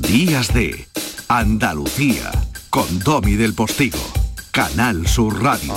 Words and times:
Días 0.00 0.54
de 0.54 0.86
Andalucía 1.28 2.30
con 2.70 3.00
Domi 3.00 3.34
del 3.34 3.52
Postigo, 3.54 3.98
Canal 4.52 5.08
Sur 5.08 5.42
Radio. 5.42 5.74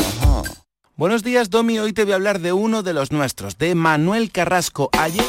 Buenos 0.95 1.23
días, 1.23 1.49
Domi. 1.49 1.79
Hoy 1.79 1.91
te 1.91 2.03
voy 2.03 2.13
a 2.13 2.15
hablar 2.15 2.39
de 2.39 2.53
uno 2.53 2.83
de 2.83 2.93
los 2.93 3.11
nuestros, 3.11 3.57
de 3.57 3.73
Manuel 3.73 4.31
Carrasco 4.31 4.89
Ayer. 4.93 5.25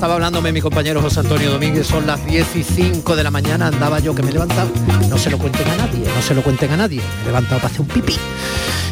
Estaba 0.00 0.14
hablándome 0.14 0.50
mi 0.50 0.62
compañero 0.62 1.02
José 1.02 1.20
Antonio 1.20 1.50
Domínguez, 1.50 1.86
son 1.86 2.06
las 2.06 2.24
10 2.24 2.56
y 2.56 2.62
5 2.62 3.16
de 3.16 3.22
la 3.22 3.30
mañana, 3.30 3.66
andaba 3.66 3.98
yo 3.98 4.14
que 4.14 4.22
me 4.22 4.30
he 4.30 4.32
levantado, 4.32 4.70
no 5.10 5.18
se 5.18 5.28
lo 5.28 5.36
cuenten 5.36 5.68
a 5.68 5.76
nadie, 5.76 6.06
no 6.06 6.22
se 6.22 6.34
lo 6.34 6.42
cuenten 6.42 6.70
a 6.70 6.78
nadie, 6.78 7.02
me 7.18 7.22
he 7.24 7.26
levantado 7.26 7.60
para 7.60 7.66
hacer 7.66 7.82
un 7.82 7.86
pipí. 7.86 8.16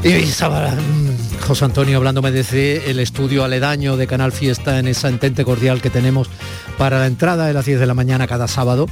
Y 0.05 0.09
estaba 0.13 0.69
mm, 0.69 1.28
José 1.41 1.65
Antonio 1.65 1.97
hablándome 1.97 2.31
desde 2.31 2.91
el 2.91 3.01
estudio 3.01 3.45
aledaño 3.45 3.97
de 3.97 4.07
Canal 4.07 4.33
Fiesta 4.33 4.79
en 4.79 4.87
esa 4.87 5.09
entente 5.09 5.45
cordial 5.45 5.81
que 5.81 5.91
tenemos 5.91 6.29
para 6.77 6.99
la 6.99 7.07
entrada 7.07 7.47
de 7.47 7.53
las 7.53 7.67
10 7.67 7.81
de 7.81 7.87
la 7.87 7.95
mañana 7.95 8.27
cada 8.27 8.49
sábado, 8.49 8.87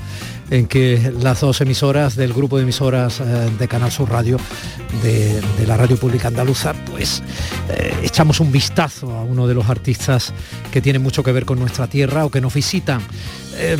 en 0.50 0.66
que 0.66 1.12
las 1.20 1.40
dos 1.40 1.60
emisoras 1.60 2.16
del 2.16 2.32
grupo 2.32 2.56
de 2.56 2.64
emisoras 2.64 3.20
eh, 3.20 3.24
de 3.58 3.68
Canal 3.68 3.92
Sur 3.92 4.10
Radio, 4.10 4.38
de, 5.02 5.40
la 5.66 5.76
Radio 5.76 5.96
Pública 5.96 6.28
Andaluza, 6.28 6.74
pues 6.90 7.22
eh, 7.68 7.94
echamos 8.02 8.40
un 8.40 8.50
vistazo 8.50 9.10
a 9.12 9.22
uno 9.22 9.46
de 9.46 9.54
los 9.54 9.68
artistas 9.68 10.32
que 10.72 10.80
tiene 10.80 10.98
mucho 10.98 11.22
que 11.22 11.32
ver 11.32 11.44
con 11.44 11.58
nuestra 11.58 11.86
tierra 11.86 12.24
o 12.24 12.30
que 12.30 12.40
nos 12.40 12.54
visitan. 12.54 13.00
Eh, 13.58 13.76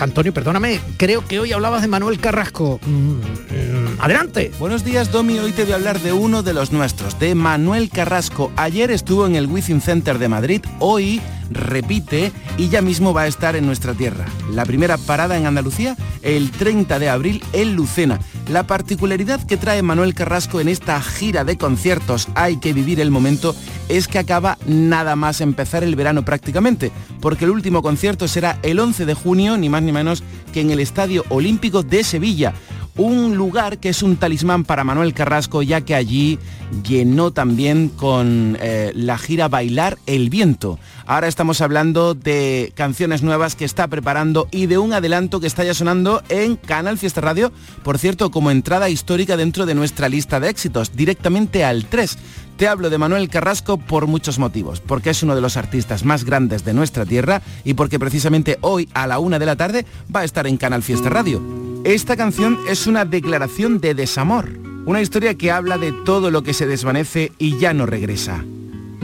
Antonio, 0.00 0.34
perdóname, 0.34 0.80
creo 0.96 1.26
que 1.26 1.40
hoy 1.40 1.52
hablabas 1.52 1.82
de 1.82 1.88
Manuel 1.88 2.18
Carrasco. 2.18 2.78
Mm, 2.84 2.90
mm, 2.90 4.00
adelante. 4.00 4.52
Buenos 4.58 4.84
días, 4.84 5.10
Domi. 5.10 5.38
Hoy 5.38 5.52
te 5.52 5.64
voy 5.64 5.72
a 5.72 5.76
hablar 5.76 6.00
de 6.00 6.12
uno 6.12 6.42
de 6.42 6.52
los 6.52 6.70
nuestros, 6.70 7.18
de 7.18 7.34
Manuel 7.34 7.88
Carrasco. 7.88 8.52
Ayer 8.56 8.90
estuvo 8.90 9.26
en 9.26 9.34
el 9.34 9.46
Wizzing 9.46 9.80
Center 9.80 10.18
de 10.18 10.28
Madrid, 10.28 10.62
hoy 10.78 11.22
repite 11.50 12.32
y 12.58 12.68
ya 12.68 12.82
mismo 12.82 13.12
va 13.12 13.22
a 13.22 13.26
estar 13.26 13.56
en 13.56 13.66
nuestra 13.66 13.94
tierra. 13.94 14.26
La 14.50 14.64
primera 14.64 14.96
parada 14.96 15.36
en 15.36 15.46
Andalucía, 15.46 15.96
el 16.22 16.50
30 16.50 16.98
de 16.98 17.08
abril 17.08 17.42
en 17.52 17.74
Lucena. 17.74 18.20
La 18.48 18.66
particularidad 18.66 19.44
que 19.46 19.56
trae 19.56 19.82
Manuel 19.82 20.14
Carrasco 20.14 20.60
en 20.60 20.68
esta 20.68 21.00
gira 21.00 21.44
de 21.44 21.56
conciertos 21.56 22.28
Hay 22.34 22.58
que 22.58 22.72
vivir 22.72 23.00
el 23.00 23.10
momento 23.10 23.54
es 23.88 24.08
que 24.08 24.18
acaba 24.18 24.58
nada 24.66 25.16
más 25.16 25.40
empezar 25.40 25.84
el 25.84 25.96
verano 25.96 26.24
prácticamente, 26.24 26.92
porque 27.20 27.44
el 27.44 27.50
último 27.50 27.82
concierto 27.82 28.28
será 28.28 28.58
el 28.62 28.80
11 28.80 29.06
de 29.06 29.14
junio, 29.14 29.56
ni 29.56 29.68
más 29.68 29.82
ni 29.82 29.92
menos 29.92 30.22
que 30.52 30.60
en 30.60 30.70
el 30.70 30.80
Estadio 30.80 31.24
Olímpico 31.28 31.82
de 31.82 32.04
Sevilla 32.04 32.54
un 32.96 33.36
lugar 33.36 33.78
que 33.78 33.88
es 33.88 34.02
un 34.02 34.16
talismán 34.16 34.64
para 34.64 34.84
Manuel 34.84 35.14
Carrasco, 35.14 35.62
ya 35.62 35.80
que 35.80 35.94
allí 35.94 36.38
llenó 36.86 37.32
también 37.32 37.88
con 37.88 38.56
eh, 38.60 38.92
la 38.94 39.18
gira 39.18 39.48
Bailar 39.48 39.98
el 40.06 40.30
Viento. 40.30 40.78
Ahora 41.06 41.28
estamos 41.28 41.60
hablando 41.60 42.14
de 42.14 42.72
canciones 42.74 43.22
nuevas 43.22 43.56
que 43.56 43.64
está 43.64 43.88
preparando 43.88 44.48
y 44.50 44.66
de 44.66 44.78
un 44.78 44.92
adelanto 44.92 45.40
que 45.40 45.46
está 45.46 45.64
ya 45.64 45.74
sonando 45.74 46.22
en 46.28 46.56
Canal 46.56 46.96
Fiesta 46.96 47.20
Radio, 47.20 47.52
por 47.82 47.98
cierto, 47.98 48.30
como 48.30 48.50
entrada 48.50 48.88
histórica 48.88 49.36
dentro 49.36 49.66
de 49.66 49.74
nuestra 49.74 50.08
lista 50.08 50.40
de 50.40 50.48
éxitos, 50.48 50.96
directamente 50.96 51.64
al 51.64 51.86
3. 51.86 52.16
Te 52.56 52.68
hablo 52.68 52.88
de 52.88 52.98
Manuel 52.98 53.28
Carrasco 53.28 53.78
por 53.78 54.06
muchos 54.06 54.38
motivos, 54.38 54.80
porque 54.80 55.10
es 55.10 55.22
uno 55.22 55.34
de 55.34 55.40
los 55.40 55.56
artistas 55.56 56.04
más 56.04 56.24
grandes 56.24 56.64
de 56.64 56.72
nuestra 56.72 57.04
tierra 57.04 57.42
y 57.64 57.74
porque 57.74 57.98
precisamente 57.98 58.58
hoy 58.60 58.88
a 58.94 59.06
la 59.06 59.18
una 59.18 59.38
de 59.38 59.46
la 59.46 59.56
tarde 59.56 59.84
va 60.14 60.20
a 60.20 60.24
estar 60.24 60.46
en 60.46 60.56
Canal 60.56 60.82
Fiesta 60.82 61.08
Radio. 61.08 61.42
Esta 61.84 62.16
canción 62.16 62.58
es 62.68 62.86
una 62.86 63.04
declaración 63.04 63.80
de 63.80 63.94
desamor, 63.94 64.50
una 64.86 65.02
historia 65.02 65.34
que 65.34 65.50
habla 65.50 65.78
de 65.78 65.92
todo 66.04 66.30
lo 66.30 66.42
que 66.42 66.54
se 66.54 66.66
desvanece 66.66 67.32
y 67.38 67.58
ya 67.58 67.74
no 67.74 67.86
regresa. 67.86 68.44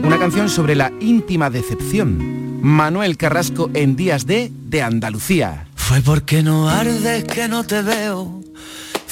Una 0.01 0.17
canción 0.17 0.49
sobre 0.49 0.75
la 0.75 0.91
íntima 0.99 1.49
decepción. 1.49 2.61
Manuel 2.61 3.17
Carrasco 3.17 3.69
en 3.73 3.95
Días 3.95 4.25
de 4.25 4.51
de 4.71 4.81
Andalucía. 4.81 5.67
Fue 5.75 6.01
porque 6.01 6.41
no 6.41 6.69
ardes 6.69 7.25
que 7.25 7.49
no 7.49 7.65
te 7.65 7.81
veo. 7.81 8.41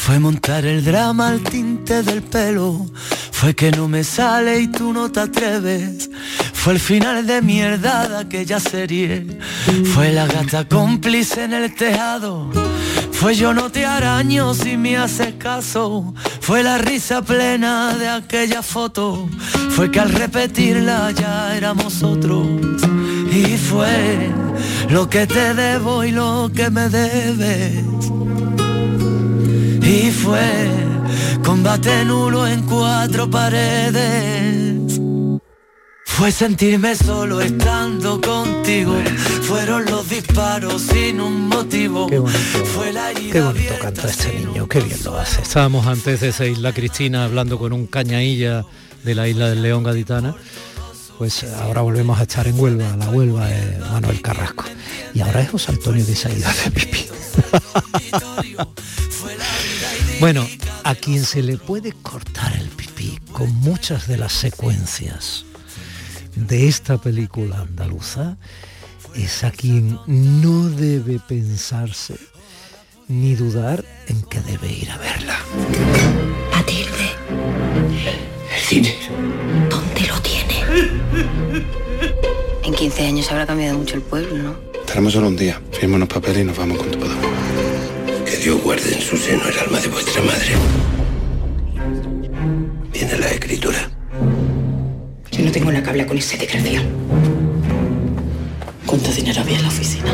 Fue 0.09 0.17
montar 0.17 0.65
el 0.65 0.83
drama 0.83 1.27
al 1.27 1.41
tinte 1.41 2.01
del 2.01 2.23
pelo. 2.23 2.83
Fue 3.31 3.53
que 3.53 3.69
no 3.69 3.87
me 3.87 4.03
sale 4.03 4.59
y 4.59 4.67
tú 4.67 4.91
no 4.91 5.11
te 5.11 5.19
atreves. 5.19 6.09
Fue 6.51 6.73
el 6.73 6.79
final 6.79 7.27
de 7.27 7.43
mierda 7.43 8.07
de 8.07 8.17
aquella 8.17 8.59
serie. 8.59 9.27
Fue 9.93 10.11
la 10.11 10.25
gata 10.25 10.67
cómplice 10.67 11.43
en 11.43 11.53
el 11.53 11.75
tejado. 11.75 12.49
Fue 13.11 13.35
yo 13.35 13.53
no 13.53 13.71
te 13.71 13.85
araño 13.85 14.55
si 14.55 14.77
me 14.77 14.97
haces 14.97 15.35
caso. 15.35 16.11
Fue 16.41 16.63
la 16.63 16.79
risa 16.79 17.21
plena 17.21 17.93
de 17.93 18.07
aquella 18.07 18.63
foto. 18.63 19.29
Fue 19.69 19.91
que 19.91 19.99
al 19.99 20.09
repetirla 20.09 21.11
ya 21.11 21.55
éramos 21.55 22.01
otros. 22.01 22.47
Y 23.31 23.57
fue 23.57 24.31
lo 24.89 25.07
que 25.07 25.27
te 25.27 25.53
debo 25.53 26.03
y 26.03 26.11
lo 26.11 26.49
que 26.51 26.71
me 26.71 26.89
debes. 26.89 27.83
Y 29.81 30.11
fue 30.11 30.67
combate 31.43 32.05
nulo 32.05 32.47
en 32.47 32.61
cuatro 32.63 33.29
paredes. 33.29 34.99
Fue 36.05 36.31
sentirme 36.33 36.95
solo 36.95 37.39
estando 37.39 38.19
contigo. 38.19 38.93
Fueron 39.43 39.85
los 39.85 40.09
disparos 40.09 40.81
sin 40.81 41.21
un 41.21 41.47
motivo. 41.47 42.07
Qué 42.07 42.19
bonito, 42.19 42.65
Fue 42.75 42.91
la 42.91 43.13
qué 43.13 43.39
bonito 43.39 43.73
canta 43.81 44.07
este 44.07 44.39
niño, 44.39 44.67
qué 44.67 44.81
bien 44.81 44.99
lo 45.05 45.17
hace. 45.17 45.41
Estábamos 45.41 45.87
antes 45.87 46.19
de 46.19 46.29
esa 46.29 46.45
isla 46.45 46.73
Cristina 46.73 47.23
hablando 47.23 47.57
con 47.57 47.71
un 47.71 47.87
cañailla 47.87 48.65
de 49.03 49.15
la 49.15 49.29
isla 49.29 49.49
del 49.49 49.61
León 49.61 49.83
Gaditana. 49.83 50.35
Pues 51.19 51.43
ahora 51.43 51.81
volvemos 51.81 52.17
a 52.17 52.23
estar 52.23 52.47
en 52.47 52.57
Huelva, 52.57 52.95
la 52.95 53.09
Huelva 53.09 53.45
de 53.45 53.77
Manuel 53.79 54.21
Carrasco. 54.21 54.63
Y 55.13 55.19
ahora 55.19 55.41
es 55.41 55.49
José 55.49 55.73
Antonio 55.73 56.05
que 56.05 56.15
se 56.15 56.29
ha 56.29 56.31
ido 56.31 56.47
a 56.47 56.49
hacer 56.49 56.71
pipí. 56.71 57.05
bueno, 60.21 60.47
a 60.85 60.95
quien 60.95 61.25
se 61.25 61.43
le 61.43 61.57
puede 61.57 61.91
cortar 61.91 62.55
el 62.55 62.69
pipí 62.69 63.19
con 63.33 63.53
muchas 63.55 64.07
de 64.07 64.17
las 64.17 64.31
secuencias 64.31 65.43
de 66.35 66.69
esta 66.69 66.97
película 66.97 67.59
andaluza 67.59 68.37
es 69.13 69.43
a 69.43 69.51
quien 69.51 69.99
no 70.07 70.69
debe 70.69 71.19
pensarse 71.19 72.15
ni 73.09 73.35
dudar 73.35 73.83
en 74.07 74.21
que 74.21 74.39
debe 74.39 74.71
ir 74.71 74.89
a 74.89 74.97
verla. 74.97 75.37
Matilde, 76.51 77.11
El 78.55 78.69
dinero. 78.69 79.68
En 82.63 82.73
15 82.73 83.05
años 83.05 83.31
habrá 83.31 83.45
cambiado 83.45 83.77
mucho 83.77 83.95
el 83.95 84.01
pueblo, 84.01 84.37
¿no? 84.37 84.55
Estaremos 84.79 85.13
solo 85.13 85.27
un 85.27 85.35
día. 85.35 85.59
Firma 85.71 85.97
unos 85.97 86.09
papeles 86.09 86.39
y 86.39 86.43
nos 86.45 86.57
vamos 86.57 86.77
cuanto 86.77 86.99
podamos. 86.99 87.25
Que 88.25 88.37
Dios 88.37 88.61
guarde 88.61 88.93
en 88.93 89.01
su 89.01 89.17
seno 89.17 89.43
el 89.47 89.59
alma 89.59 89.79
de 89.79 89.87
vuestra 89.87 90.21
madre. 90.23 90.53
Viene 92.93 93.17
la 93.17 93.27
escritura. 93.27 93.89
Yo 95.31 95.45
no 95.45 95.51
tengo 95.51 95.71
la 95.71 95.83
que 95.83 95.89
hablar 95.89 96.07
con 96.07 96.17
ese 96.17 96.37
desgraciado. 96.37 96.85
¿Cuánto 98.85 99.11
dinero 99.11 99.41
había 99.41 99.57
en 99.57 99.61
la 99.61 99.67
oficina? 99.67 100.11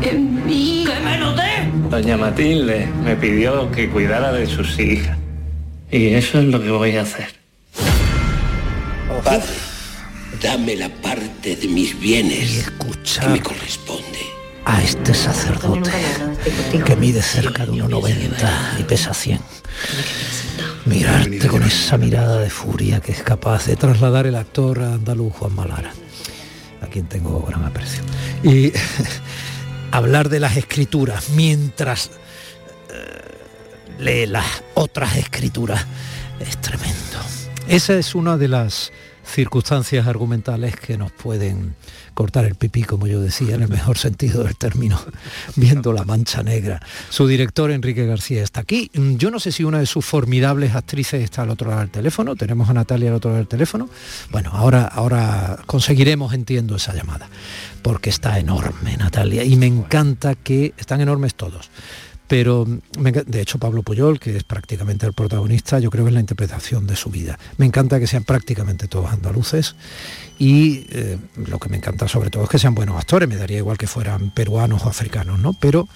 ¡Que 0.00 0.12
me 0.12 1.18
lo 1.18 1.34
dé! 1.34 1.70
Doña 1.90 2.16
Matilde 2.16 2.88
me 3.04 3.16
pidió 3.16 3.70
que 3.70 3.88
cuidara 3.88 4.32
de 4.32 4.46
sus 4.46 4.78
hijas. 4.78 5.16
Y 5.90 6.08
eso 6.14 6.40
es 6.40 6.46
lo 6.46 6.60
que 6.60 6.70
voy 6.70 6.96
a 6.96 7.02
hacer. 7.02 7.45
Padre, 9.24 9.46
dame 10.42 10.76
la 10.76 10.88
parte 10.88 11.56
de 11.56 11.68
mis 11.68 11.98
bienes 11.98 12.70
que 13.20 13.28
me 13.28 13.40
corresponde. 13.40 14.18
a 14.64 14.82
este 14.82 15.14
sacerdote 15.14 15.90
que 16.84 16.96
mide 16.96 17.22
cerca 17.22 17.64
de 17.64 17.72
1,90 17.72 18.80
y 18.80 18.82
pesa 18.82 19.14
100. 19.14 19.40
Mirarte 20.86 21.46
con 21.46 21.62
esa 21.62 21.96
mirada 21.98 22.40
de 22.40 22.50
furia 22.50 23.00
que 23.00 23.12
es 23.12 23.22
capaz 23.22 23.66
de 23.66 23.76
trasladar 23.76 24.26
el 24.26 24.34
actor 24.34 24.82
andaluz 24.82 25.32
Juan 25.34 25.54
Malara, 25.54 25.92
a 26.80 26.86
quien 26.86 27.06
tengo 27.06 27.42
gran 27.42 27.64
aprecio. 27.64 28.02
Y 28.42 28.72
hablar 29.92 30.28
de 30.28 30.40
las 30.40 30.56
escrituras 30.56 31.30
mientras 31.30 32.10
eh, 32.90 34.00
lee 34.00 34.26
las 34.26 34.46
otras 34.74 35.16
escrituras 35.16 35.86
es 36.40 36.56
tremendo. 36.60 37.05
Esa 37.68 37.98
es 37.98 38.14
una 38.14 38.36
de 38.36 38.46
las 38.46 38.92
circunstancias 39.24 40.06
argumentales 40.06 40.76
que 40.76 40.96
nos 40.96 41.10
pueden 41.10 41.74
cortar 42.14 42.44
el 42.44 42.54
pipí, 42.54 42.84
como 42.84 43.08
yo 43.08 43.20
decía, 43.20 43.56
en 43.56 43.62
el 43.62 43.68
mejor 43.68 43.98
sentido 43.98 44.44
del 44.44 44.56
término, 44.56 45.00
viendo 45.56 45.92
la 45.92 46.04
mancha 46.04 46.44
negra. 46.44 46.80
Su 47.10 47.26
director, 47.26 47.72
Enrique 47.72 48.06
García, 48.06 48.44
está 48.44 48.60
aquí. 48.60 48.88
Yo 48.94 49.32
no 49.32 49.40
sé 49.40 49.50
si 49.50 49.64
una 49.64 49.80
de 49.80 49.86
sus 49.86 50.04
formidables 50.04 50.76
actrices 50.76 51.24
está 51.24 51.42
al 51.42 51.50
otro 51.50 51.68
lado 51.68 51.80
del 51.80 51.90
teléfono. 51.90 52.36
Tenemos 52.36 52.70
a 52.70 52.72
Natalia 52.72 53.10
al 53.10 53.16
otro 53.16 53.30
lado 53.30 53.38
del 53.38 53.48
teléfono. 53.48 53.90
Bueno, 54.30 54.50
ahora, 54.52 54.84
ahora 54.84 55.58
conseguiremos, 55.66 56.34
entiendo, 56.34 56.76
esa 56.76 56.94
llamada, 56.94 57.28
porque 57.82 58.10
está 58.10 58.38
enorme, 58.38 58.96
Natalia, 58.96 59.42
y 59.42 59.56
me 59.56 59.66
encanta 59.66 60.36
que 60.36 60.72
están 60.78 61.00
enormes 61.00 61.34
todos 61.34 61.68
pero 62.28 62.66
de 62.66 63.40
hecho 63.40 63.58
Pablo 63.58 63.82
Puyol, 63.82 64.18
que 64.18 64.36
es 64.36 64.44
prácticamente 64.44 65.06
el 65.06 65.12
protagonista, 65.12 65.78
yo 65.78 65.90
creo 65.90 66.04
que 66.04 66.10
es 66.10 66.14
la 66.14 66.20
interpretación 66.20 66.86
de 66.86 66.96
su 66.96 67.10
vida. 67.10 67.38
Me 67.56 67.66
encanta 67.66 68.00
que 68.00 68.06
sean 68.06 68.24
prácticamente 68.24 68.88
todos 68.88 69.10
andaluces 69.10 69.76
y 70.38 70.86
eh, 70.90 71.18
lo 71.36 71.58
que 71.58 71.68
me 71.68 71.76
encanta 71.76 72.08
sobre 72.08 72.30
todo 72.30 72.44
es 72.44 72.50
que 72.50 72.58
sean 72.58 72.74
buenos 72.74 72.96
actores, 72.96 73.28
me 73.28 73.36
daría 73.36 73.58
igual 73.58 73.78
que 73.78 73.86
fueran 73.86 74.30
peruanos 74.30 74.84
o 74.84 74.88
africanos, 74.88 75.38
¿no? 75.38 75.52
Pero 75.52 75.88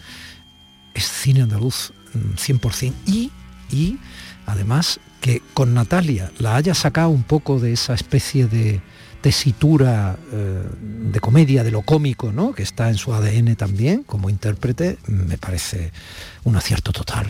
es 0.95 1.05
cine 1.05 1.43
andaluz 1.43 1.93
100% 2.15 2.93
mm, 2.93 2.95
y, 3.07 3.31
y 3.71 3.99
además 4.47 5.01
que 5.21 5.43
con 5.53 5.75
Natalia 5.75 6.31
la 6.39 6.57
haya 6.57 6.75
sacado 6.75 7.11
un 7.11 7.25
poco 7.25 7.59
de 7.59 7.73
esa 7.73 7.95
especie 7.95 8.47
de 8.47 8.81
tesitura 9.21 10.17
eh, 10.33 10.63
de 10.81 11.21
comedia, 11.21 11.63
de 11.63 11.71
lo 11.71 11.83
cómico, 11.83 12.33
¿no? 12.33 12.53
que 12.53 12.63
está 12.63 12.89
en 12.89 12.97
su 12.97 13.13
ADN 13.13 13.57
también 13.57 14.03
como 14.03 14.31
intérprete, 14.31 14.99
me 15.07 15.39
parece 15.39 15.93
un 16.45 16.57
acierto 16.57 16.93
total. 16.93 17.27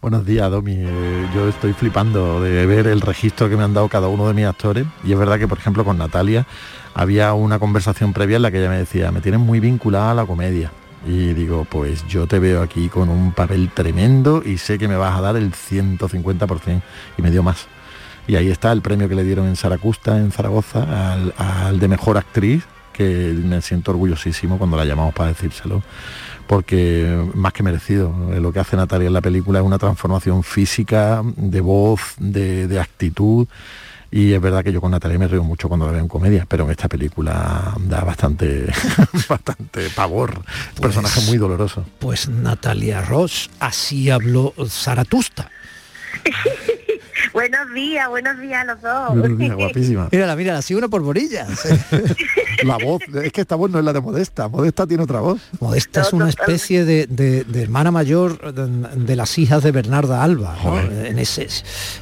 Buenos 0.00 0.24
días, 0.24 0.48
Domi. 0.48 0.76
Eh, 0.76 1.28
yo 1.34 1.48
estoy 1.48 1.72
flipando 1.72 2.40
de 2.40 2.66
ver 2.66 2.86
el 2.86 3.00
registro 3.00 3.48
que 3.48 3.56
me 3.56 3.64
han 3.64 3.74
dado 3.74 3.88
cada 3.88 4.06
uno 4.06 4.28
de 4.28 4.34
mis 4.34 4.44
actores. 4.44 4.86
Y 5.02 5.10
es 5.10 5.18
verdad 5.18 5.40
que, 5.40 5.48
por 5.48 5.58
ejemplo, 5.58 5.84
con 5.84 5.98
Natalia 5.98 6.46
había 6.94 7.32
una 7.32 7.58
conversación 7.58 8.12
previa 8.12 8.36
en 8.36 8.42
la 8.42 8.52
que 8.52 8.60
ella 8.60 8.70
me 8.70 8.78
decía, 8.78 9.10
me 9.10 9.20
tienes 9.20 9.40
muy 9.40 9.58
vinculada 9.58 10.12
a 10.12 10.14
la 10.14 10.24
comedia. 10.24 10.70
Y 11.04 11.34
digo, 11.34 11.66
pues 11.68 12.06
yo 12.06 12.28
te 12.28 12.38
veo 12.38 12.62
aquí 12.62 12.88
con 12.88 13.08
un 13.08 13.32
papel 13.32 13.70
tremendo 13.74 14.42
y 14.44 14.58
sé 14.58 14.78
que 14.78 14.86
me 14.86 14.96
vas 14.96 15.18
a 15.18 15.20
dar 15.20 15.36
el 15.36 15.52
150% 15.52 16.80
y 17.16 17.22
me 17.22 17.32
dio 17.32 17.42
más 17.42 17.66
y 18.28 18.36
ahí 18.36 18.50
está 18.50 18.70
el 18.72 18.82
premio 18.82 19.08
que 19.08 19.14
le 19.14 19.24
dieron 19.24 19.48
en 19.48 19.56
Saracusta, 19.56 20.18
en 20.18 20.30
Zaragoza, 20.30 21.24
al, 21.38 21.80
de 21.80 21.88
mejor 21.88 22.18
actriz, 22.18 22.62
que 22.92 23.34
me 23.34 23.62
siento 23.62 23.92
orgullosísimo 23.92 24.58
cuando 24.58 24.76
la 24.76 24.84
llamamos 24.84 25.14
para 25.14 25.30
decírselo, 25.30 25.82
porque 26.46 27.26
más 27.34 27.54
que 27.54 27.62
merecido. 27.62 28.14
Lo 28.38 28.52
que 28.52 28.60
hace 28.60 28.76
Natalia 28.76 29.06
en 29.06 29.14
la 29.14 29.22
película 29.22 29.60
es 29.60 29.64
una 29.64 29.78
transformación 29.78 30.42
física, 30.42 31.22
de 31.36 31.60
voz, 31.62 32.00
de, 32.18 32.78
actitud. 32.78 33.48
Y 34.10 34.34
es 34.34 34.40
verdad 34.40 34.62
que 34.62 34.72
yo 34.72 34.80
con 34.82 34.90
Natalia 34.90 35.18
me 35.18 35.28
río 35.28 35.42
mucho 35.42 35.68
cuando 35.68 35.86
la 35.86 35.92
veo 35.92 36.02
en 36.02 36.08
comedia, 36.08 36.44
pero 36.46 36.64
en 36.64 36.70
esta 36.70 36.88
película 36.88 37.74
da 37.80 38.02
bastante, 38.02 38.66
bastante 39.28 39.88
pavor. 39.90 40.34
Pues, 40.34 40.80
personaje 40.80 41.22
muy 41.22 41.38
doloroso. 41.38 41.84
Pues 41.98 42.28
Natalia 42.28 43.00
Ross, 43.00 43.48
así 43.58 44.10
habló 44.10 44.52
Zaratusta. 44.68 45.50
Buenos 47.32 47.72
días, 47.74 48.08
buenos 48.08 48.38
días 48.40 48.62
a 48.62 48.64
los 48.64 48.80
dos. 48.80 49.16
Buenos 49.16 49.38
días, 49.38 49.54
guapísima. 49.54 50.08
Mírala, 50.12 50.36
mírala, 50.36 50.58
así 50.58 50.74
uno 50.74 50.88
por 50.88 51.02
borillas. 51.02 51.68
la 52.64 52.76
voz, 52.78 53.02
es 53.22 53.32
que 53.32 53.40
esta 53.40 53.56
voz 53.56 53.70
no 53.70 53.78
es 53.78 53.84
la 53.84 53.92
de 53.92 54.00
Modesta, 54.00 54.48
Modesta 54.48 54.86
tiene 54.86 55.02
otra 55.02 55.20
voz. 55.20 55.40
Modesta 55.60 56.02
es 56.02 56.12
una 56.12 56.28
especie 56.28 56.84
de, 56.84 57.44
hermana 57.54 57.90
mayor 57.90 58.52
de, 58.52 59.16
las 59.16 59.38
hijas 59.38 59.62
de 59.62 59.72
Bernarda 59.72 60.22
Alba, 60.22 60.56
en, 61.04 61.18
ese, 61.18 61.48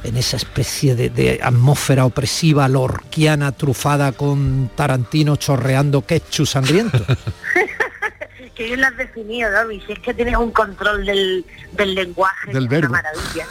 en 0.03 0.17
esa 0.17 0.37
especie 0.37 0.95
de, 0.95 1.39
atmósfera 1.41 2.05
opresiva, 2.05 2.67
lorquiana, 2.67 3.51
trufada 3.51 4.11
con 4.11 4.69
Tarantino 4.75 5.35
chorreando 5.35 6.05
ketchup 6.05 6.47
sangriento. 6.47 7.05
que 8.57 8.63
bien 8.63 8.81
lo 8.81 8.87
has 8.87 8.97
definido, 8.97 9.51
¿no? 9.51 9.69
Si 9.69 9.91
es 9.91 9.99
que 9.99 10.13
tienes 10.15 10.35
un 10.35 10.51
control 10.51 11.05
del, 11.05 11.45
lenguaje, 11.77 12.51
del 12.51 12.67
verbo. 12.67 12.91
maravilla. 12.91 13.45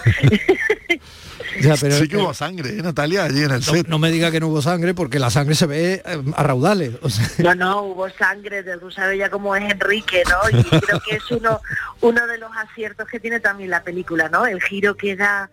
Sí 1.63 2.09
que 2.09 2.17
hubo 2.17 2.35
sangre, 2.35 2.71
¿eh, 2.71 2.83
Natalia, 2.83 3.25
allí 3.25 3.43
en 3.43 3.51
el 3.51 3.63
set. 3.63 3.89
No 3.89 3.99
me 3.99 4.11
diga 4.11 4.31
que 4.31 4.41
no 4.41 4.49
hubo 4.49 4.63
sangre 4.63 4.95
porque 4.95 5.19
la 5.19 5.31
sangre 5.31 5.55
se 5.55 5.67
ve 5.67 6.03
eh, 6.05 6.23
a 6.35 6.43
raudales. 6.43 6.93
No, 7.39 7.55
no, 7.55 7.83
hubo 7.83 8.09
sangre, 8.11 8.63
tú 8.81 8.91
sabes 8.91 9.19
ya 9.19 9.31
cómo 9.31 9.55
es 9.55 9.71
Enrique, 9.71 10.23
¿no? 10.29 10.59
Y 10.59 10.63
creo 10.65 11.01
que 11.01 11.17
es 11.17 11.31
uno, 11.31 11.61
uno 12.01 12.27
de 12.27 12.39
los 12.39 12.51
aciertos 12.57 13.07
que 13.09 13.21
tiene 13.21 13.41
también 13.41 13.71
la 13.71 13.83
película, 13.83 14.29
¿no? 14.29 14.47
El 14.47 14.63
giro 14.63 14.97
que 14.97 15.17
da 15.17 15.51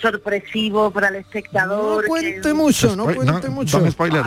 sorpresivo 0.00 0.90
para 0.90 1.08
el 1.08 1.16
espectador. 1.16 2.04
No 2.04 2.08
cuente 2.08 2.52
mucho, 2.52 2.96
no 2.96 3.04
cuente 3.04 3.48
mucho. 3.48 3.90
spoiler, 3.90 4.24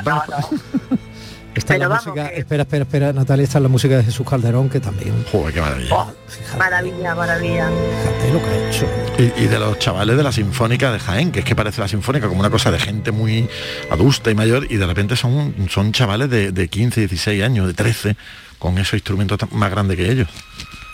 Esta 1.55 1.77
la 1.77 1.87
música, 1.87 2.27
espera, 2.27 2.63
espera, 2.63 2.83
espera, 2.83 3.13
Natalia, 3.13 3.45
esta 3.45 3.59
es 3.59 3.63
la 3.63 3.69
música 3.69 3.95
de 3.95 4.03
Jesús 4.03 4.27
Calderón, 4.29 4.69
que 4.69 4.81
también... 4.81 5.25
Joder, 5.31 5.53
qué 5.53 5.61
maravilla. 5.61 5.95
Oh, 5.95 6.13
maravilla, 6.57 7.15
maravilla. 7.15 7.69
Fíjate 8.03 8.33
lo 8.33 8.39
que 8.39 8.49
ha 8.49 8.69
hecho. 8.69 9.41
Y, 9.41 9.47
de 9.47 9.59
los 9.59 9.79
chavales 9.79 10.17
de 10.17 10.23
la 10.23 10.33
Sinfónica 10.33 10.91
de 10.91 10.99
Jaén, 10.99 11.31
que 11.31 11.39
es 11.39 11.45
que 11.45 11.55
parece 11.55 11.79
la 11.79 11.87
Sinfónica 11.87 12.27
como 12.27 12.41
una 12.41 12.49
cosa 12.49 12.71
de 12.71 12.79
gente 12.79 13.11
muy 13.11 13.47
adusta 13.89 14.29
y 14.31 14.35
mayor, 14.35 14.67
y 14.69 14.75
de 14.75 14.85
repente 14.85 15.15
son, 15.15 15.55
son 15.69 15.93
chavales 15.93 16.29
de, 16.29 16.51
de 16.51 16.67
15, 16.67 17.01
16 17.01 17.41
años, 17.41 17.67
de 17.67 17.73
13, 17.73 18.17
con 18.59 18.77
esos 18.77 18.95
instrumentos 18.95 19.39
más 19.53 19.71
grandes 19.71 19.95
que 19.95 20.11
ellos. 20.11 20.27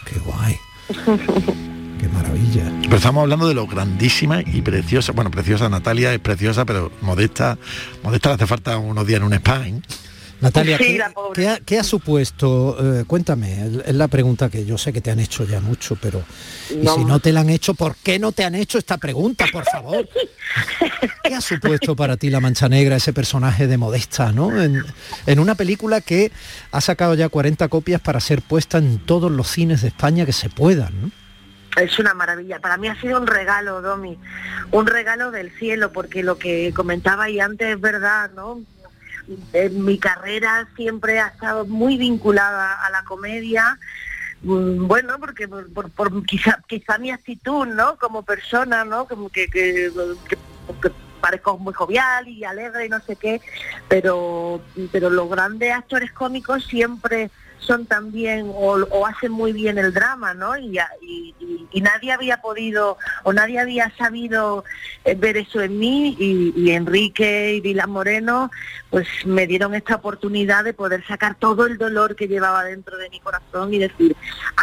Qué 0.05 0.19
guay. 0.19 0.59
Qué 1.99 2.07
maravilla. 2.07 2.71
Pero 2.83 2.95
estamos 2.95 3.21
hablando 3.21 3.47
de 3.47 3.55
lo 3.55 3.65
grandísima 3.65 4.41
y 4.41 4.61
preciosa. 4.61 5.11
Bueno, 5.11 5.31
preciosa 5.31 5.69
Natalia 5.69 6.13
es 6.13 6.19
preciosa, 6.19 6.65
pero 6.65 6.91
modesta, 7.01 7.57
modesta 8.03 8.29
le 8.29 8.35
hace 8.35 8.47
falta 8.47 8.77
unos 8.77 9.07
días 9.07 9.19
en 9.19 9.23
un 9.23 9.33
spa. 9.33 9.67
¿eh? 9.67 9.81
Natalia, 10.41 10.77
¿qué, 11.65 11.79
ha, 11.79 11.83
supuesto? 11.83 12.99
Eh, 12.99 13.05
cuéntame, 13.05 13.81
es 13.85 13.95
la 13.95 14.07
pregunta 14.07 14.49
que 14.49 14.65
yo 14.65 14.77
sé 14.77 14.91
que 14.91 14.99
te 14.99 15.11
han 15.11 15.19
hecho 15.19 15.45
ya 15.45 15.61
mucho, 15.61 15.95
pero 16.01 16.23
y 16.69 16.87
si 16.87 17.05
no 17.05 17.19
te 17.19 17.31
la 17.31 17.41
han 17.41 17.49
hecho, 17.49 17.75
¿por 17.75 17.95
qué 17.95 18.17
no 18.17 18.31
te 18.31 18.43
han 18.43 18.55
hecho 18.55 18.79
esta 18.79 18.97
pregunta, 18.97 19.45
por 19.51 19.65
favor? 19.65 20.09
¿Qué 21.23 21.35
ha 21.35 21.41
supuesto 21.41 21.95
para 21.95 22.17
ti 22.17 22.31
la 22.31 22.39
Mancha 22.39 22.67
Negra, 22.67 22.95
ese 22.95 23.13
personaje 23.13 23.67
de 23.67 23.77
Modesta, 23.77 24.31
¿no? 24.31 24.59
En, 24.61 24.83
en 25.27 25.39
una 25.39 25.53
película 25.53 26.01
que 26.01 26.31
ha 26.71 26.81
sacado 26.81 27.13
ya 27.13 27.29
40 27.29 27.67
copias 27.67 28.01
para 28.01 28.19
ser 28.19 28.41
puesta 28.41 28.79
en 28.79 28.99
todos 29.05 29.31
los 29.31 29.47
cines 29.47 29.81
de 29.83 29.89
España 29.89 30.25
que 30.25 30.33
se 30.33 30.49
puedan, 30.49 31.01
¿no? 31.01 31.11
Es 31.77 31.99
una 31.99 32.13
maravilla. 32.13 32.59
Para 32.59 32.77
mí 32.77 32.87
ha 32.87 32.99
sido 32.99 33.19
un 33.19 33.27
regalo, 33.27 33.81
Domi, 33.81 34.17
un 34.71 34.87
regalo 34.87 35.31
del 35.31 35.51
cielo, 35.57 35.91
porque 35.91 36.23
lo 36.23 36.37
que 36.37 36.73
comentaba 36.75 37.29
y 37.29 37.39
antes 37.39 37.75
es 37.75 37.79
verdad, 37.81 38.31
¿no? 38.35 38.61
Mi 39.71 39.97
carrera 39.97 40.67
siempre 40.75 41.19
ha 41.19 41.27
estado 41.27 41.65
muy 41.65 41.97
vinculada 41.97 42.85
a 42.85 42.89
la 42.89 43.03
comedia, 43.03 43.77
mm, 44.43 44.87
bueno, 44.87 45.17
porque 45.19 45.47
por, 45.47 46.25
quizá, 46.25 46.59
quizá 46.67 46.97
mi 46.97 47.11
actitud, 47.11 47.67
¿no? 47.67 47.97
Como 47.97 48.23
persona, 48.23 48.85
¿no? 48.85 49.07
Como 49.07 49.29
que, 49.29 49.47
que, 49.47 49.91
parezco 51.21 51.57
muy 51.57 51.73
jovial 51.73 52.27
y 52.27 52.43
alegre 52.43 52.87
y 52.87 52.89
no 52.89 52.99
sé 52.99 53.15
qué, 53.15 53.41
pero, 53.87 54.61
pero 54.91 55.09
los 55.09 55.29
grandes 55.29 55.71
actores 55.71 56.11
cómicos 56.11 56.65
siempre 56.65 57.29
son 57.61 57.85
también 57.85 58.51
o, 58.53 59.05
hacen 59.05 59.31
muy 59.31 59.53
bien 59.53 59.77
el 59.77 59.93
drama, 59.93 60.33
¿no? 60.33 60.57
Y, 60.57 60.77
nadie 61.81 62.11
había 62.11 62.41
podido 62.41 62.97
o 63.23 63.33
nadie 63.33 63.59
había 63.59 63.91
sabido 63.97 64.63
eh, 65.03 65.15
ver 65.15 65.37
eso 65.37 65.61
en 65.61 65.79
mí 65.79 66.15
y, 66.19 66.71
Enrique 66.71 67.55
y 67.55 67.61
Vila 67.61 67.87
Moreno 67.87 68.51
pues 68.89 69.07
me 69.25 69.47
dieron 69.47 69.73
esta 69.73 69.95
oportunidad 69.95 70.63
de 70.63 70.73
poder 70.73 71.05
sacar 71.07 71.35
todo 71.35 71.65
el 71.65 71.77
dolor 71.77 72.15
que 72.15 72.27
llevaba 72.27 72.63
dentro 72.65 72.97
de 72.97 73.09
mi 73.09 73.19
corazón 73.19 73.73
y 73.73 73.79
decir, 73.79 74.15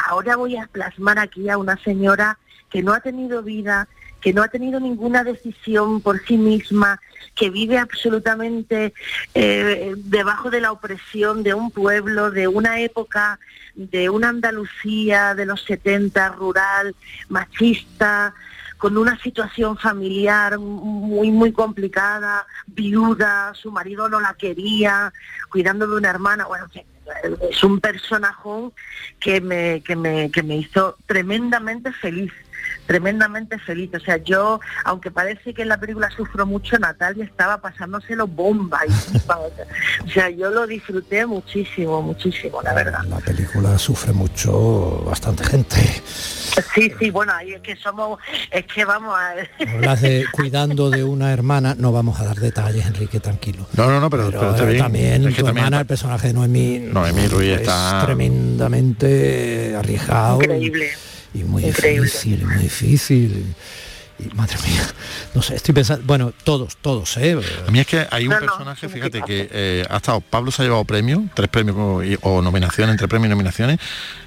ahora 0.08 0.36
voy 0.36 0.56
a 0.56 0.66
plasmar 0.66 1.18
aquí 1.18 1.48
a 1.48 1.58
una 1.58 1.76
señora 1.82 2.38
que 2.70 2.82
no 2.82 2.92
ha 2.92 3.00
tenido 3.00 3.42
vida, 3.42 3.88
que 4.20 4.32
no 4.32 4.42
ha 4.42 4.48
tenido 4.48 4.80
ninguna 4.80 5.24
decisión 5.24 6.00
por 6.00 6.24
sí 6.26 6.36
misma, 6.36 7.00
que 7.34 7.50
vive 7.50 7.78
absolutamente 7.78 8.92
eh, 9.34 9.94
debajo 9.96 10.50
de 10.50 10.60
la 10.60 10.72
opresión 10.72 11.42
de 11.42 11.54
un 11.54 11.70
pueblo, 11.70 12.30
de 12.30 12.48
una 12.48 12.80
época, 12.80 13.38
de 13.74 14.10
una 14.10 14.30
Andalucía 14.30 15.34
de 15.34 15.46
los 15.46 15.62
70, 15.62 16.30
rural, 16.30 16.96
machista, 17.28 18.34
con 18.76 18.96
una 18.96 19.18
situación 19.20 19.76
familiar 19.76 20.58
muy, 20.58 21.30
muy 21.30 21.52
complicada, 21.52 22.46
viuda, 22.66 23.52
su 23.54 23.70
marido 23.70 24.08
no 24.08 24.20
la 24.20 24.34
quería, 24.34 25.12
cuidando 25.50 25.86
de 25.86 25.96
una 25.96 26.10
hermana, 26.10 26.46
bueno, 26.46 26.66
es 27.50 27.64
un 27.64 27.80
personaje 27.80 28.70
que 29.18 29.40
me, 29.40 29.82
que 29.82 29.96
me, 29.96 30.30
que 30.30 30.42
me 30.42 30.56
hizo 30.56 30.96
tremendamente 31.06 31.92
feliz 31.92 32.32
tremendamente 32.88 33.58
feliz. 33.58 33.90
O 33.94 34.00
sea, 34.00 34.16
yo, 34.16 34.60
aunque 34.84 35.10
parece 35.10 35.52
que 35.52 35.62
en 35.62 35.68
la 35.68 35.78
película 35.78 36.08
sufro 36.16 36.46
mucho, 36.46 36.78
Natalia 36.78 37.24
estaba 37.24 37.58
pasándoselo 37.60 38.26
bomba. 38.26 38.80
Y, 38.88 39.16
o 40.06 40.10
sea, 40.10 40.30
yo 40.30 40.50
lo 40.50 40.66
disfruté 40.66 41.26
muchísimo, 41.26 42.00
muchísimo, 42.02 42.62
la 42.62 42.72
verdad. 42.72 43.04
La 43.04 43.18
película 43.18 43.78
sufre 43.78 44.12
mucho, 44.12 45.04
bastante 45.04 45.44
gente. 45.44 45.76
Sí, 46.74 46.90
sí, 46.98 47.10
bueno, 47.10 47.32
ahí 47.34 47.52
es 47.52 47.60
que 47.60 47.76
somos, 47.76 48.18
es 48.50 48.64
que 48.64 48.84
vamos 48.86 49.14
a... 49.14 49.34
Hablas 49.74 50.00
de 50.00 50.24
cuidando 50.32 50.88
de 50.90 51.04
una 51.04 51.30
hermana, 51.30 51.74
no 51.78 51.92
vamos 51.92 52.18
a 52.20 52.24
dar 52.24 52.36
detalles, 52.36 52.86
Enrique, 52.86 53.20
tranquilo. 53.20 53.66
No, 53.74 53.86
no, 53.90 54.00
no, 54.00 54.08
pero, 54.08 54.30
pero 54.30 54.50
está 54.52 54.64
bien. 54.64 54.78
también 54.82 55.28
Es 55.28 55.34
que 55.34 55.40
tu 55.42 55.46
también 55.46 55.66
hermana, 55.66 55.80
el 55.82 55.86
personaje 55.86 56.28
de 56.28 56.32
Noemí, 56.32 56.78
Noemí 56.90 57.28
Ruiz 57.28 57.50
es 57.50 57.60
está- 57.60 58.02
tremendamente 58.06 59.76
arriesgado. 59.76 60.36
Increíble. 60.42 60.86
Y 60.86 61.17
muy 61.44 61.64
Increíble. 61.64 62.04
difícil, 62.06 62.44
muy 62.46 62.56
difícil. 62.62 63.54
Y 64.20 64.34
madre 64.34 64.56
mía, 64.66 64.82
no 65.32 65.42
sé, 65.42 65.54
estoy 65.54 65.72
pensando, 65.72 66.02
bueno, 66.04 66.32
todos, 66.42 66.76
todos, 66.78 67.16
¿eh? 67.18 67.38
A 67.68 67.70
mí 67.70 67.78
es 67.78 67.86
que 67.86 68.04
hay 68.10 68.24
un 68.26 68.34
No, 68.34 68.40
personaje, 68.40 68.88
sí, 68.88 68.92
fíjate, 68.92 69.18
sí, 69.18 69.24
que 69.24 69.48
eh, 69.52 69.84
ha 69.88 69.98
estado, 69.98 70.20
Pablo 70.20 70.50
se 70.50 70.60
ha 70.60 70.64
llevado 70.64 70.84
premios, 70.84 71.22
tres 71.34 71.48
premios 71.48 71.76
o, 71.78 72.02
y- 72.02 72.18
o 72.22 72.42
nominaciones, 72.42 72.94
entre 72.94 73.06
premios 73.06 73.28
y 73.28 73.30
nominaciones, 73.30 73.78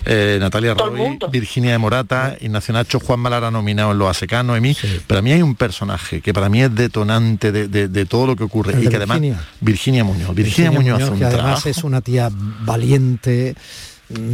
eh, 0.05 0.37
Natalia 0.39 0.75
Roy. 0.75 1.19
Virginia 1.29 1.71
de 1.73 1.77
Morata, 1.77 2.37
Ignacio 2.39 2.73
Nacho, 2.73 3.01
Juan 3.01 3.19
Malara 3.19 3.51
nominado 3.51 3.91
en 3.91 3.97
Los 3.97 4.09
Asecanos, 4.09 4.57
Emi, 4.57 4.77
pero 5.07 5.19
a 5.19 5.21
mí 5.21 5.33
hay 5.33 5.41
un 5.41 5.55
personaje 5.55 6.21
que 6.21 6.33
para 6.33 6.47
mí 6.47 6.61
es 6.63 6.73
detonante 6.73 7.51
de, 7.51 7.67
de- 7.67 7.89
de 7.89 8.05
todo 8.05 8.27
lo 8.27 8.37
que 8.37 8.45
ocurre 8.45 8.71
El 8.71 8.85
y 8.85 8.87
que 8.87 8.95
además 8.95 9.19
Virginia. 9.19 9.45
Virginia 9.59 10.03
Muñoz, 10.05 10.33
Virginia, 10.33 10.71
Muñoz, 10.71 11.01
hace 11.01 11.11
un 11.11 11.19
que 11.19 11.25
además 11.25 11.43
trabajo, 11.43 11.67
es 11.69 11.83
una 11.83 11.99
tía 11.99 12.29
valiente, 12.31 13.55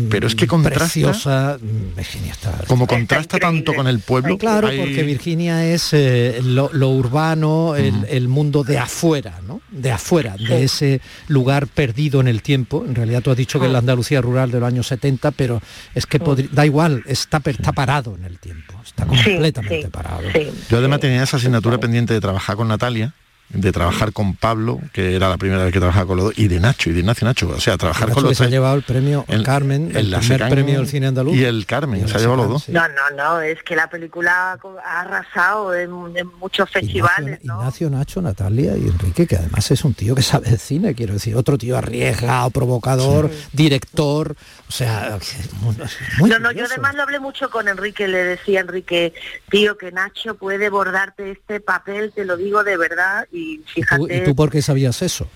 Pero 0.10 0.27
es 0.27 0.36
que 0.36 0.48
contrasta- 0.48 0.79
preciosa, 0.86 1.57
mm, 1.62 1.96
Virginia 1.98 2.31
está 2.31 2.51
como 2.67 2.88
contrasta 2.88 3.38
tanto 3.39 3.74
con 3.74 3.88
el 3.88 4.00
pueblo, 4.00 4.38
Claro, 4.38 4.67
hay- 4.67 4.77
porque 4.79 5.03
Virginia 5.03 5.65
es 5.65 5.89
eh, 5.93 6.39
lo, 6.43 6.69
lo 6.74 6.89
urbano, 6.89 7.75
el, 7.75 8.05
el 8.10 8.27
mundo 8.27 8.63
de 8.63 8.77
afuera, 8.77 9.39
¿no? 9.48 9.62
De 9.69 9.91
afuera, 9.91 10.36
de 10.38 10.63
ese 10.63 11.01
lugar 11.27 11.67
perdido 11.67 12.19
en 12.22 12.27
el 12.27 12.41
tiempo. 12.41 12.84
En 12.88 12.96
realidad 12.96 13.22
tú 13.22 13.31
has 13.31 13.38
dicho 13.38 13.60
que 13.60 13.65
es 13.67 13.72
la 13.72 13.79
Andalucía 13.79 14.22
rural 14.22 14.51
de 14.51 14.60
los 14.60 14.67
años 14.67 14.88
70, 14.88 15.31
pero 15.31 15.62
es 15.96 16.05
que 16.05 16.19
podri- 16.19 16.50
da 16.50 16.65
igual, 16.65 17.03
está, 17.07 17.41
está 17.46 17.72
parado 17.72 18.15
en 18.15 18.25
el 18.25 18.39
tiempo, 18.39 18.74
está 18.86 19.05
completamente 19.05 19.84
sí, 19.84 19.89
parado. 19.91 20.24
sí. 20.34 20.48
Yo 20.69 20.77
además 20.77 21.00
tenía 21.00 21.24
esa 21.24 21.38
asignatura 21.38 21.77
pendiente 21.77 22.13
de 22.13 22.22
trabajar 22.22 22.55
con 22.55 22.67
Natalia, 22.67 23.13
de 23.49 23.71
trabajar 23.71 24.11
con 24.11 24.35
Pablo, 24.35 24.79
que 24.91 25.15
era 25.15 25.29
la 25.29 25.37
primera 25.37 25.63
vez 25.63 25.71
que 25.71 25.79
trabajaba 25.79 26.05
con 26.07 26.17
los 26.17 26.25
dos, 26.27 26.37
y 26.37 26.47
de 26.49 26.59
Nacho, 26.59 26.89
y 26.89 26.93
de 26.93 26.99
Ignacio 26.99 27.25
Nacho. 27.25 27.47
O 27.49 27.59
sea, 27.61 27.77
trabajar 27.77 28.09
Nacho 28.09 28.15
con 28.21 28.23
los 28.29 28.37
se 28.37 28.43
ha 28.43 28.47
llevado 28.49 28.75
el 28.75 28.83
premio 28.83 29.23
El- 29.29 29.43
Carmen, 29.43 29.91
el, 29.95 30.11
La 30.11 30.19
primer 30.19 30.49
premio 30.49 30.77
del 30.79 30.87
cine 30.87 31.07
andaluz. 31.07 31.35
Y 31.35 31.43
el 31.45 31.65
Carmen, 31.65 32.03
Y 32.03 32.07
se 32.07 32.13
ha 32.13 32.17
el 32.17 32.21
llevado 32.23 32.37
los 32.43 32.49
dos. 32.49 32.63
sí. 32.63 32.71
No, 32.73 32.81
no, 32.89 33.15
no, 33.15 33.39
es 33.41 33.63
que 33.63 33.75
la 33.75 33.89
película 33.89 34.57
ha 34.85 35.01
arrasado 35.01 35.73
en, 35.73 35.89
en 36.17 36.27
muchos 36.39 36.69
festivales, 36.69 37.39
Ignacio, 37.41 37.47
¿no? 37.53 37.59
Ignacio, 37.61 37.89
Nacho, 37.89 38.21
Natalia 38.21 38.75
y 38.77 38.81
Enrique, 38.87 39.25
que 39.27 39.37
además 39.37 39.71
es 39.71 39.83
un 39.85 39.93
tío 39.93 40.13
que 40.13 40.21
sabe 40.23 40.49
de 40.51 40.57
cine, 40.57 40.93
quiero 40.93 41.13
decir, 41.13 41.35
otro 41.35 41.57
tío 41.57 41.77
arriesgado, 41.77 42.49
provocador, 42.49 43.31
director, 43.53 44.35
o 44.67 44.71
sea, 44.71 45.17
muy, 45.62 45.75
muy 46.19 46.29
no, 46.29 46.39
no, 46.39 46.51
yo 46.51 46.65
además 46.65 46.93
lo 46.95 47.03
hablé 47.03 47.19
mucho 47.19 47.50
con 47.50 47.67
Enrique, 47.67 48.07
le 48.07 48.24
decía 48.24 48.59
Enrique, 48.59 49.13
tío, 49.50 49.77
que 49.77 49.91
Nacho 49.91 50.36
puede 50.36 50.69
bordarte 50.69 51.31
este 51.31 51.62
papel, 51.62 52.12
te 52.13 52.25
lo 52.25 52.36
digo 52.36 52.63
de 52.63 52.75
verdad, 52.75 53.27
y 53.31 53.38
¿Y 53.38 53.57
tú, 53.59 53.71
fíjate, 53.74 54.17
¿Y 54.17 54.24
tú 54.25 54.36
por 54.36 54.50
qué 54.50 54.62
sabías 54.62 55.01
eso? 55.01 55.29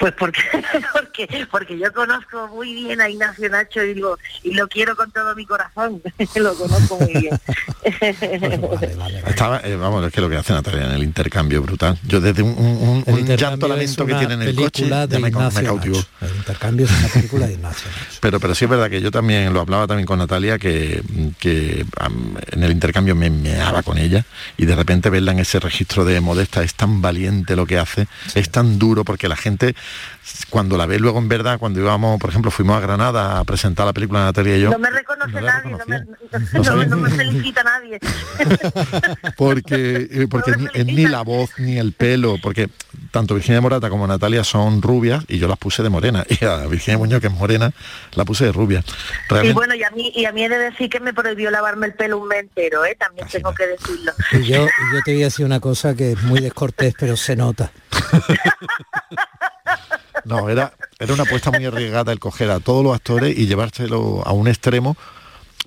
Pues 0.00 0.12
porque, 0.18 0.40
porque, 0.92 1.46
porque 1.50 1.78
yo 1.78 1.92
conozco 1.92 2.48
muy 2.48 2.72
bien 2.74 3.00
a 3.02 3.08
Ignacio 3.08 3.48
Nacho 3.50 3.84
y 3.84 3.94
lo, 3.94 4.18
y 4.42 4.54
lo 4.54 4.66
quiero 4.66 4.96
con 4.96 5.10
todo 5.12 5.34
mi 5.36 5.44
corazón, 5.46 6.02
lo 6.36 6.54
conozco 6.54 6.98
muy 6.98 7.12
bien. 7.20 7.38
Vale, 8.00 8.56
vale, 8.58 8.96
vale. 8.96 9.18
Estaba, 9.26 9.60
eh, 9.62 9.76
vamos, 9.76 10.04
es 10.06 10.12
que 10.12 10.20
lo 10.20 10.28
que 10.30 10.36
hace 10.36 10.52
Natalia 10.52 10.86
en 10.86 10.92
el 10.92 11.02
intercambio 11.02 11.62
brutal. 11.62 11.98
Yo 12.06 12.20
desde 12.20 12.42
un, 12.42 12.50
un- 12.58 12.88
un- 12.88 13.04
El 13.06 13.14
un 13.30 13.36
llanto 13.36 13.68
lamento 13.68 14.06
que 14.06 14.14
tiene 14.14 14.34
en 14.34 14.42
el 14.42 14.54
coche 14.56 14.88
ya 14.88 15.06
me, 15.06 15.18
me 15.20 15.28
Ignacio 15.28 15.62
cautivó. 15.64 15.96
Nacho. 15.96 16.08
El 16.22 16.36
intercambio 16.36 16.86
es 16.86 16.92
una 16.98 17.08
película 17.08 17.46
de 17.46 17.52
Ignacio 17.54 17.90
Nacho. 17.90 18.18
Pero, 18.20 18.40
pero 18.40 18.54
sí 18.54 18.64
es 18.64 18.70
verdad 18.70 18.90
que 18.90 19.00
yo 19.00 19.10
también 19.10 19.52
lo 19.52 19.60
hablaba 19.60 19.86
también 19.86 20.06
con 20.06 20.18
Natalia, 20.18 20.58
que, 20.58 21.02
que 21.38 21.84
en 22.52 22.62
el 22.62 22.70
intercambio 22.72 23.14
me 23.14 23.30
meaba 23.30 23.82
con 23.82 23.98
ella 23.98 24.24
y 24.56 24.64
de 24.66 24.74
repente 24.74 25.10
verla 25.10 25.32
en 25.32 25.40
ese 25.40 25.60
registro 25.60 26.04
de 26.04 26.20
modesta 26.20 26.62
es 26.62 26.74
tan 26.74 27.02
valiente 27.02 27.56
lo 27.56 27.66
que 27.66 27.78
hace, 27.78 28.06
es 28.34 28.50
tan 28.50 28.78
duro 28.78 29.04
porque 29.04 29.28
la 29.28 29.36
gente 29.36 29.74
cuando 30.48 30.76
la 30.76 30.86
ve 30.86 30.98
luego 30.98 31.18
en 31.18 31.28
verdad, 31.28 31.58
cuando 31.58 31.80
íbamos, 31.80 32.18
por 32.20 32.30
ejemplo, 32.30 32.50
fuimos 32.50 32.76
a 32.76 32.80
Granada 32.80 33.38
a 33.38 33.44
presentar 33.44 33.86
la 33.86 33.92
película 33.92 34.24
Natalia 34.24 34.56
y 34.56 34.60
yo, 34.62 34.70
no 34.70 34.78
me 34.78 34.90
reconoce 34.90 35.32
no 35.32 35.40
nadie, 35.40 35.70
no 35.72 35.78
me, 35.86 35.98
reconocía. 35.98 36.38
no, 36.58 36.64
sabía. 36.64 36.86
no 36.86 36.96
me 36.96 37.10
felicita 37.10 37.62
nadie. 37.62 37.98
porque 39.36 40.08
eh, 40.10 40.26
porque 40.30 40.52
ni, 40.52 40.66
eh, 40.74 40.84
ni 40.84 41.06
la 41.06 41.22
voz 41.22 41.50
ni 41.58 41.78
el 41.78 41.92
pelo 41.92 42.36
porque 42.42 42.68
tanto 43.10 43.34
Virginia 43.34 43.60
Morata 43.60 43.90
como 43.90 44.06
Natalia 44.06 44.44
son 44.44 44.82
rubias 44.82 45.24
y 45.28 45.38
yo 45.38 45.48
las 45.48 45.58
puse 45.58 45.82
de 45.82 45.88
morena 45.88 46.24
y 46.40 46.44
a 46.44 46.66
Virginia 46.66 46.98
Muñoz 46.98 47.20
que 47.20 47.28
es 47.28 47.32
morena 47.32 47.72
la 48.14 48.24
puse 48.24 48.46
de 48.46 48.52
rubia 48.52 48.80
Y 48.80 49.32
Realmente- 49.32 49.54
bueno, 49.54 49.74
y 49.74 49.82
a 49.84 49.90
mí 49.90 50.12
y 50.14 50.24
a 50.24 50.32
mí 50.32 50.44
he 50.44 50.48
de 50.48 50.58
decir 50.58 50.90
que 50.90 51.00
me 51.00 51.12
prohibió 51.14 51.50
lavarme 51.50 51.86
el 51.86 51.94
pelo 51.94 52.18
un 52.18 52.28
mes 52.28 52.40
entero, 52.40 52.84
¿eh? 52.84 52.96
También 52.98 53.26
Así 53.26 53.36
tengo 53.38 53.50
no. 53.50 53.56
que 53.56 53.66
decirlo. 53.66 54.12
Y 54.32 54.42
yo, 54.44 54.64
y 54.64 54.94
yo 54.94 55.00
te 55.04 55.12
voy 55.12 55.22
a 55.22 55.26
decir 55.26 55.46
una 55.46 55.60
cosa 55.60 55.94
que 55.94 56.12
es 56.12 56.22
muy 56.22 56.40
descortés, 56.40 56.94
pero 56.98 57.16
se 57.16 57.36
nota. 57.36 57.70
No 60.24 60.48
era 60.48 60.72
era 60.98 61.14
una 61.14 61.22
apuesta 61.24 61.50
muy 61.50 61.64
arriesgada 61.64 62.12
el 62.12 62.18
coger 62.18 62.50
a 62.50 62.60
todos 62.60 62.82
los 62.84 62.94
actores 62.94 63.36
y 63.38 63.46
llevárselo 63.46 64.22
a 64.26 64.32
un 64.32 64.48
extremo 64.48 64.96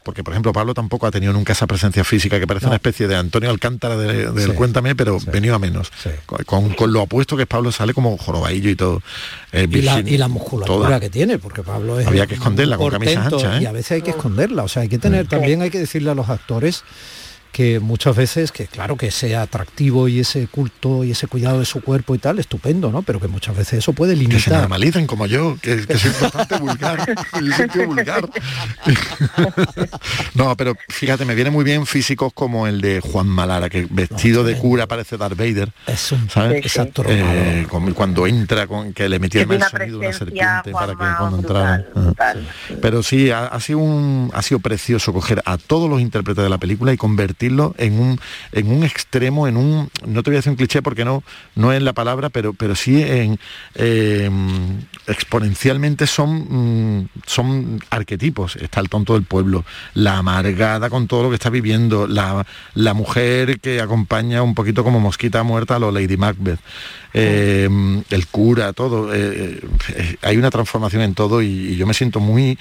porque 0.04 0.22
por 0.22 0.34
ejemplo 0.34 0.52
Pablo 0.52 0.74
tampoco 0.74 1.08
ha 1.08 1.12
tenido 1.12 1.32
nunca 1.32 1.54
esa 1.54 1.66
presencia 1.66 2.04
física 2.04 2.38
que 2.38 2.46
parece 2.46 2.66
No. 2.66 2.72
una 2.72 2.76
especie 2.76 3.08
de 3.08 3.16
Antonio 3.16 3.50
Alcántara 3.50 3.96
de- 3.96 4.32
del 4.34 4.52
Sí, 4.52 4.56
Cuéntame 4.58 4.96
pero 4.96 5.18
sí. 5.20 5.28
venido 5.32 5.56
a 5.56 5.60
menos 5.60 5.92
Sí. 6.04 6.10
con, 6.46 6.70
con- 6.74 6.92
lo 6.92 7.02
apuesto 7.02 7.38
que 7.38 7.44
es 7.44 7.48
Pablo 7.48 7.72
sale 7.72 7.94
como 7.94 8.18
jorobaillo 8.18 8.70
y 8.70 8.76
todo 8.76 9.02
Eh, 9.54 9.68
Y 9.72 9.82
la, 9.82 10.00
y 10.02 10.18
la 10.18 10.28
musculatura 10.28 10.88
toda. 10.88 11.00
que 11.00 11.10
tiene, 11.10 11.38
porque 11.38 11.64
Pablo 11.64 12.00
es 12.00 12.08
Había 12.08 12.26
que 12.28 12.34
esconderla 12.36 12.76
con 12.78 12.90
camisas 12.90 13.32
anchas, 13.32 13.60
¿eh? 13.60 13.64
Y 13.64 13.66
a 13.68 13.72
veces 13.72 13.92
hay 13.94 14.02
que 14.02 14.10
esconderla. 14.10 14.64
O 14.64 14.68
sea, 14.68 14.82
hay 14.82 14.90
que 14.90 14.98
tener, 14.98 15.28
también 15.28 15.62
hay 15.62 15.70
que 15.70 15.78
decirle 15.80 16.10
a 16.10 16.16
los 16.16 16.28
actores 16.28 16.84
que 17.54 17.80
muchas 17.80 18.16
veces, 18.16 18.52
que 18.52 18.66
claro 18.68 18.98
que 18.98 19.08
ese 19.08 19.36
atractivo 19.38 20.08
y 20.10 20.20
ese 20.20 20.48
culto 20.48 21.04
y 21.06 21.12
ese 21.12 21.28
cuidado 21.28 21.60
de 21.60 21.66
su 21.66 21.82
cuerpo 21.82 22.16
y 22.16 22.18
tal, 22.18 22.40
estupendo, 22.40 22.92
¿no? 22.92 23.04
Pero 23.04 23.20
que 23.22 23.28
muchas 23.30 23.56
veces 23.56 23.80
eso 23.80 23.94
puede 23.94 24.16
que 24.16 24.22
se 24.24 24.28
limitar. 24.28 24.60
normalicen 24.62 25.06
como 25.08 25.28
yo, 25.28 25.56
que, 25.62 25.86
que 25.86 25.98
soy 25.98 26.12
bastante 26.20 26.58
vulgar, 26.58 27.06
soy 27.56 27.68
no, 30.36 30.56
pero 30.58 30.76
fíjate, 30.90 31.26
me 31.26 31.36
viene 31.36 31.52
muy 31.52 31.64
bien 31.64 31.86
físicos 31.86 32.34
como 32.34 32.68
el 32.68 32.82
de 32.82 33.02
Juan 33.02 33.28
Malara, 33.28 33.70
que 33.70 33.88
vestido 33.90 34.44
de 34.44 34.58
cura 34.58 34.88
parece 34.88 35.18
Darth 35.18 35.38
Vader, 35.38 35.72
Es 35.88 36.12
un 36.12 36.30
¿sabes? 36.30 36.66
es 36.66 36.80
actor 36.80 37.06
Eh, 37.10 37.68
con- 37.70 37.94
cuando 37.94 38.28
entra, 38.28 38.68
con 38.68 38.94
que 38.94 39.08
le 39.10 39.20
de 39.20 39.56
el 39.56 39.62
sonido 39.64 40.00
de 40.00 40.08
una 40.08 40.18
serpiente 40.18 40.72
para 40.72 40.94
que 40.94 40.98
cuando 41.18 41.38
brutal, 41.38 41.40
entrara. 41.40 41.74
Ajá. 41.96 42.02
brutal, 42.02 42.48
sí. 42.68 42.76
Pero 42.82 43.04
sí, 43.04 43.32
ha, 43.32 43.46
ha 43.46 43.60
sido 43.60 43.80
un, 43.80 44.32
ha 44.34 44.42
sido 44.42 44.60
precioso 44.60 45.14
coger 45.14 45.42
a 45.46 45.58
todos 45.58 45.90
los 45.90 46.02
intérpretes 46.02 46.44
de 46.44 46.50
la 46.50 46.58
película 46.58 46.94
y 46.94 46.98
convertirlo 47.44 47.76
en 47.78 48.00
un, 48.00 48.20
en 48.52 48.72
un 48.72 48.84
extremo, 48.84 49.48
en 49.48 49.58
un, 49.58 49.90
no 50.06 50.24
te 50.24 50.30
voy 50.30 50.36
a 50.36 50.40
decir 50.40 50.52
un 50.52 50.56
cliché 50.58 50.82
porque 50.82 51.04
no, 51.06 51.24
no 51.56 51.74
es 51.74 51.82
la 51.82 51.94
palabra, 51.94 52.30
pero, 52.30 52.54
pero 52.54 52.76
sí 52.76 53.02
en 53.02 53.40
eh, 53.76 54.30
exponencialmente 55.08 56.08
son, 56.08 57.00
mm, 57.00 57.10
son 57.26 57.80
arquetipos. 57.90 58.56
Está 58.56 58.80
el 58.80 58.90
tonto 58.90 59.14
del 59.14 59.24
pueblo, 59.24 59.66
la 59.94 60.18
amargada 60.18 60.90
con 60.90 61.08
todo 61.08 61.24
lo 61.24 61.30
que 61.30 61.36
está 61.36 61.50
viviendo, 61.50 62.08
la, 62.08 62.46
la 62.76 62.94
mujer 62.94 63.60
que 63.60 63.82
acompaña 63.82 64.42
un 64.42 64.56
poquito 64.56 64.84
como 64.84 65.00
mosquita 65.00 65.44
muerta 65.44 65.76
a 65.76 65.80
lo 65.80 65.92
Lady 65.92 66.18
Macbeth. 66.18 66.60
eh, 67.16 67.70
el 68.10 68.28
cura, 68.28 68.74
todo. 68.74 69.14
eh, 69.14 69.60
eh, 69.96 70.16
hay 70.22 70.38
una 70.38 70.50
transformación 70.50 71.02
en 71.04 71.14
todo 71.14 71.42
y 71.42 71.76
yo 71.76 71.86
me 71.86 71.94
siento 71.94 72.20
muy 72.20 72.58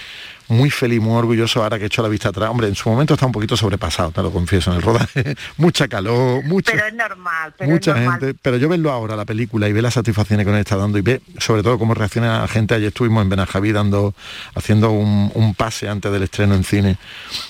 muy 0.53 0.71
feliz, 0.71 1.01
muy 1.01 1.17
orgulloso 1.19 1.63
ahora 1.63 1.79
que 1.79 1.85
he 1.85 1.87
hecho 1.87 2.03
la 2.03 2.09
vista 2.09 2.29
atrás. 2.29 2.51
Hombre, 2.51 2.69
en 2.69 2.75
su 2.75 2.89
momento 2.89 3.15
está 3.15 3.27
un 3.27 3.33
poquito 3.33 3.57
sobrepasado, 3.57 4.11
te 4.13 4.23
lo 4.23 4.31
confieso, 4.31 4.71
en 4.71 4.77
el 4.77 4.83
rodaje. 4.83 5.35
Mucha 5.57 5.89
calor, 5.89 6.45
mucha, 6.45 6.73
Pero 6.73 6.87
es 6.87 6.95
normal, 6.95 7.55
pero 7.57 7.71
mucha 7.71 7.91
es 7.93 7.97
normal. 7.99 8.21
gente. 8.21 8.39
Pero 8.43 8.57
yo 8.57 8.69
verlo 8.69 8.91
ahora, 8.91 9.17
la 9.17 9.25
película, 9.25 9.69
y 9.69 9.73
ver 9.73 9.83
las 9.83 9.95
satisfacciones 9.95 10.45
que 10.47 10.53
nos 10.53 10.61
está 10.61 10.77
dando 10.77 10.99
y 10.99 11.03
ver 11.03 11.21
sobre 11.39 11.63
todo 11.63 11.79
cómo 11.79 11.95
reacciona 11.95 12.41
la 12.41 12.49
gente. 12.49 12.75
Ayer 12.75 12.89
estuvimos 12.89 13.23
en 13.23 13.29
Benajaví 13.31 13.73
dando, 13.73 14.15
haciendo 14.55 14.91
un, 14.91 15.31
un 15.35 15.55
pase 15.55 15.89
antes 15.89 16.11
del 16.13 16.23
estreno 16.23 16.55
en 16.55 16.65
cine. 16.65 16.97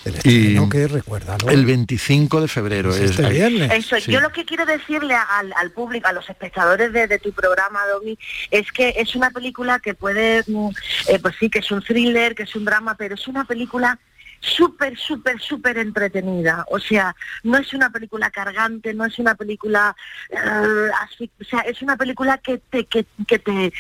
el 0.04 0.14
y 0.14 0.16
estreno 0.16 0.68
que 0.68 0.88
recuerda, 0.88 1.36
El 1.48 1.64
25 1.66 2.40
de 2.40 2.48
febrero. 2.48 2.90
Es 2.90 3.00
es- 3.00 3.10
este 3.12 3.28
viernes. 3.28 3.70
Eso, 3.72 3.96
Sí. 4.00 4.10
yo 4.12 4.20
lo 4.20 4.30
que 4.30 4.44
quiero 4.44 4.64
decirle 4.66 5.14
al, 5.14 5.52
al 5.56 5.70
público, 5.70 6.08
a 6.08 6.12
los 6.12 6.28
espectadores 6.28 6.92
de, 6.92 7.06
de 7.06 7.18
tu 7.18 7.32
programa, 7.32 7.80
Domi, 7.92 8.18
es 8.50 8.70
que 8.72 8.94
es 8.96 9.14
una 9.14 9.30
película 9.30 9.78
que 9.80 9.94
puede, 9.94 10.42
mm, 10.46 10.68
eh, 11.08 11.18
pues 11.20 11.34
sí, 11.38 11.48
que 11.50 11.58
es 11.60 11.70
un 11.70 11.82
thriller, 11.82 12.34
que 12.34 12.44
es 12.44 12.54
un 12.56 12.64
drama, 12.64 12.91
pero 12.96 13.14
es 13.14 13.28
una 13.28 13.44
película 13.44 13.98
súper, 14.40 14.98
súper, 14.98 15.40
súper 15.40 15.78
entretenida. 15.78 16.64
O 16.68 16.78
sea, 16.78 17.14
no 17.44 17.58
es 17.58 17.72
una 17.72 17.90
película 17.90 18.30
cargante, 18.30 18.92
no 18.92 19.04
es 19.04 19.18
una 19.18 19.34
película, 19.34 19.94
eh, 20.30 20.90
así, 21.00 21.30
o 21.40 21.44
sea, 21.44 21.60
es 21.60 21.80
una 21.80 21.96
película 21.96 22.38
que 22.38 22.58
te, 22.58 22.84
que 22.86 23.04
te 23.38 23.72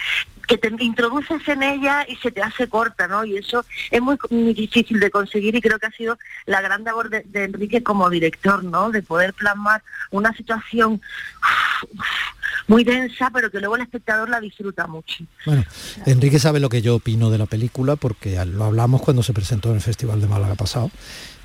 que 0.46 0.58
te 0.58 0.72
introduces 0.80 1.46
en 1.48 1.62
ella 1.62 2.04
y 2.08 2.16
se 2.16 2.30
te 2.30 2.42
hace 2.42 2.68
corta, 2.68 3.08
¿no? 3.08 3.24
Y 3.24 3.36
eso 3.36 3.64
es 3.90 4.00
muy, 4.00 4.16
muy 4.30 4.54
difícil 4.54 5.00
de 5.00 5.10
conseguir 5.10 5.54
y 5.54 5.60
creo 5.60 5.78
que 5.78 5.86
ha 5.86 5.92
sido 5.92 6.18
la 6.46 6.60
gran 6.60 6.84
labor 6.84 7.10
de, 7.10 7.22
de 7.22 7.44
Enrique 7.44 7.82
como 7.82 8.10
director, 8.10 8.64
¿no? 8.64 8.90
De 8.90 9.02
poder 9.02 9.34
plasmar 9.34 9.82
una 10.10 10.32
situación 10.34 11.00
muy 12.66 12.84
densa, 12.84 13.30
pero 13.32 13.50
que 13.50 13.58
luego 13.58 13.76
el 13.76 13.82
espectador 13.82 14.28
la 14.28 14.40
disfruta 14.40 14.86
mucho. 14.86 15.24
Bueno, 15.46 15.64
Enrique 16.06 16.38
sabe 16.38 16.60
lo 16.60 16.68
que 16.68 16.82
yo 16.82 16.96
opino 16.96 17.30
de 17.30 17.38
la 17.38 17.46
película 17.46 17.96
porque 17.96 18.42
lo 18.44 18.64
hablamos 18.64 19.02
cuando 19.02 19.22
se 19.22 19.32
presentó 19.32 19.70
en 19.70 19.76
el 19.76 19.80
Festival 19.80 20.20
de 20.20 20.26
Málaga 20.26 20.54
pasado. 20.54 20.90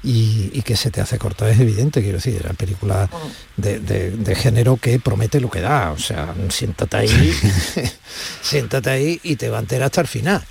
Y, 0.09 0.51
y 0.53 0.61
que 0.61 0.77
se 0.77 0.89
te 0.89 1.01
hace 1.01 1.17
corta, 1.17 1.49
es 1.49 1.59
evidente, 1.59 2.01
quiero 2.01 2.17
decir, 2.19 2.37
era 2.39 2.53
película 2.53 3.09
de, 3.57 3.79
de- 3.81 4.11
de 4.11 4.35
género 4.35 4.77
que 4.77 4.99
promete 4.99 5.41
lo 5.41 5.49
que 5.49 5.59
da, 5.59 5.91
o 5.91 5.97
sea, 5.99 6.33
siéntate 6.47 6.95
ahí, 6.95 7.33
siéntate 8.41 8.89
ahí 8.89 9.19
y 9.23 9.35
te 9.35 9.49
va 9.49 9.57
a 9.57 9.61
enterar 9.61 9.87
hasta 9.87 10.01
el 10.01 10.07
final. 10.07 10.41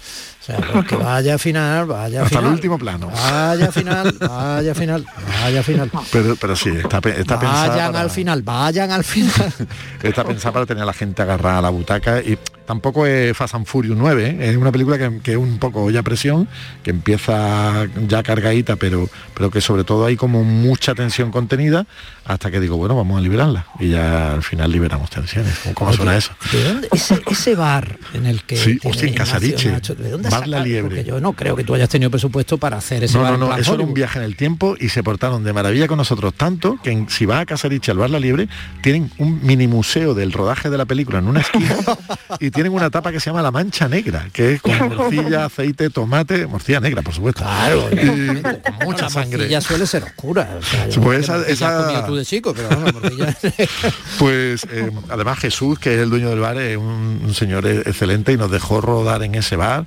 O 0.40 0.44
sea, 0.46 0.58
pues 0.58 0.86
que 0.86 0.94
vaya 0.96 1.34
a 1.34 1.38
final, 1.38 1.86
vaya 1.86 2.20
a 2.20 2.24
Hasta 2.26 2.38
el 2.38 2.44
último 2.46 2.78
plano. 2.78 3.08
Vaya 3.10 3.66
a 3.68 3.72
final, 3.72 4.12
vaya 4.20 4.72
a 4.72 4.74
final, 4.74 5.04
vaya 5.42 5.60
a 5.60 5.62
final. 5.62 5.90
Pero, 6.12 6.36
pero 6.36 6.54
sí, 6.54 6.70
está, 6.70 6.98
está 6.98 7.36
Vayan 7.36 7.92
para- 7.92 8.00
al 8.02 8.10
final, 8.10 8.42
vayan 8.42 8.90
al 8.92 9.04
final. 9.04 9.52
Está 10.02 10.22
pensada 10.24 10.52
para 10.52 10.66
tener 10.66 10.82
a 10.82 10.86
la 10.86 10.92
gente 10.92 11.22
agarrada 11.22 11.58
a 11.58 11.62
la 11.62 11.70
butaca 11.70 12.20
y 12.20 12.38
tampoco 12.66 13.06
es 13.06 13.36
Fast 13.36 13.54
and 13.54 13.66
Furious 13.66 13.96
9, 13.96 14.36
¿eh? 14.40 14.50
es 14.50 14.56
una 14.56 14.72
película 14.72 14.98
que, 14.98 15.20
que 15.22 15.32
es 15.32 15.36
un 15.38 15.58
poco 15.58 15.90
ya 15.90 16.02
presión, 16.02 16.48
que 16.82 16.90
empieza 16.90 17.86
ya 18.08 18.22
cargadita, 18.22 18.76
pero, 18.76 19.08
pero 19.34 19.50
que 19.50 19.60
sobre 19.60 19.84
todo 19.84 20.04
hay 20.06 20.16
como 20.16 20.44
mucha 20.44 20.94
tensión 20.94 21.30
contenida 21.30 21.86
hasta 22.24 22.50
que 22.50 22.58
digo, 22.60 22.76
bueno, 22.76 22.96
vamos 22.96 23.18
a 23.18 23.20
liberarla. 23.22 23.66
Y 23.78 23.90
ya 23.90 24.32
al 24.34 24.42
final 24.42 24.70
liberamos 24.72 25.08
tensiones. 25.10 25.54
¿Cómo, 25.74 25.90
Oye, 25.90 25.96
suena 25.96 26.16
eso? 26.16 26.32
¿De 26.52 26.64
dónde, 26.64 26.88
ese, 26.92 27.22
ese 27.30 27.54
bar 27.54 27.98
en 28.14 28.26
el 28.26 28.42
que 28.42 28.56
Sí, 28.56 28.78
hostia, 28.84 29.08
en 29.08 29.14
Casariche, 29.14 29.70
Nacho, 29.70 29.94
¿de 29.94 30.10
dónde 30.10 30.28
Bar 30.28 30.48
La? 30.48 30.60
Liebre. 30.60 30.96
Porque 30.96 31.04
yo 31.04 31.20
no 31.20 31.32
creo 31.34 31.54
que 31.54 31.62
tú 31.64 31.74
hayas 31.74 31.88
tenido 31.88 32.10
presupuesto 32.10 32.58
para 32.58 32.76
hacer 32.78 33.04
ese 33.04 33.16
No, 33.16 33.22
bar 33.22 33.38
no, 33.38 33.48
no, 33.50 33.56
eso 33.56 33.74
era 33.74 33.84
un 33.84 33.94
viaje 33.94 34.18
en 34.18 34.24
el 34.24 34.36
tiempo 34.36 34.74
y 34.78 34.88
se 34.88 35.02
portaron 35.04 35.44
de 35.44 35.52
maravilla 35.52 35.86
con 35.86 35.98
nosotros 35.98 36.34
tanto 36.34 36.78
que 36.82 36.90
en- 36.90 37.08
si 37.08 37.26
vas 37.26 37.42
a 37.42 37.46
Casariche 37.46 37.92
al 37.92 37.98
Bar 37.98 38.10
La 38.10 38.18
Liebre 38.18 38.48
tienen 38.82 39.10
un 39.18 39.40
mini 39.46 39.68
museo 39.68 40.14
del 40.14 40.32
rodaje 40.32 40.68
de 40.70 40.78
la 40.78 40.84
película 40.86 41.18
en 41.20 41.28
una 41.28 41.40
esquina 41.40 41.76
y 42.40 42.50
tienen 42.56 42.72
una 42.72 42.90
tapa 42.90 43.12
que 43.12 43.20
se 43.20 43.30
llama 43.30 43.42
La 43.42 43.52
Mancha 43.52 43.88
Negra, 43.88 44.28
que 44.32 44.54
es 44.54 44.60
con 44.62 44.76
morcilla, 44.96 45.44
aceite, 45.44 45.88
tomate, 45.90 46.46
morcilla 46.48 46.80
negra, 46.80 47.02
por 47.02 47.14
supuesto. 47.14 47.42
Claro, 47.44 47.88
Y 47.92 47.98
evidentemente. 47.98 48.62
con 48.72 48.86
mucha 48.86 49.02
la 49.04 49.10
sangre. 49.10 49.38
morcilla 49.38 49.60
suele 49.60 49.86
ser 49.86 50.02
oscura. 50.02 50.56
o 50.58 50.62
sea, 50.62 50.88
yo 50.88 51.00
Pues 51.00 51.20
esa- 51.20 51.46
esa- 51.46 52.04
tú 52.06 52.16
de 52.16 52.24
chico, 52.24 52.52
pero 52.52 52.68
vamos, 52.68 52.92
la 52.94 53.00
morcilla- 53.00 53.36
Pues 54.18 54.66
eh, 54.70 54.90
además 55.10 55.38
Jesús, 55.38 55.78
que 55.78 55.94
es 55.94 56.00
el 56.00 56.10
dueño 56.10 56.30
del 56.30 56.40
bar, 56.40 56.56
es 56.58 56.76
un, 56.76 57.20
un 57.24 57.34
señor 57.34 57.66
e- 57.66 57.80
excelente 57.80 58.32
y 58.32 58.36
nos 58.36 58.50
dejó 58.50 58.80
rodar 58.80 59.22
en 59.22 59.34
ese 59.34 59.56
bar. 59.56 59.84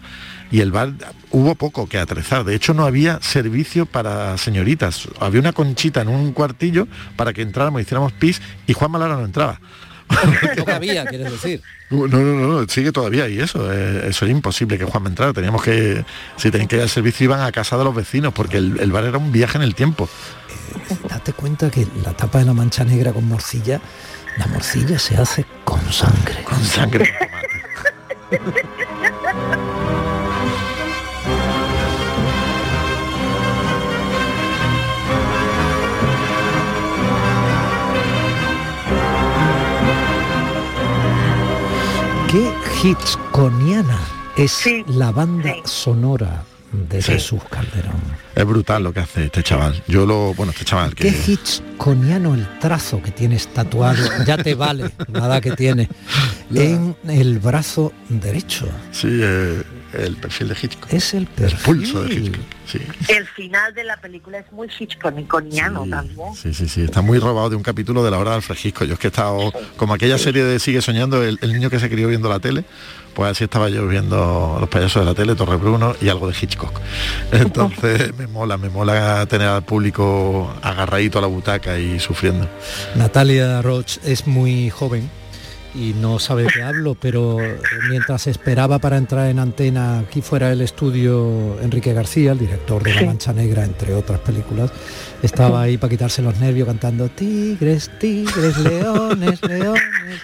Y 0.51 0.61
el 0.61 0.71
bar 0.71 0.93
hubo 1.29 1.53
poco 1.53 1.87
que 1.87 1.99
atrezar. 1.99 2.43
De 2.43 2.55
hecho, 2.55 2.73
no 2.73 2.85
había 2.85 3.19
servicio 3.21 3.85
para 3.85 4.35
señoritas. 4.39 5.07
Había 5.19 5.39
una 5.41 5.53
conchita 5.53 6.01
en 6.01 6.07
un 6.07 6.31
cuartillo 6.33 6.87
para 7.15 7.33
que 7.33 7.43
entráramos, 7.43 7.81
hiciéramos 7.83 8.13
pis 8.13 8.41
y 8.65 8.73
Juan 8.73 8.89
Malara 8.89 9.15
no 9.15 9.25
entraba. 9.25 9.59
Lo 10.57 10.65
que 10.65 10.71
había, 10.71 11.05
quieres 11.05 11.31
decir. 11.31 11.61
No, 11.89 12.07
no, 12.07 12.19
no, 12.19 12.61
no, 12.61 12.67
sigue 12.67 12.91
todavía 12.91 13.27
y 13.27 13.39
eso, 13.39 13.71
eh, 13.71 14.07
eso 14.09 14.25
era 14.25 14.31
imposible 14.31 14.77
que 14.77 14.85
Juan 14.85 15.03
me 15.03 15.09
entrara. 15.09 15.33
Teníamos 15.33 15.63
que, 15.63 16.03
si 16.37 16.51
tenían 16.51 16.67
que 16.67 16.77
ir 16.77 16.81
al 16.81 16.89
servicio, 16.89 17.25
iban 17.25 17.41
a 17.41 17.51
casa 17.51 17.77
de 17.77 17.83
los 17.83 17.95
vecinos, 17.95 18.33
porque 18.33 18.57
el, 18.57 18.79
el 18.79 18.91
bar 18.91 19.05
era 19.05 19.17
un 19.17 19.31
viaje 19.31 19.57
en 19.57 19.63
el 19.63 19.75
tiempo. 19.75 20.09
Date 21.07 21.33
cuenta 21.33 21.69
que 21.69 21.87
la 22.03 22.13
tapa 22.13 22.39
de 22.39 22.45
la 22.45 22.53
mancha 22.53 22.83
negra 22.83 23.11
con 23.11 23.27
morcilla, 23.27 23.81
la 24.37 24.47
morcilla 24.47 24.99
se 24.99 25.17
hace 25.17 25.45
con 25.63 25.81
sangre. 25.91 26.43
Con 26.43 26.63
sangre. 26.63 27.13
hitchconiana 42.83 43.99
es 44.37 44.51
Sí, 44.51 44.83
la 44.87 45.11
banda 45.11 45.53
sí. 45.53 45.61
sonora 45.65 46.43
de 46.71 47.01
Sí. 47.01 47.13
Jesús 47.13 47.41
Calderón. 47.49 47.99
Es 48.35 48.45
brutal 48.45 48.83
lo 48.83 48.93
que 48.93 48.99
hace 49.01 49.25
este 49.25 49.43
chaval. 49.43 49.81
Yo 49.87 50.05
lo, 50.05 50.33
bueno, 50.35 50.51
este 50.51 50.63
chaval 50.65 50.93
que 50.95 51.11
Qué 51.11 51.31
hitchconiano 51.31 52.35
el 52.35 52.47
trazo 52.59 53.01
que 53.01 53.11
tienes 53.11 53.47
tatuado, 53.47 53.97
ya 54.25 54.37
te 54.37 54.53
vale, 54.55 54.91
nada 55.09 55.41
que 55.41 55.51
tiene, 55.51 55.89
en 56.55 56.95
el 57.07 57.39
brazo 57.39 57.91
derecho. 58.07 58.67
sí, 58.91 59.07
eh, 59.11 59.61
el 59.93 60.15
perfil 60.17 60.49
de 60.49 60.57
Hitchcock. 60.61 60.93
Es 60.93 61.13
el 61.13 61.21
El 61.23 61.27
perfil. 61.27 61.59
pulso 61.63 62.03
de 62.03 62.13
Hitchcock. 62.15 62.41
Sí. 62.65 62.79
El 63.07 63.25
final 63.27 63.73
de 63.73 63.83
la 63.83 63.97
película 63.97 64.37
es 64.39 64.51
muy 64.51 64.67
hitchcockiano 64.67 65.83
Sí, 65.85 65.89
también. 65.89 66.35
Sí, 66.35 66.53
sí, 66.53 66.67
sí, 66.67 66.83
está 66.83 67.01
muy 67.01 67.17
robado 67.19 67.49
de 67.49 67.55
un 67.55 67.63
capítulo 67.63 68.03
de 68.03 68.11
la 68.11 68.17
hora 68.19 68.31
del 68.31 68.37
Alfred 68.37 68.57
Yo 68.87 68.93
es 68.93 68.99
que 68.99 69.07
he 69.07 69.09
estado, 69.09 69.51
como 69.75 69.93
aquella 69.95 70.17
serie 70.17 70.43
de 70.43 70.59
Sigue 70.59 70.81
Soñando, 70.81 71.23
el, 71.23 71.39
el 71.41 71.53
niño 71.53 71.69
que 71.69 71.79
se 71.79 71.89
crió 71.89 72.07
viendo 72.07 72.29
la 72.29 72.39
tele, 72.39 72.63
pues 73.15 73.31
así 73.31 73.43
estaba 73.45 73.69
yo 73.69 73.87
viendo 73.87 74.57
los 74.59 74.69
payasos 74.69 75.01
de 75.03 75.05
la 75.07 75.15
tele, 75.15 75.33
Torre 75.35 75.57
Bruno 75.57 75.95
y 75.99 76.09
algo 76.09 76.27
de 76.29 76.35
Hitchcock. 76.39 76.79
Entonces 77.31 78.15
me 78.15 78.27
mola, 78.27 78.57
me 78.57 78.69
mola 78.69 79.25
tener 79.25 79.47
al 79.47 79.63
público 79.63 80.53
agarradito 80.61 81.17
a 81.17 81.21
la 81.21 81.27
butaca 81.27 81.79
y 81.79 81.99
sufriendo. 81.99 82.47
Natalia 82.95 83.61
Roch 83.63 83.97
es 84.03 84.27
muy 84.27 84.69
joven 84.69 85.09
y 85.79 85.93
no 85.93 86.19
sabe 86.19 86.43
de 86.43 86.49
qué 86.49 86.61
hablo, 86.61 86.95
pero 86.95 87.37
mientras 87.89 88.27
esperaba 88.27 88.79
para 88.79 88.97
entrar 88.97 89.29
en 89.29 89.39
antena 89.39 89.99
aquí 89.99 90.21
fuera 90.21 90.51
el 90.51 90.59
estudio 90.59 91.57
Enrique 91.61 91.93
García, 91.93 92.33
el 92.33 92.39
director 92.39 92.83
de 92.83 92.93
La 92.95 93.03
Mancha 93.03 93.31
Negra, 93.31 93.63
entre 93.63 93.93
otras 93.93 94.19
películas, 94.19 94.71
estaba 95.23 95.61
ahí 95.61 95.77
para 95.77 95.91
quitarse 95.91 96.21
los 96.21 96.37
nervios 96.39 96.67
cantando 96.67 97.07
Tigres, 97.07 97.89
tigres, 97.97 98.57
leones, 98.57 99.41
leones. 99.41 99.83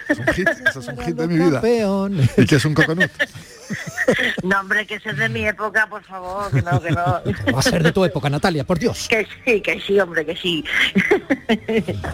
Es 0.10 0.20
un 0.20 0.28
hit, 0.28 0.50
es 0.50 0.76
un 0.76 0.98
hit 0.98 1.16
de 1.16 1.28
mi 1.28 1.36
vida. 1.36 1.52
campeones. 1.54 2.30
¿Y 2.38 2.46
que 2.46 2.56
es 2.56 2.66
un 2.66 2.74
coconut? 2.74 3.10
No, 4.44 4.60
hombre, 4.60 4.86
que 4.86 4.96
ese 4.96 5.10
es 5.10 5.18
de 5.18 5.28
mi 5.30 5.46
época, 5.48 5.88
por 5.90 6.04
favor, 6.04 6.52
que 6.52 6.62
no, 6.62 6.80
que 6.82 6.92
no. 6.92 6.96
Va 7.56 7.60
a 7.60 7.62
ser 7.62 7.82
de 7.82 7.92
tu 7.92 8.06
época, 8.06 8.30
Natalia, 8.30 8.64
por 8.64 8.78
Dios. 8.78 9.08
Que 9.10 9.26
sí, 9.46 9.62
que 9.62 9.82
sí, 9.82 10.00
hombre, 10.00 10.26
que 10.26 10.36
sí. 10.36 10.64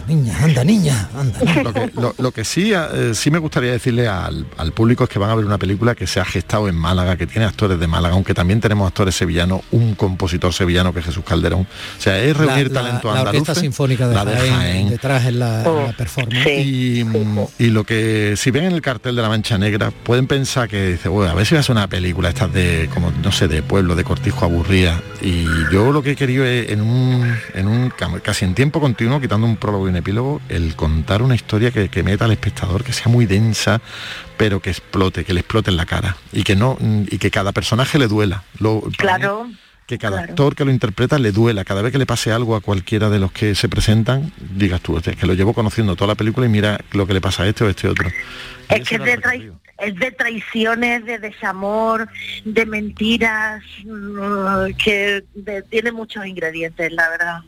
Niña, 0.08 0.36
anda, 0.42 0.64
niña, 0.64 1.08
anda. 1.14 1.38
niña. 1.40 1.62
Lo 1.62 1.72
que, 1.72 1.90
lo- 1.94 2.14
lo 2.18 2.30
que 2.32 2.44
sí, 2.44 2.72
eh, 2.74 3.12
sí 3.14 3.30
me 3.30 3.38
gustaría 3.38 3.72
decirle 3.72 4.08
al, 4.08 4.46
al 4.56 4.72
público 4.72 5.04
es 5.04 5.10
que 5.10 5.18
van 5.18 5.30
a 5.30 5.34
ver 5.34 5.44
una 5.44 5.58
película 5.58 5.94
que 5.94 6.06
se 6.06 6.20
ha 6.20 6.24
gestado 6.24 6.68
en 6.68 6.74
Málaga, 6.74 7.16
que 7.16 7.26
tiene 7.26 7.46
actores 7.46 7.78
de 7.78 7.86
Málaga, 7.86 8.14
aunque 8.14 8.34
también 8.34 8.60
tenemos 8.60 8.86
actores 8.88 9.14
sevillanos, 9.14 9.60
un 9.70 9.94
compositor 9.94 10.52
sevillano 10.52 10.92
que 10.92 11.00
es 11.00 11.06
Jesús 11.06 11.24
Calderón. 11.24 11.62
O 11.62 12.00
sea, 12.00 12.18
es 12.18 12.36
La, 12.38 12.46
reunir 12.46 12.70
la- 12.72 12.80
talento 12.82 13.08
la 13.12 13.18
andaluz. 13.20 13.40
Orquesta 13.42 13.60
Sinfónica 13.60 14.08
de, 14.08 14.14
la 14.14 14.24
de 14.24 14.36
Jaén, 14.36 14.52
Jaén. 14.54 14.90
detrás 14.90 15.24
en 15.26 15.38
la, 15.38 15.62
Oh, 15.66 15.86
la 15.88 15.92
performance. 15.92 16.44
sí. 16.44 17.04
Y, 17.58 17.64
y 17.64 17.70
lo 17.70 17.84
que 17.84 18.34
si 18.36 18.50
ven 18.50 18.64
en 18.64 18.72
el 18.72 18.80
cartel 18.82 19.14
de 19.16 19.22
la 19.22 19.28
Mancha 19.28 19.58
Negra 19.58 19.90
pueden 19.90 20.26
pensar 20.26 20.68
que 20.68 20.92
dice, 20.92 21.08
bueno, 21.08 21.30
a 21.30 21.34
ver 21.34 21.41
si 21.44 21.54
va 21.54 21.60
a 21.60 21.62
ser 21.62 21.74
una 21.76 21.88
película 21.88 22.28
estas 22.28 22.52
de 22.52 22.88
como 22.92 23.10
no 23.10 23.32
sé 23.32 23.48
de 23.48 23.62
pueblo, 23.62 23.94
de 23.94 24.04
cortijo 24.04 24.44
aburrida. 24.44 25.00
Y 25.20 25.44
yo 25.72 25.92
lo 25.92 26.02
que 26.02 26.12
he 26.12 26.16
querido 26.16 26.44
es 26.44 26.70
en 26.70 26.80
un, 26.80 27.36
en 27.54 27.68
un 27.68 27.90
casi 28.22 28.44
en 28.44 28.54
tiempo 28.54 28.80
continuo, 28.80 29.20
quitando 29.20 29.46
un 29.46 29.56
prólogo 29.56 29.86
y 29.86 29.90
un 29.90 29.96
epílogo, 29.96 30.40
el 30.48 30.74
contar 30.76 31.22
una 31.22 31.34
historia 31.34 31.70
que, 31.70 31.88
que 31.88 32.02
meta 32.02 32.24
al 32.26 32.32
espectador, 32.32 32.84
que 32.84 32.92
sea 32.92 33.08
muy 33.10 33.26
densa, 33.26 33.80
pero 34.36 34.60
que 34.60 34.70
explote, 34.70 35.24
que 35.24 35.34
le 35.34 35.40
explote 35.40 35.70
en 35.70 35.76
la 35.76 35.86
cara. 35.86 36.16
Y 36.32 36.42
que 36.42 36.56
no, 36.56 36.76
y 36.80 37.18
que 37.18 37.30
cada 37.30 37.52
personaje 37.52 37.98
le 37.98 38.08
duela. 38.08 38.42
Lo, 38.58 38.82
mí, 38.86 38.94
Claro. 38.96 39.48
que 39.86 39.98
cada 39.98 40.18
claro. 40.18 40.30
actor 40.32 40.54
que 40.54 40.64
lo 40.64 40.70
interpreta 40.70 41.18
le 41.18 41.32
duela, 41.32 41.64
cada 41.64 41.82
vez 41.82 41.92
que 41.92 41.98
le 41.98 42.06
pase 42.06 42.32
algo 42.32 42.56
a 42.56 42.60
cualquiera 42.60 43.10
de 43.10 43.18
los 43.18 43.32
que 43.32 43.54
se 43.54 43.68
presentan, 43.68 44.32
digas 44.56 44.80
tú, 44.80 44.94
"Hostia, 44.96 45.12
es 45.12 45.18
que 45.18 45.26
lo 45.26 45.34
llevo 45.34 45.52
conociendo 45.54 45.96
toda 45.96 46.08
la 46.08 46.14
película 46.14 46.46
y 46.46 46.48
mira 46.48 46.80
lo 46.92 47.06
que 47.06 47.14
le 47.14 47.20
pasa 47.20 47.42
a 47.42 47.48
este 47.48 47.64
o 47.64 47.66
a 47.66 47.70
este 47.70 47.88
otro. 47.88 48.08
Es 48.68 48.88
que 48.88 48.94
era 48.94 49.04
es 49.82 49.94
de 49.96 50.10
traiciones, 50.12 51.04
de 51.04 51.18
desamor, 51.18 52.08
de 52.44 52.66
mentiras, 52.66 53.62
mm, 53.84 54.72
que 54.82 55.24
de- 55.34 55.62
tiene 55.62 55.92
muchos 55.92 56.24
ingredientes, 56.26 56.92
la 56.92 57.08
verdad. 57.10 57.40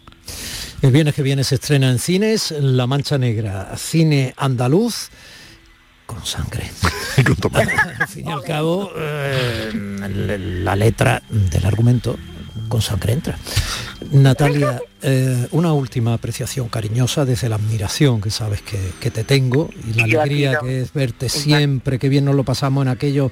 El 0.83 0.91
viernes 0.91 1.15
que 1.15 1.23
viene 1.23 1.45
se 1.45 1.55
estrena 1.55 1.91
en 1.91 1.99
cines 1.99 2.51
La 2.51 2.87
Mancha 2.87 3.17
Negra, 3.17 3.75
cine 3.77 4.35
andaluz 4.37 5.09
con 6.07 6.25
sangre. 6.27 6.71
Al 8.01 8.09
fin 8.09 8.29
y 8.29 8.33
al 8.33 8.43
cabo, 8.43 8.91
eh, 8.97 9.71
la 9.73 10.77
letra 10.77 11.23
del 11.31 11.65
argumento 11.65 12.19
con 12.75 12.83
sangre 12.83 13.13
entra. 13.13 13.39
Natalia, 14.11 14.81
eh, 15.01 15.47
una 15.53 15.73
última 15.73 16.13
apreciación 16.15 16.69
cariñosa 16.69 17.25
desde 17.25 17.49
la 17.49 17.55
admiración 17.55 18.21
que 18.21 18.31
sabes 18.31 18.63
que, 18.63 18.79
que 19.01 19.13
te 19.13 19.23
tengo 19.23 19.71
y 19.89 19.95
la 19.95 20.09
Yo 20.09 20.21
alegría 20.21 20.59
que 20.61 20.81
es 20.81 20.93
verte 20.93 21.29
siempre, 21.29 22.01
que 22.01 22.09
bien 22.09 22.25
nos 22.25 22.35
lo 22.35 22.43
pasamos 22.43 22.83
en 22.83 22.89
aquellos, 22.89 23.31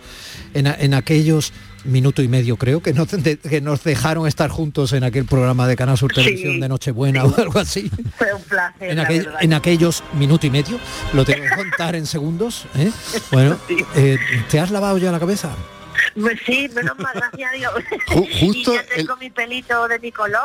en, 0.54 0.94
aquellos 0.94 1.52
minuto 1.84 2.22
y 2.22 2.28
medio 2.28 2.56
creo 2.56 2.80
que 2.80 2.92
nos, 2.92 3.10
de- 3.10 3.36
que 3.38 3.60
nos 3.60 3.82
dejaron 3.82 4.28
estar 4.28 4.48
juntos 4.48 4.92
en 4.92 5.02
aquel 5.02 5.24
programa 5.24 5.66
de 5.66 5.74
Canal 5.74 5.98
Sur 5.98 6.12
Televisión 6.12 6.54
Sí. 6.54 6.60
de 6.60 6.68
Nochebuena 6.68 7.24
o 7.24 7.34
algo 7.36 7.58
así. 7.58 7.90
Fue 8.16 8.32
un 8.32 8.42
placer. 8.42 8.90
En, 8.90 8.96
la 8.98 9.02
aquel- 9.02 9.24
verdad. 9.24 9.40
en 9.42 9.52
aquellos 9.54 10.04
minuto 10.14 10.46
y 10.46 10.50
medio, 10.50 10.78
lo 11.14 11.24
tengo 11.24 11.42
que 11.42 11.56
contar 11.56 11.96
en 11.96 12.06
segundos. 12.06 12.66
¿eh? 12.76 12.92
Bueno, 13.32 13.56
eh, 13.96 14.18
¿te 14.48 14.60
has 14.60 14.70
lavado 14.70 14.98
ya 14.98 15.10
la 15.10 15.18
cabeza? 15.18 15.50
Pues 16.20 16.38
Sí, 16.46 16.68
menos 16.74 16.98
mal, 16.98 17.12
gracias 17.14 17.50
a 17.52 17.54
Dios. 17.56 17.72
Ju- 18.08 18.40
justo 18.40 18.72
y 18.72 18.76
ya 18.76 18.84
tengo 18.96 19.16
mi 19.16 19.30
pelito 19.30 19.86
de 19.88 19.98
mi 19.98 20.10
color. 20.12 20.40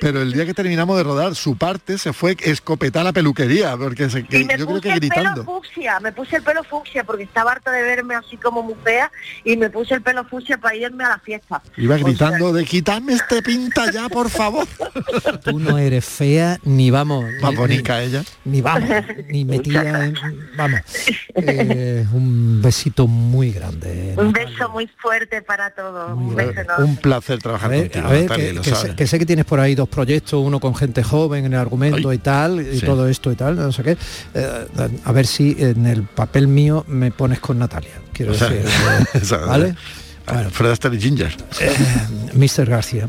Pero 0.00 0.22
el 0.22 0.32
día 0.32 0.46
que 0.46 0.54
terminamos 0.54 0.96
de 0.96 1.02
rodar, 1.02 1.34
su 1.34 1.56
parte 1.56 1.98
se 1.98 2.12
fue 2.12 2.36
escopetar 2.40 3.04
la 3.04 3.12
peluquería, 3.12 3.76
porque 3.76 4.08
se- 4.10 4.24
que- 4.24 4.40
Y 4.40 4.44
me 4.44 4.56
yo 4.56 4.66
creo 4.66 4.76
puse 4.76 4.80
que 4.82 4.92
el 4.94 5.00
gritando. 5.00 5.30
pelo 5.32 5.44
fucsia, 5.44 6.00
me 6.00 6.12
puse 6.12 6.36
el 6.36 6.42
pelo 6.42 6.62
fucsia 6.64 7.04
porque 7.04 7.24
estaba 7.24 7.52
harta 7.52 7.70
de 7.72 7.82
verme 7.82 8.14
así 8.14 8.36
como 8.36 8.62
muy 8.62 8.74
fea 8.84 9.10
y 9.44 9.56
me 9.56 9.70
puse 9.70 9.94
el 9.94 10.02
pelo 10.02 10.24
fucsia 10.24 10.58
para 10.58 10.76
irme 10.76 11.04
a 11.04 11.10
la 11.10 11.18
fiesta. 11.18 11.62
Iba 11.76 11.94
O 11.96 11.98
sea, 11.98 12.06
gritando 12.06 12.52
de 12.52 12.64
quitarme 12.64 13.14
este 13.14 13.42
pinta 13.42 13.90
ya, 13.90 14.08
por 14.08 14.30
favor. 14.30 14.66
Tú 15.44 15.58
no 15.58 15.78
eres 15.78 16.04
fea 16.04 16.58
ni 16.64 16.90
vamos. 16.90 17.24
Más 17.42 17.50
ni- 17.52 17.56
bonita 17.56 18.02
ella. 18.02 18.22
Ni, 18.44 18.52
ni 18.52 18.60
vamos, 18.62 18.88
ni 19.28 19.44
metida 19.44 20.04
en. 20.06 20.14
Vamos. 20.56 20.80
Eh, 21.34 22.06
un 22.12 22.60
besito 22.62 23.06
muy 23.06 23.52
grande. 23.52 24.14
un 24.16 24.32
beso 24.32 24.68
muy 24.70 24.86
fuerte 25.00 25.42
para 25.42 25.70
todos. 25.70 26.16
Un 26.16 26.34
beso 26.34 26.60
enorme. 26.60 26.84
Un 26.84 26.96
placer 26.96 27.38
trabajar 27.38 27.70
ver, 27.70 27.90
contigo, 27.90 28.06
a 28.06 28.10
ver, 28.10 28.22
Natalia, 28.22 28.46
que, 28.46 28.52
lo 28.52 28.62
que 28.62 28.70
sabes. 28.70 28.90
sé, 28.90 28.96
que 28.96 29.06
sé 29.06 29.18
que 29.18 29.26
tienes 29.26 29.44
por 29.44 29.60
ahí 29.60 29.74
dos 29.74 29.88
proyectos, 29.88 30.34
uno 30.34 30.60
con 30.60 30.74
gente 30.74 31.02
joven 31.02 31.46
en 31.46 31.54
el 31.54 31.58
argumento 31.58 32.12
y 32.12 32.18
tal, 32.18 32.60
y 32.60 32.80
sí. 32.80 32.86
todo 32.86 33.08
esto 33.08 33.32
y 33.32 33.36
tal, 33.36 33.56
no 33.56 33.72
sé 33.72 33.82
qué. 33.82 33.96
Eh, 34.34 34.66
a 35.04 35.12
ver 35.12 35.26
si 35.26 35.56
en 35.58 35.86
el 35.86 36.02
papel 36.02 36.48
mío 36.48 36.84
me 36.88 37.10
pones 37.10 37.40
con 37.40 37.58
Natalia. 37.58 37.92
Quiero 38.12 38.32
O 38.32 38.34
sea, 38.34 38.48
decir, 38.48 38.68
eh, 39.32 39.36
¿vale? 39.46 39.74
Fred 40.52 40.70
Astaire 40.70 40.96
y 40.96 41.00
Ginger. 41.00 41.34
Eh, 41.60 41.74
Mr. 42.34 42.68
García, 42.68 43.08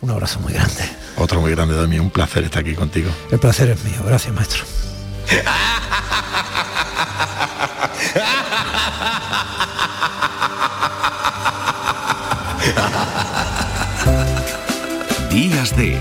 un 0.00 0.10
abrazo 0.10 0.40
muy 0.40 0.52
grande. 0.52 0.84
Otro 1.16 1.40
muy 1.40 1.52
grande 1.52 1.74
de 1.74 1.86
mí, 1.86 1.98
un 1.98 2.10
placer 2.10 2.44
estar 2.44 2.62
aquí 2.62 2.74
contigo. 2.74 3.10
El 3.30 3.38
placer 3.38 3.70
es 3.70 3.84
mío, 3.84 4.00
gracias 4.04 4.34
maestro. 4.34 4.64
Días 15.30 15.76
de 15.76 15.98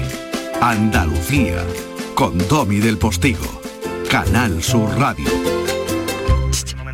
Andalucía 0.62 1.64
con 2.16 2.38
Domi 2.48 2.80
del 2.80 2.98
Postigo, 2.98 3.62
Canal 4.10 4.62
Sur 4.64 4.90
Radio. 4.98 5.28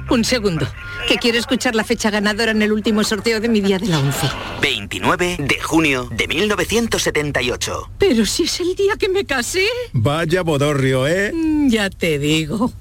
Un 0.10 0.24
segundo, 0.24 0.68
que 1.08 1.18
quiero 1.18 1.38
escuchar 1.38 1.76
la 1.76 1.84
fecha 1.84 2.10
ganadora 2.10 2.52
en 2.52 2.62
el 2.62 2.72
último 2.72 3.04
sorteo 3.04 3.40
de 3.40 3.50
mi 3.50 3.62
día 3.62 3.78
de 3.78 3.88
la 3.88 4.00
11. 4.00 4.28
29 4.62 5.38
de 5.40 5.60
junio 5.62 6.08
de 6.12 6.28
1978. 6.28 7.92
Pero 8.00 8.26
si 8.26 8.44
es 8.44 8.60
el 8.60 8.76
día 8.76 8.94
que 8.98 9.10
me 9.10 9.26
casé. 9.26 9.66
Vaya 9.94 10.42
bodorrio, 10.42 11.08
¿eh? 11.08 11.32
Mm, 11.34 11.70
Ya 11.70 11.90
te 11.90 12.18
digo. 12.18 12.72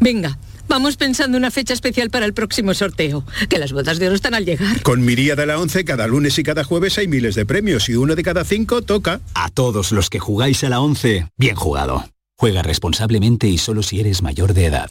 Venga, 0.00 0.36
vamos 0.68 0.96
pensando 0.96 1.38
una 1.38 1.50
fecha 1.50 1.74
especial 1.74 2.10
para 2.10 2.26
el 2.26 2.34
próximo 2.34 2.74
sorteo. 2.74 3.24
Que 3.48 3.58
las 3.58 3.72
bodas 3.72 3.98
de 3.98 4.06
oro 4.06 4.16
están 4.16 4.34
al 4.34 4.44
llegar. 4.44 4.82
Con 4.82 5.04
mi 5.04 5.14
día 5.14 5.36
de 5.36 5.46
la 5.46 5.58
11, 5.58 5.84
cada 5.84 6.06
lunes 6.06 6.38
y 6.38 6.42
cada 6.42 6.64
jueves 6.64 6.98
hay 6.98 7.08
miles 7.08 7.34
de 7.34 7.46
premios 7.46 7.88
y 7.88 7.94
uno 7.94 8.14
de 8.14 8.22
cada 8.22 8.44
cinco 8.44 8.82
toca. 8.82 9.20
A 9.34 9.48
todos 9.50 9.92
los 9.92 10.10
que 10.10 10.18
jugáis 10.18 10.64
a 10.64 10.68
la 10.68 10.80
11, 10.80 11.28
bien 11.36 11.56
jugado. 11.56 12.04
Juega 12.38 12.62
responsablemente 12.62 13.48
y 13.48 13.58
solo 13.58 13.82
si 13.82 14.00
eres 14.00 14.22
mayor 14.22 14.52
de 14.52 14.66
edad. 14.66 14.90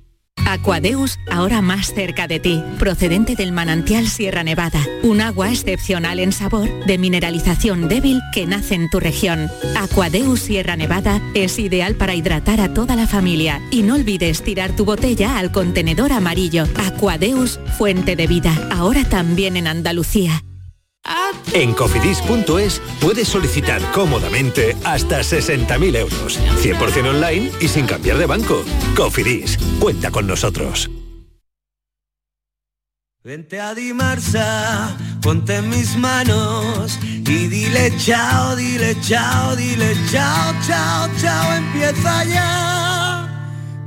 Aquadeus, 0.51 1.17
ahora 1.29 1.61
más 1.61 1.93
cerca 1.93 2.27
de 2.27 2.41
ti, 2.41 2.61
procedente 2.77 3.35
del 3.35 3.53
manantial 3.53 4.07
Sierra 4.07 4.43
Nevada, 4.43 4.85
un 5.01 5.21
agua 5.21 5.49
excepcional 5.49 6.19
en 6.19 6.33
sabor, 6.33 6.69
de 6.85 6.97
mineralización 6.97 7.87
débil 7.87 8.19
que 8.33 8.45
nace 8.45 8.75
en 8.75 8.89
tu 8.89 8.99
región. 8.99 9.49
Aquadeus 9.77 10.41
Sierra 10.41 10.75
Nevada 10.75 11.21
es 11.35 11.57
ideal 11.57 11.95
para 11.95 12.15
hidratar 12.15 12.59
a 12.59 12.73
toda 12.73 12.97
la 12.97 13.07
familia 13.07 13.61
y 13.71 13.83
no 13.83 13.95
olvides 13.95 14.43
tirar 14.43 14.75
tu 14.75 14.83
botella 14.83 15.37
al 15.37 15.53
contenedor 15.53 16.11
amarillo. 16.11 16.65
Aquadeus, 16.75 17.61
fuente 17.77 18.17
de 18.17 18.27
vida, 18.27 18.53
ahora 18.71 19.05
también 19.05 19.55
en 19.55 19.67
Andalucía. 19.67 20.43
En 21.53 21.73
cofidis.es 21.73 22.81
puedes 23.01 23.27
solicitar 23.27 23.81
cómodamente 23.91 24.75
hasta 24.83 25.19
60.000 25.19 25.97
euros, 25.97 26.39
100% 26.61 27.09
online 27.09 27.51
y 27.59 27.67
sin 27.67 27.85
cambiar 27.85 28.17
de 28.17 28.25
banco. 28.25 28.63
Cofidis, 28.95 29.57
cuenta 29.79 30.11
con 30.11 30.27
nosotros. 30.27 30.89
Vente 33.23 33.59
a 33.59 33.75
Dimarsa, 33.75 34.97
ponte 35.21 35.57
en 35.57 35.69
mis 35.69 35.95
manos 35.95 36.97
y 37.03 37.47
dile 37.47 37.93
chao, 37.97 38.55
dile 38.55 38.99
chao, 39.01 39.55
dile 39.55 39.95
chao, 40.11 40.53
chao, 40.65 41.07
chao, 41.19 41.53
empieza 41.55 42.23
ya 42.23 42.90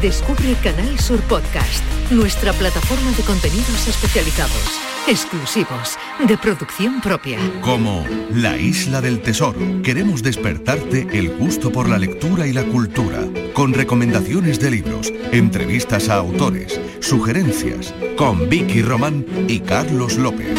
Descubre 0.00 0.54
Canal 0.62 0.98
Sur 1.00 1.20
Podcast, 1.22 1.82
nuestra 2.10 2.52
plataforma 2.52 3.10
de 3.16 3.24
contenidos 3.24 3.88
especializados, 3.88 4.80
exclusivos, 5.08 5.98
de 6.28 6.38
producción 6.38 7.00
propia. 7.00 7.38
Como 7.60 8.06
La 8.32 8.56
Isla 8.56 9.00
del 9.00 9.20
Tesoro, 9.20 9.58
queremos 9.82 10.22
despertarte 10.22 11.08
el 11.12 11.30
gusto 11.36 11.72
por 11.72 11.88
la 11.88 11.98
lectura 11.98 12.46
y 12.46 12.52
la 12.52 12.62
cultura, 12.62 13.18
con 13.52 13.74
recomendaciones 13.74 14.60
de 14.60 14.70
libros, 14.70 15.12
entrevistas 15.32 16.08
a 16.08 16.14
autores, 16.14 16.80
sugerencias, 17.00 17.92
con 18.16 18.48
Vicky 18.48 18.82
Román 18.82 19.26
y 19.48 19.58
Carlos 19.58 20.16
López. 20.16 20.56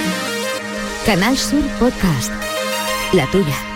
Canal 1.06 1.38
Sur 1.38 1.63
Podcast. 1.80 2.32
La 3.13 3.26
tuya. 3.32 3.70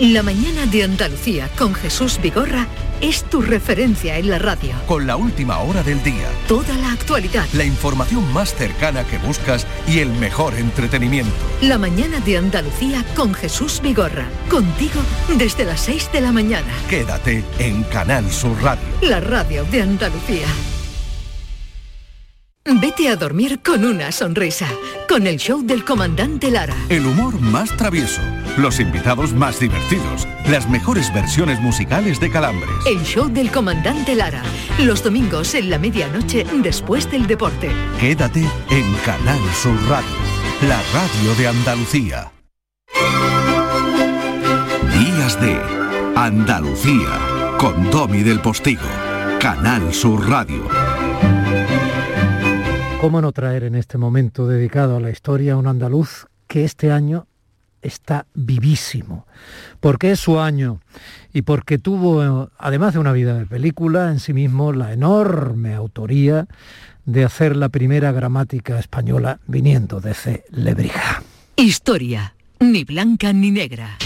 La 0.00 0.22
mañana 0.22 0.64
de 0.64 0.82
Andalucía 0.84 1.48
con 1.58 1.74
Jesús 1.74 2.18
Vigorra 2.22 2.66
es 3.02 3.22
tu 3.24 3.42
referencia 3.42 4.16
en 4.16 4.30
la 4.30 4.38
radio. 4.38 4.72
Con 4.86 5.06
la 5.06 5.16
última 5.16 5.58
hora 5.58 5.82
del 5.82 6.02
día, 6.02 6.26
Toda 6.48 6.74
la 6.78 6.92
actualidad. 6.92 7.46
la 7.52 7.64
información 7.64 8.30
más 8.32 8.54
cercana 8.54 9.04
que 9.04 9.18
buscas 9.18 9.66
y 9.86 9.98
el 9.98 10.08
mejor 10.14 10.54
entretenimiento. 10.54 11.30
La 11.60 11.76
mañana 11.76 12.18
de 12.20 12.38
Andalucía 12.38 13.04
con 13.14 13.34
Jesús 13.34 13.80
Vigorra. 13.82 14.26
Contigo 14.48 15.00
desde 15.36 15.66
las 15.66 15.80
6 15.82 16.10
de 16.14 16.20
la 16.22 16.32
mañana. 16.32 16.72
Quédate 16.88 17.44
en 17.58 17.82
Canal 17.84 18.30
Sur 18.30 18.56
Radio. 18.62 18.84
La 19.02 19.20
radio 19.20 19.64
de 19.64 19.82
Andalucía. 19.82 20.46
Vete 22.64 23.08
a 23.08 23.16
dormir 23.16 23.60
con 23.62 23.84
una 23.84 24.12
sonrisa. 24.12 24.66
Con 25.08 25.26
el 25.26 25.38
show 25.38 25.60
del 25.62 25.84
comandante 25.84 26.50
Lara. 26.50 26.76
El 26.88 27.04
humor 27.04 27.40
más 27.40 27.76
travieso, 27.76 28.20
los 28.58 28.80
invitados 28.80 29.32
más 29.32 29.60
divertidos, 29.60 30.26
las 30.48 30.68
mejores 30.68 31.12
versiones 31.12 31.60
musicales 31.60 32.20
de 32.20 32.30
Calambres. 32.30 32.70
El 32.86 33.02
show 33.02 33.28
del 33.28 33.50
comandante 33.50 34.14
Lara. 34.14 34.42
Los 34.78 35.02
domingos 35.02 35.54
en 35.54 35.70
la 35.70 35.78
medianoche 35.78 36.44
después 36.62 37.10
del 37.10 37.26
deporte. 37.26 37.70
Quédate 37.98 38.40
en 38.70 38.94
Canal 39.04 39.40
Sur 39.54 39.76
Radio, 39.88 40.16
la 40.68 40.80
radio 40.92 41.34
de 41.36 41.48
Andalucía. 41.48 42.32
Días 44.92 45.40
de 45.40 45.60
Andalucía 46.16 47.56
con 47.58 47.90
Domi 47.90 48.22
del 48.22 48.40
Postigo, 48.40 48.88
Canal 49.38 49.92
Sur 49.92 50.28
Radio. 50.28 50.66
¿Cómo 53.00 53.22
no 53.22 53.32
traer 53.32 53.64
en 53.64 53.76
este 53.76 53.96
momento 53.96 54.46
dedicado 54.46 54.96
a 54.96 55.00
la 55.00 55.10
historia 55.10 55.54
a 55.54 55.56
un 55.56 55.66
andaluz 55.66 56.26
que 56.46 56.64
este 56.64 56.92
año 56.92 57.26
está 57.82 58.26
vivísimo? 58.34 59.26
Porque 59.80 60.12
es 60.12 60.20
su 60.20 60.40
año 60.40 60.80
y 61.32 61.42
porque 61.42 61.78
tuvo, 61.78 62.50
además 62.58 62.94
de 62.94 63.00
una 63.00 63.12
vida 63.12 63.34
de 63.34 63.46
película, 63.46 64.10
en 64.10 64.20
sí 64.20 64.32
mismo 64.32 64.72
la 64.72 64.92
enorme 64.92 65.74
autoría 65.74 66.46
de 67.04 67.24
hacer 67.24 67.56
la 67.56 67.68
primera 67.68 68.12
gramática 68.12 68.78
española 68.78 69.40
viniendo 69.46 70.00
desde 70.00 70.44
Lebrija. 70.50 71.22
Historia. 71.56 72.34
Ni 72.60 72.84
blanca 72.84 73.32
ni 73.32 73.50
negra. 73.50 73.96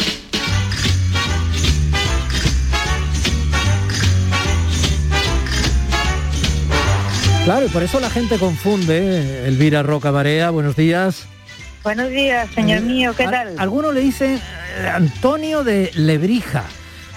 Claro, 7.45 7.67
y 7.67 7.69
por 7.69 7.83
eso 7.83 8.01
la 8.01 8.09
gente 8.09 8.39
confunde. 8.39 9.47
Elvira 9.47 9.83
Roca 9.83 10.11
Barea, 10.11 10.49
buenos 10.49 10.77
días. 10.77 11.29
Buenos 11.85 12.09
días, 12.09 12.49
señor 12.55 12.81
mío, 12.81 13.13
¿qué 13.15 13.25
tal? 13.25 13.59
Algunos 13.59 13.93
le 13.93 14.01
dicen 14.01 14.41
eh, 14.79 14.89
Antonio 14.89 15.65
de 15.65 15.91
Lebrija, 15.95 16.65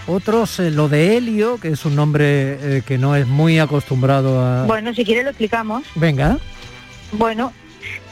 otros 0.08 0.60
eh, 0.60 0.72
lo 0.72 0.90
de 0.90 1.16
Helio, 1.16 1.58
que 1.58 1.70
es 1.70 1.86
un 1.86 1.96
nombre 1.96 2.26
eh, 2.78 2.82
que 2.86 2.98
no 2.98 3.16
es 3.16 3.26
muy 3.28 3.60
acostumbrado 3.60 4.42
a... 4.42 4.66
Bueno, 4.66 4.94
si 4.94 5.06
quiere 5.06 5.24
lo 5.24 5.30
explicamos. 5.30 5.84
Venga. 5.96 6.38
Bueno, 7.14 7.54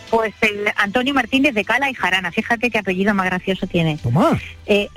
pues 0.09 0.33
el 0.39 0.71
Antonio 0.77 1.13
Martínez 1.13 1.53
de 1.53 1.65
Cala 1.65 1.89
y 1.89 1.93
Jarana. 1.93 2.31
Fíjate 2.31 2.71
qué 2.71 2.77
apellido 2.77 3.13
más 3.13 3.25
gracioso 3.25 3.67
tiene. 3.67 3.97
Toma. 4.01 4.39
Eh, 4.65 4.87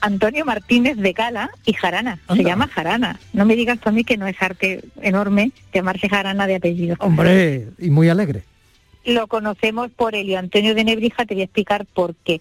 Antonio 0.00 0.46
Martínez 0.46 0.96
de 0.96 1.12
Cala 1.12 1.50
y 1.66 1.74
Jarana. 1.74 2.18
Se 2.34 2.42
llama 2.42 2.66
Jarana. 2.68 3.20
No 3.34 3.44
me 3.44 3.56
digas 3.56 3.78
tú 3.78 3.90
a 3.90 3.92
mí 3.92 4.04
que 4.04 4.16
no 4.16 4.26
es 4.26 4.40
arte 4.40 4.80
enorme 5.02 5.52
llamarse 5.74 6.08
Jarana 6.08 6.46
de 6.46 6.56
apellido. 6.56 6.96
Hombre, 6.98 7.68
y 7.78 7.90
muy 7.90 8.08
alegre. 8.08 8.44
Lo 9.04 9.26
conocemos 9.26 9.90
por 9.90 10.14
Helio 10.14 10.38
Antonio 10.38 10.74
de 10.74 10.84
Nebrija, 10.84 11.26
te 11.26 11.34
voy 11.34 11.42
a 11.42 11.44
explicar 11.44 11.84
por 11.86 12.14
qué. 12.24 12.40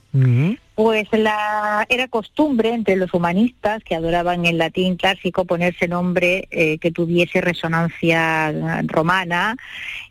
Pues 0.75 1.07
la, 1.11 1.85
era 1.89 2.07
costumbre 2.07 2.69
entre 2.73 2.95
los 2.95 3.13
humanistas 3.13 3.83
que 3.83 3.93
adoraban 3.95 4.45
el 4.45 4.57
latín 4.57 4.95
clásico 4.95 5.45
ponerse 5.45 5.87
nombre 5.87 6.47
eh, 6.49 6.79
que 6.79 6.89
tuviese 6.89 7.41
resonancia 7.41 8.49
eh, 8.49 8.81
romana 8.87 9.55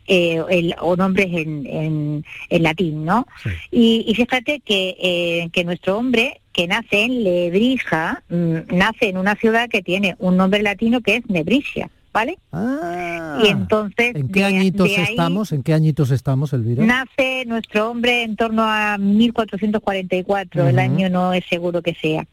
eh, 0.07 0.41
el- 0.49 0.75
o 0.79 0.95
nombres 0.95 1.27
en, 1.33 1.65
en- 1.65 2.25
en 2.49 2.63
latín, 2.63 3.03
¿no? 3.03 3.27
Y, 3.71 4.05
y 4.07 4.15
fíjate 4.15 4.61
que, 4.61 4.95
eh, 5.01 5.49
que 5.51 5.63
nuestro 5.65 5.97
hombre, 5.97 6.39
que 6.53 6.67
nace 6.67 7.03
en 7.03 7.23
Lebrija, 7.25 8.23
mm, 8.29 8.57
nace 8.75 9.09
en 9.09 9.17
una 9.17 9.35
ciudad 9.35 9.67
que 9.69 9.81
tiene 9.81 10.15
un 10.19 10.37
nombre 10.37 10.61
latino 10.61 11.01
que 11.01 11.15
es 11.17 11.29
Nebrisia, 11.29 11.89
¿vale? 12.13 12.37
y 13.43 13.47
entonces 13.47 14.11
Ah, 14.15 14.19
¿En 14.19 14.27
qué 14.29 14.39
de- 14.41 14.45
añitos 14.45 14.87
de 14.87 14.97
ahí 14.97 15.03
estamos? 15.09 15.51
¿En 15.51 15.63
qué 15.63 15.73
añitos 15.73 16.11
estamos, 16.11 16.53
Elvira? 16.53 16.85
Nace 16.85 17.43
nuestro 17.47 17.89
hombre 17.89 18.23
en 18.23 18.35
torno 18.35 18.63
a 18.65 18.97
1444, 18.97 20.67
el 20.67 20.75
Ujú. 20.75 20.81
año 20.83 21.09
no 21.09 21.33
es 21.33 21.43
seguro 21.49 21.81
que 21.81 21.95
sea. 21.95 22.25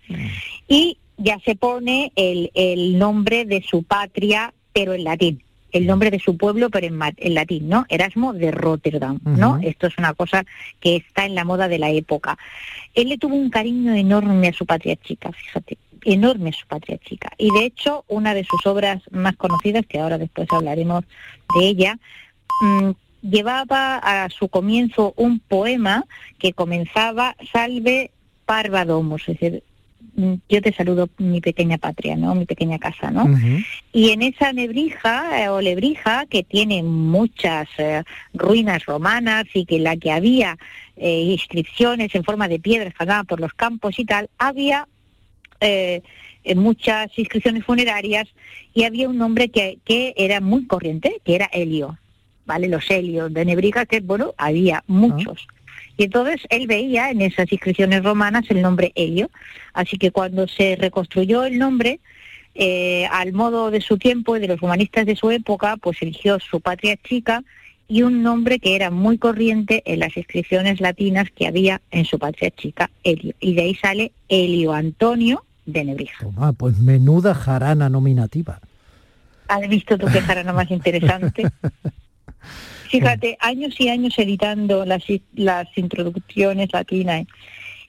Y 0.68 0.98
ya 1.16 1.38
se 1.44 1.56
pone 1.56 2.12
el, 2.16 2.50
el 2.54 2.98
nombre 2.98 3.44
de 3.44 3.62
su 3.62 3.82
patria, 3.82 4.52
pero 4.72 4.92
en 4.94 5.04
latín. 5.04 5.42
El 5.72 5.86
nombre 5.86 6.10
de 6.10 6.18
su 6.18 6.36
pueblo, 6.36 6.68
pero 6.68 6.86
en, 6.88 6.98
en 7.18 7.34
latín, 7.34 7.68
¿no? 7.68 7.86
Erasmo 7.88 8.32
de 8.32 8.50
Rotterdam, 8.50 9.20
¿no? 9.24 9.58
Esto 9.62 9.86
es 9.86 9.96
una 9.98 10.14
cosa 10.14 10.44
que 10.80 10.96
está 10.96 11.26
en 11.26 11.36
la 11.36 11.44
moda 11.44 11.68
de 11.68 11.78
la 11.78 11.90
época. 11.90 12.36
Él 12.94 13.08
le 13.08 13.18
tuvo 13.18 13.36
un 13.36 13.50
cariño 13.50 13.94
enorme 13.94 14.48
a 14.48 14.52
su 14.52 14.66
patria 14.66 14.96
chica, 14.96 15.30
fíjate, 15.30 15.78
enorme 16.04 16.52
su 16.52 16.66
patria 16.66 16.98
chica. 16.98 17.30
Y 17.38 17.50
de 17.52 17.64
hecho, 17.64 18.04
una 18.08 18.34
de 18.34 18.44
sus 18.44 18.64
obras 18.66 19.02
más 19.10 19.36
conocidas, 19.36 19.86
que 19.86 20.00
ahora 20.00 20.18
después 20.18 20.48
hablaremos 20.50 21.04
de 21.56 21.66
ella, 21.66 21.98
mm, 22.62 22.90
llevaba 23.22 23.98
a 23.98 24.28
su 24.30 24.48
comienzo 24.48 25.12
un 25.16 25.40
poema 25.40 26.04
que 26.38 26.52
comenzaba 26.52 27.36
Salve 27.52 28.10
Parva 28.46 28.84
Domus, 28.84 29.22
es 29.28 29.38
decir, 29.38 29.62
mm, 30.16 30.34
yo 30.48 30.62
te 30.62 30.72
saludo 30.72 31.08
mi 31.18 31.40
pequeña 31.40 31.78
patria, 31.78 32.16
¿no? 32.16 32.34
Mi 32.34 32.46
pequeña 32.46 32.78
casa, 32.78 33.10
¿no? 33.10 33.26
Y 33.92 34.10
en 34.10 34.22
esa 34.22 34.52
nebrija 34.52 35.44
eh, 35.44 35.48
o 35.48 35.60
lebrija 35.60 36.26
que 36.26 36.42
tiene 36.42 36.82
muchas 36.82 37.68
eh, 37.78 38.02
ruinas 38.34 38.86
romanas 38.86 39.44
y 39.54 39.66
que 39.66 39.78
la 39.78 39.96
que 39.96 40.10
había 40.10 40.58
eh, 40.96 41.22
inscripciones 41.22 42.14
en 42.14 42.24
forma 42.24 42.48
de 42.48 42.58
piedras 42.58 42.94
que 42.94 43.04
andaban 43.04 43.26
por 43.26 43.40
los 43.40 43.54
campos 43.54 43.98
y 43.98 44.04
tal, 44.04 44.28
había 44.38 44.88
eh, 45.60 46.02
muchas 46.54 47.16
inscripciones 47.18 47.64
funerarias 47.64 48.28
y 48.74 48.84
había 48.84 49.08
un 49.08 49.18
nombre 49.18 49.48
que, 49.48 49.78
que 49.84 50.14
era 50.16 50.40
muy 50.40 50.66
corriente, 50.66 51.20
que 51.24 51.34
era 51.34 51.50
Helio, 51.52 51.98
¿vale? 52.46 52.68
Los 52.68 52.90
Helios 52.90 53.32
de 53.32 53.44
Nebrija, 53.44 53.86
que 53.86 54.00
bueno, 54.00 54.34
había 54.36 54.82
muchos. 54.86 55.46
Y 55.96 56.04
entonces 56.04 56.40
él 56.48 56.66
veía 56.66 57.10
en 57.10 57.20
esas 57.20 57.52
inscripciones 57.52 58.02
romanas 58.02 58.44
el 58.48 58.62
nombre 58.62 58.92
Helio. 58.94 59.30
Así 59.74 59.98
que 59.98 60.10
cuando 60.10 60.48
se 60.48 60.76
reconstruyó 60.76 61.44
el 61.44 61.58
nombre, 61.58 62.00
eh, 62.54 63.06
al 63.10 63.32
modo 63.32 63.70
de 63.70 63.80
su 63.80 63.98
tiempo 63.98 64.36
y 64.36 64.40
de 64.40 64.48
los 64.48 64.62
humanistas 64.62 65.04
de 65.04 65.16
su 65.16 65.30
época, 65.30 65.76
pues 65.76 66.00
eligió 66.00 66.38
su 66.40 66.60
patria 66.60 66.96
chica 66.96 67.44
y 67.86 68.02
un 68.02 68.22
nombre 68.22 68.60
que 68.60 68.76
era 68.76 68.90
muy 68.90 69.18
corriente 69.18 69.82
en 69.84 69.98
las 69.98 70.16
inscripciones 70.16 70.80
latinas 70.80 71.28
que 71.34 71.46
había 71.46 71.80
en 71.90 72.04
su 72.04 72.18
patria 72.18 72.50
chica, 72.50 72.90
Helio. 73.04 73.34
Y 73.40 73.54
de 73.54 73.62
ahí 73.62 73.74
sale 73.74 74.12
Helio 74.28 74.72
Antonio 74.72 75.44
de 75.72 75.84
Nebrija. 75.84 76.26
Pues 76.56 76.78
menuda 76.78 77.34
jarana 77.34 77.88
nominativa. 77.88 78.60
¿Has 79.48 79.68
visto 79.68 79.98
tú 79.98 80.06
qué 80.12 80.20
jarana 80.20 80.52
más 80.52 80.70
interesante? 80.70 81.44
Fíjate, 82.88 83.36
años 83.40 83.74
y 83.78 83.88
años 83.88 84.18
editando 84.18 84.84
las, 84.84 85.02
las 85.34 85.66
introducciones 85.76 86.72
latinas 86.72 87.26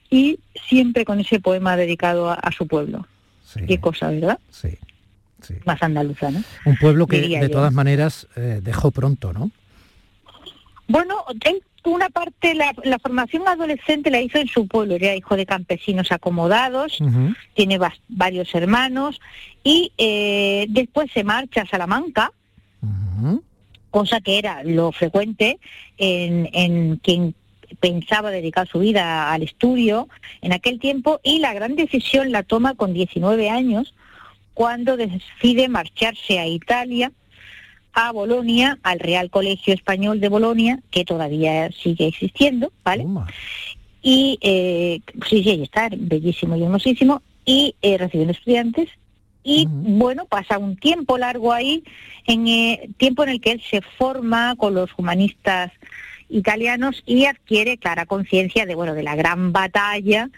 y 0.09 0.39
siempre 0.67 1.05
con 1.05 1.19
ese 1.19 1.39
poema 1.39 1.75
dedicado 1.75 2.29
a, 2.29 2.35
a 2.35 2.51
su 2.51 2.67
pueblo. 2.67 3.07
Qué 3.67 3.79
cosa, 3.79 4.09
¿verdad? 4.09 4.39
Sí, 4.49 4.77
Más 5.65 5.81
andaluza, 5.83 6.31
¿no? 6.31 6.41
Un 6.65 6.77
pueblo 6.77 7.07
que 7.07 7.19
Diría 7.19 7.39
de 7.41 7.47
yo. 7.47 7.51
todas 7.53 7.73
maneras 7.73 8.27
eh, 8.35 8.59
dejó 8.63 8.91
pronto, 8.91 9.33
¿no? 9.33 9.51
Bueno, 10.87 11.15
él, 11.45 11.61
una 11.83 12.09
parte, 12.09 12.53
la, 12.53 12.73
la 12.83 12.99
formación 12.99 13.47
adolescente 13.47 14.11
la 14.11 14.21
hizo 14.21 14.37
en 14.37 14.47
su 14.47 14.67
pueblo, 14.67 14.95
era 14.95 15.15
hijo 15.15 15.35
de 15.35 15.45
campesinos 15.45 16.11
acomodados, 16.11 16.99
tiene 17.55 17.79
varios 18.07 18.53
hermanos 18.53 19.19
y 19.63 19.91
eh, 19.97 20.67
después 20.69 21.11
se 21.11 21.23
marcha 21.23 21.61
a 21.61 21.67
Salamanca, 21.67 22.31
cosa 23.89 24.21
que 24.21 24.37
era 24.37 24.63
lo 24.63 24.91
frecuente 24.91 25.59
en, 25.97 26.49
en 26.53 26.97
quien 26.97 27.35
pensaba 27.79 28.31
dedicar 28.31 28.67
su 28.67 28.79
vida 28.79 29.31
al 29.31 29.43
estudio 29.43 30.07
en 30.41 30.53
aquel 30.53 30.79
tiempo 30.79 31.19
y 31.23 31.39
la 31.39 31.53
gran 31.53 31.75
decisión 31.75 32.31
la 32.31 32.43
toma 32.43 32.75
con 32.75 32.93
19 32.93 33.49
años 33.49 33.93
cuando 34.53 34.97
decide 34.97 35.67
marcharse 35.67 36.39
a 36.39 36.47
Italia 36.47 37.11
a 37.93 38.11
Bolonia, 38.11 38.79
al 38.83 38.99
Real 38.99 39.29
Colegio 39.29 39.73
Español 39.73 40.19
de 40.19 40.29
Bolonia, 40.29 40.79
que 40.91 41.05
todavía 41.05 41.69
sigue 41.71 42.07
existiendo, 42.07 42.71
¿vale? 42.83 43.05
Y 44.01 44.39
eh, 44.41 45.01
sí, 45.29 45.43
sí, 45.43 45.49
ahí 45.49 45.63
está, 45.63 45.89
bellísimo 45.91 46.55
y 46.55 46.63
hermosísimo, 46.63 47.21
y 47.45 47.75
eh, 47.81 47.97
recibiendo 47.97 48.33
estudiantes. 48.33 48.89
Y 49.43 49.67
bueno, 49.69 50.25
pasa 50.25 50.57
un 50.57 50.75
tiempo 50.77 51.17
largo 51.17 51.51
ahí, 51.51 51.83
en 52.27 52.47
eh, 52.47 52.89
tiempo 52.97 53.23
en 53.23 53.29
el 53.29 53.41
que 53.41 53.51
él 53.51 53.61
se 53.69 53.81
forma 53.81 54.55
con 54.55 54.75
los 54.75 54.89
humanistas 54.97 55.71
italianos 56.29 57.03
y 57.05 57.25
adquiere 57.25 57.77
clara 57.77 58.05
conciencia 58.05 58.65
de 58.65 58.75
bueno 58.75 58.93
de 58.93 59.03
la 59.03 59.15
gran 59.15 59.51
batalla 59.51 60.29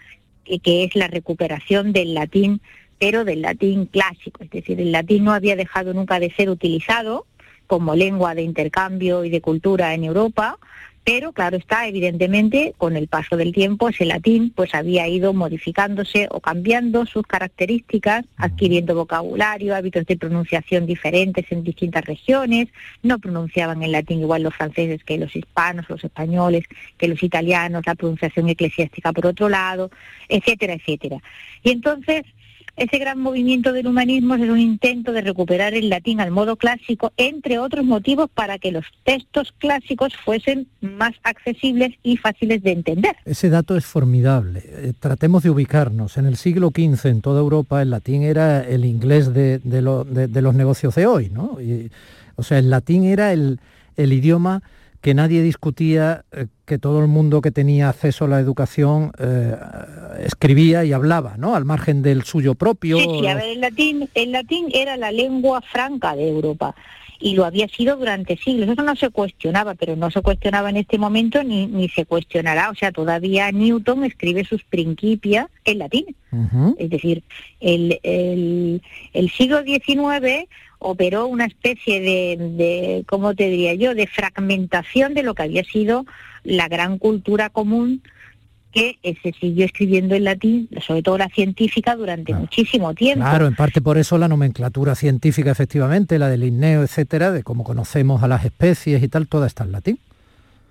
que, 0.44 0.58
que 0.58 0.84
es 0.84 0.96
la 0.96 1.06
recuperación 1.06 1.92
del 1.92 2.14
latín, 2.14 2.60
pero 2.98 3.24
del 3.24 3.42
latín 3.42 3.86
clásico, 3.86 4.42
es 4.42 4.50
decir, 4.50 4.80
el 4.80 4.90
latín 4.90 5.24
no 5.24 5.32
había 5.32 5.54
dejado 5.54 5.92
nunca 5.94 6.18
de 6.18 6.32
ser 6.32 6.50
utilizado 6.50 7.26
como 7.66 7.94
lengua 7.94 8.34
de 8.34 8.42
intercambio 8.42 9.24
y 9.24 9.30
de 9.30 9.40
cultura 9.40 9.94
en 9.94 10.04
Europa, 10.04 10.58
pero 11.04 11.32
claro 11.32 11.58
está, 11.58 11.86
evidentemente, 11.86 12.74
con 12.78 12.96
el 12.96 13.08
paso 13.08 13.36
del 13.36 13.52
tiempo 13.52 13.90
ese 13.90 14.06
latín 14.06 14.50
pues 14.56 14.74
había 14.74 15.06
ido 15.06 15.34
modificándose 15.34 16.28
o 16.30 16.40
cambiando 16.40 17.04
sus 17.04 17.26
características, 17.26 18.24
adquiriendo 18.38 18.94
vocabulario, 18.94 19.76
hábitos 19.76 20.06
de 20.06 20.16
pronunciación 20.16 20.86
diferentes 20.86 21.44
en 21.50 21.62
distintas 21.62 22.06
regiones, 22.06 22.68
no 23.02 23.18
pronunciaban 23.18 23.82
el 23.82 23.92
latín 23.92 24.20
igual 24.20 24.44
los 24.44 24.54
franceses 24.54 25.04
que 25.04 25.18
los 25.18 25.36
hispanos, 25.36 25.90
los 25.90 26.02
españoles, 26.02 26.64
que 26.96 27.08
los 27.08 27.22
italianos, 27.22 27.84
la 27.86 27.94
pronunciación 27.94 28.48
eclesiástica 28.48 29.12
por 29.12 29.26
otro 29.26 29.50
lado, 29.50 29.90
etcétera, 30.30 30.72
etcétera. 30.72 31.18
Y 31.62 31.70
entonces 31.70 32.22
ese 32.76 32.98
gran 32.98 33.20
movimiento 33.20 33.72
del 33.72 33.86
humanismo 33.86 34.34
es 34.34 34.42
un 34.42 34.58
intento 34.58 35.12
de 35.12 35.20
recuperar 35.20 35.74
el 35.74 35.88
latín 35.88 36.20
al 36.20 36.30
modo 36.30 36.56
clásico, 36.56 37.12
entre 37.16 37.58
otros 37.58 37.84
motivos 37.84 38.28
para 38.34 38.58
que 38.58 38.72
los 38.72 38.84
textos 39.04 39.52
clásicos 39.58 40.14
fuesen 40.16 40.66
más 40.80 41.12
accesibles 41.22 41.92
y 42.02 42.16
fáciles 42.16 42.62
de 42.62 42.72
entender. 42.72 43.16
Ese 43.24 43.48
dato 43.50 43.76
es 43.76 43.84
formidable. 43.86 44.62
Eh, 44.66 44.92
tratemos 44.98 45.42
de 45.42 45.50
ubicarnos. 45.50 46.16
En 46.16 46.26
el 46.26 46.36
siglo 46.36 46.70
XV 46.74 47.06
en 47.10 47.20
toda 47.20 47.40
Europa 47.40 47.80
el 47.82 47.90
latín 47.90 48.22
era 48.22 48.62
el 48.66 48.84
inglés 48.84 49.32
de, 49.32 49.60
de 49.60 49.80
lo- 49.82 50.04
de- 50.04 50.26
de 50.28 50.42
los 50.42 50.54
negocios 50.54 50.94
de 50.94 51.06
hoy, 51.06 51.30
¿no? 51.30 51.58
O 52.36 52.42
sea, 52.42 52.58
el 52.58 52.70
latín 52.70 53.04
era 53.04 53.32
el 53.32 53.58
idioma 53.96 54.62
que 55.04 55.12
nadie 55.12 55.42
discutía, 55.42 56.24
eh, 56.32 56.46
que 56.64 56.78
todo 56.78 56.98
el 57.00 57.08
mundo 57.08 57.42
que 57.42 57.50
tenía 57.50 57.90
acceso 57.90 58.24
a 58.24 58.28
la 58.28 58.40
educación 58.40 59.12
eh, 59.18 59.54
escribía 60.20 60.82
y 60.86 60.94
hablaba, 60.94 61.34
¿no? 61.36 61.54
Al 61.54 61.66
margen 61.66 62.00
del 62.00 62.22
suyo 62.22 62.54
propio. 62.54 62.96
Sí, 62.96 63.06
sí, 63.20 63.26
a 63.26 63.34
ver, 63.34 63.50
el 63.50 63.60
latín, 63.60 64.08
el 64.14 64.32
latín 64.32 64.68
era 64.72 64.96
la 64.96 65.12
lengua 65.12 65.60
franca 65.60 66.16
de 66.16 66.30
Europa 66.30 66.74
y 67.20 67.34
lo 67.34 67.44
había 67.44 67.68
sido 67.68 67.98
durante 67.98 68.38
siglos. 68.38 68.70
Eso 68.70 68.82
no 68.82 68.96
se 68.96 69.10
cuestionaba, 69.10 69.74
pero 69.74 69.94
no 69.94 70.10
se 70.10 70.22
cuestionaba 70.22 70.70
en 70.70 70.78
este 70.78 70.96
momento 70.96 71.44
ni, 71.44 71.66
ni 71.66 71.90
se 71.90 72.06
cuestionará. 72.06 72.70
O 72.70 72.74
sea, 72.74 72.90
todavía 72.90 73.52
Newton 73.52 74.04
escribe 74.04 74.42
sus 74.44 74.64
Principia 74.64 75.50
en 75.66 75.80
latín. 75.80 76.16
Es 76.78 76.88
decir, 76.88 77.22
el, 77.60 78.00
el, 78.02 78.82
el 79.12 79.30
siglo 79.30 79.62
XIX 79.62 80.48
operó 80.84 81.26
una 81.26 81.46
especie 81.46 82.00
de, 82.00 82.36
de, 82.38 83.04
¿cómo 83.06 83.34
te 83.34 83.48
diría 83.48 83.74
yo?, 83.74 83.94
de 83.94 84.06
fragmentación 84.06 85.14
de 85.14 85.22
lo 85.22 85.34
que 85.34 85.42
había 85.42 85.64
sido 85.64 86.04
la 86.42 86.68
gran 86.68 86.98
cultura 86.98 87.48
común 87.48 88.02
que 88.70 88.98
se 89.22 89.32
siguió 89.40 89.64
escribiendo 89.64 90.14
en 90.16 90.24
latín, 90.24 90.68
sobre 90.84 91.02
todo 91.02 91.16
la 91.16 91.28
científica, 91.28 91.94
durante 91.94 92.34
muchísimo 92.34 92.92
tiempo. 92.92 93.24
Claro, 93.24 93.46
en 93.46 93.54
parte 93.54 93.80
por 93.80 93.98
eso 93.98 94.18
la 94.18 94.26
nomenclatura 94.26 94.96
científica, 94.96 95.52
efectivamente, 95.52 96.18
la 96.18 96.28
del 96.28 96.40
Linneo, 96.40 96.82
etcétera, 96.82 97.30
de 97.30 97.44
cómo 97.44 97.62
conocemos 97.62 98.22
a 98.24 98.28
las 98.28 98.44
especies 98.44 99.02
y 99.02 99.08
tal, 99.08 99.28
toda 99.28 99.46
está 99.46 99.64
en 99.64 99.72
latín. 99.72 99.98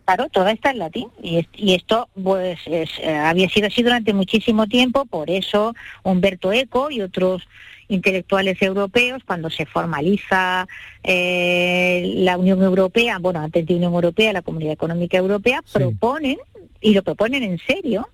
Claro, 0.06 0.28
toda 0.30 0.52
está 0.52 0.72
en 0.72 0.80
latín 0.80 1.08
y, 1.22 1.48
esto 1.74 2.10
pues 2.22 2.60
eh, 2.66 2.86
había 3.10 3.48
sido 3.48 3.68
así 3.68 3.84
durante 3.84 4.14
muchísimo 4.14 4.68
tiempo, 4.68 5.06
por 5.06 5.30
eso 5.30 5.74
Humberto 6.04 6.52
Eco 6.52 6.92
y 6.92 7.02
otros 7.02 7.48
intelectuales 7.88 8.62
europeos, 8.62 9.22
cuando 9.26 9.50
se 9.50 9.66
formaliza 9.66 10.68
eh, 11.04 12.14
la 12.18 12.38
Unión 12.38 12.62
Europea, 12.64 13.20
bueno, 13.20 13.40
antes 13.40 13.66
de 13.66 13.76
Unión 13.76 13.94
Europea, 13.94 14.34
la 14.34 14.42
Comunidad 14.42 14.74
Económica 14.74 15.18
Europea, 15.18 15.62
proponen, 15.72 16.38
y 16.82 16.94
lo 16.94 17.04
proponen 17.04 17.44
en 17.44 17.60
serio, 17.60 18.10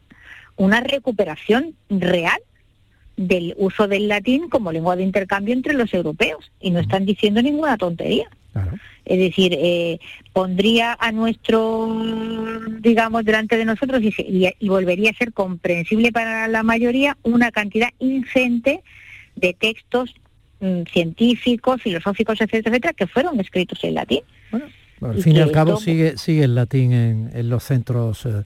una 0.57 0.81
recuperación 0.81 1.75
real 1.89 2.39
del 3.15 3.55
uso 3.57 3.87
del 3.87 4.07
latín 4.07 4.49
como 4.49 4.71
lengua 4.71 4.95
de 4.95 5.03
intercambio 5.03 5.53
entre 5.53 5.73
los 5.73 5.93
europeos, 5.93 6.51
y 6.59 6.71
no 6.71 6.79
están 6.79 7.05
diciendo 7.05 7.41
ninguna 7.41 7.77
tontería. 7.77 8.29
Es 9.05 9.19
decir, 9.19 9.55
eh, 9.57 9.99
pondría 10.33 10.97
a 10.99 11.11
nuestro, 11.11 11.87
digamos, 12.79 13.25
delante 13.25 13.57
de 13.57 13.65
nosotros 13.65 14.01
y, 14.01 14.13
y, 14.59 14.69
volvería 14.69 15.11
a 15.11 15.13
ser 15.13 15.33
comprensible 15.33 16.11
para 16.11 16.47
la 16.47 16.63
mayoría 16.63 17.17
una 17.23 17.51
cantidad 17.51 17.89
ingente 17.99 18.83
de 19.35 19.53
textos 19.53 20.13
mm, 20.59 20.83
científicos, 20.91 21.81
filosóficos, 21.81 22.41
etcétera, 22.41 22.69
etcétera, 22.69 22.93
que 22.93 23.07
fueron 23.07 23.39
escritos 23.39 23.83
en 23.83 23.95
latín. 23.95 24.21
Bueno, 24.51 24.65
al 25.01 25.21
fin 25.21 25.35
y 25.35 25.39
al 25.39 25.51
cabo 25.51 25.77
sigue, 25.77 26.17
sigue 26.17 26.43
el 26.43 26.55
latín 26.55 26.91
en, 26.91 27.49
los 27.49 27.63
centros 27.63 28.25
eh, 28.25 28.29
eh, 28.29 28.43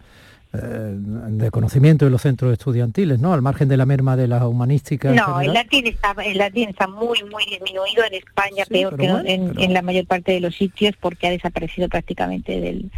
de 0.53 1.49
conocimiento 1.49 2.05
de 2.05 2.11
los 2.11 2.21
centros 2.21 2.53
estudiantiles, 2.53 3.19
¿no? 3.19 3.33
Al 3.33 3.41
margen 3.41 3.67
de 3.67 3.75
la 3.75 3.87
merma 3.87 4.15
de 4.15 4.27
las 4.27 4.43
humanísticas. 4.43 5.15
No, 5.15 5.41
el 5.41 5.51
latín 5.51 5.87
está, 5.87 6.15
el 6.23 6.37
latín 6.37 6.69
está 6.69 6.87
muy, 6.87 7.23
muy 7.23 7.43
disminuido 7.45 8.03
en 8.05 8.13
España, 8.13 8.63
peor 8.69 8.95
que 8.95 9.05
en, 9.05 9.59
en, 9.59 9.73
la 9.73 9.81
mayor 9.81 10.05
parte 10.05 10.31
de 10.31 10.39
los 10.39 10.55
sitios, 10.55 10.93
porque 10.99 11.27
ha 11.27 11.31
desaparecido 11.31 11.89
prácticamente 11.89 12.61
del, 12.61 12.91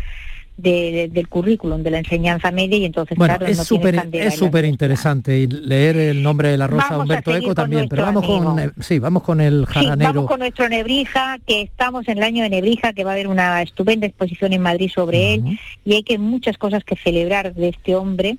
del 0.58 1.28
currículum 1.28 1.84
de 1.84 1.92
la 1.92 1.98
enseñanza 1.98 2.50
media 2.50 2.78
y 2.78 2.86
entonces 2.86 3.18
claro 3.18 3.46
es 3.46 3.58
súper 3.58 4.08
es 4.14 4.36
súper 4.36 4.64
interesante 4.64 5.38
y 5.38 5.48
leer 5.48 5.98
el 5.98 6.24
nombre 6.24 6.50
de 6.50 6.58
la 6.58 6.68
rosa 6.68 6.98
Humberto 6.98 7.36
Eco 7.36 7.54
también 7.54 7.90
pero 7.90 8.04
vamos 8.04 8.26
con 8.26 8.74
sí 8.80 9.00
vamos 9.00 9.24
con 9.24 9.42
el 9.42 9.66
jaranero 9.66 10.14
vamos 10.14 10.30
con 10.30 10.40
nuestro 10.40 10.70
Nebrija 10.70 11.40
que 11.46 11.62
estamos 11.62 12.08
en 12.08 12.20
el 12.20 12.24
año 12.24 12.44
de 12.44 12.50
Nebrija 12.50 12.94
que 12.94 13.04
va 13.04 13.12
a 13.12 13.14
haber 13.14 13.28
una 13.28 13.62
estupenda 13.62 14.08
exposición 14.08 14.54
en 14.54 14.62
Madrid 14.62 14.90
sobre 14.94 15.34
él 15.34 15.60
y 15.84 15.94
hay 15.94 16.04
que 16.04 16.18
muchas 16.18 16.58
cosas 16.58 16.86
que 16.86 16.96
celebrar 16.96 17.54
de 17.54 17.70
este 17.70 17.96
hombre 17.96 18.38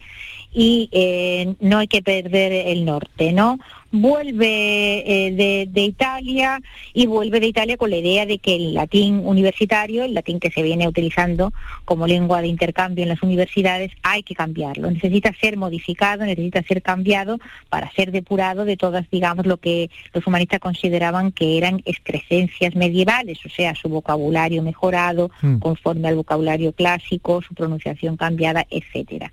y 0.53 0.89
eh, 0.93 1.55
no 1.61 1.79
hay 1.79 1.87
que 1.87 2.01
perder 2.01 2.51
el 2.51 2.87
norte, 2.87 3.33
¿no? 3.35 3.59
Vuelve 3.99 5.27
eh, 5.27 5.67
de, 5.73 5.83
Italia 5.83 6.61
y 6.93 7.07
vuelve 7.07 7.41
de 7.41 7.47
Italia 7.47 7.77
con 7.77 7.91
la 7.91 7.97
idea 7.97 8.27
de 8.27 8.39
que 8.39 8.57
el 8.57 8.75
latín 8.75 9.23
universitario, 9.25 10.05
el 10.05 10.13
latín 10.13 10.39
que 10.39 10.51
se 10.51 10.63
viene 10.63 10.87
utilizando 10.87 11.53
como 11.85 12.07
lengua 12.07 12.43
de 12.43 12.49
intercambio 12.49 13.03
en 13.03 13.09
las 13.09 13.23
universidades, 13.23 13.93
hay 14.03 14.23
que 14.23 14.35
cambiarlo. 14.35 14.91
Necesita 14.91 15.33
ser 15.41 15.57
modificado, 15.57 16.25
necesita 16.27 16.63
ser 16.63 16.83
cambiado 16.83 17.39
para 17.71 17.91
ser 17.93 18.13
depurado 18.13 18.65
de 18.65 18.77
todas, 18.77 19.09
digamos, 19.11 19.47
lo 19.47 19.57
que 19.57 19.91
los 20.13 20.27
humanistas 20.27 20.61
consideraban 20.61 21.33
que 21.33 21.57
eran 21.57 21.81
excrescencias 21.87 22.75
medievales, 22.75 23.39
o 23.47 23.49
sea, 23.49 23.75
su 23.75 23.89
vocabulario 23.89 24.63
mejorado, 24.63 25.31
mm. 25.41 25.59
conforme 25.59 26.09
al 26.09 26.17
vocabulario 26.17 26.73
clásico, 26.73 27.41
su 27.41 27.55
pronunciación 27.55 28.17
cambiada, 28.17 28.67
etcétera 28.71 29.33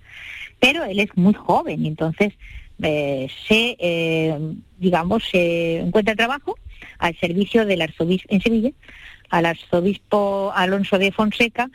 pero 0.63 0.86
él 0.86 1.02
es 1.02 1.10
muy 1.17 1.34
joven 1.34 1.84
y 1.84 1.89
entonces 1.89 2.32
eh, 2.81 3.27
se, 3.47 3.77
eh, 3.79 4.38
digamos, 4.77 5.23
se 5.29 5.79
encuentra 5.79 6.15
trabajo 6.15 6.57
al 6.97 7.15
servicio 7.17 7.65
del 7.65 7.81
arzobispo 7.81 8.33
en 8.33 8.41
Sevilla, 8.41 8.71
al 9.29 9.45
arzobispo 9.45 10.51
Alonso 10.55 10.97
de 10.97 11.12
Fonseca, 11.12 11.69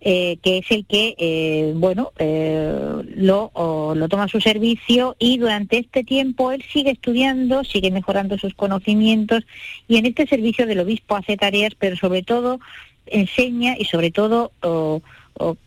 eh, 0.00 0.36
que 0.42 0.58
es 0.58 0.70
el 0.70 0.84
que, 0.86 1.72
bueno, 1.76 2.12
lo, 2.18 3.50
lo 3.94 4.08
toma 4.08 4.24
a 4.24 4.28
su 4.28 4.40
servicio 4.40 5.16
y 5.18 5.38
durante 5.38 5.78
este 5.78 6.04
tiempo 6.04 6.52
él 6.52 6.62
sigue 6.70 6.90
estudiando, 6.90 7.64
sigue 7.64 7.90
mejorando 7.90 8.36
sus 8.36 8.54
conocimientos 8.54 9.46
y 9.88 9.96
en 9.96 10.06
este 10.06 10.26
servicio 10.26 10.66
del 10.66 10.80
obispo 10.80 11.16
hace 11.16 11.36
tareas, 11.36 11.74
pero 11.78 11.96
sobre 11.96 12.22
todo 12.22 12.60
enseña 13.06 13.76
y 13.78 13.86
sobre 13.86 14.10
todo 14.10 14.52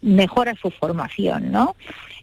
mejora 0.02 0.56
su 0.62 0.70
formación, 0.70 1.52
¿no? 1.52 1.76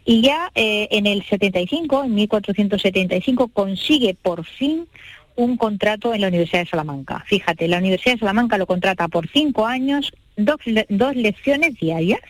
Y 0.05 0.21
ya 0.21 0.51
eh, 0.53 0.87
en 0.91 1.07
el 1.07 1.23
75, 1.23 2.03
en 2.03 2.13
1475, 2.13 3.47
consigue 3.47 4.13
por 4.13 4.45
fin 4.45 4.87
un 5.35 5.57
contrato 5.57 6.13
en 6.13 6.21
la 6.21 6.27
Universidad 6.27 6.59
de 6.59 6.69
Salamanca. 6.69 7.23
Fíjate, 7.25 7.67
la 7.67 7.79
Universidad 7.79 8.13
de 8.13 8.19
Salamanca 8.19 8.57
lo 8.57 8.67
contrata 8.67 9.07
por 9.07 9.27
cinco 9.27 9.65
años, 9.65 10.13
dos, 10.37 10.57
dos 10.89 11.15
lecciones 11.15 11.75
diarias, 11.75 12.21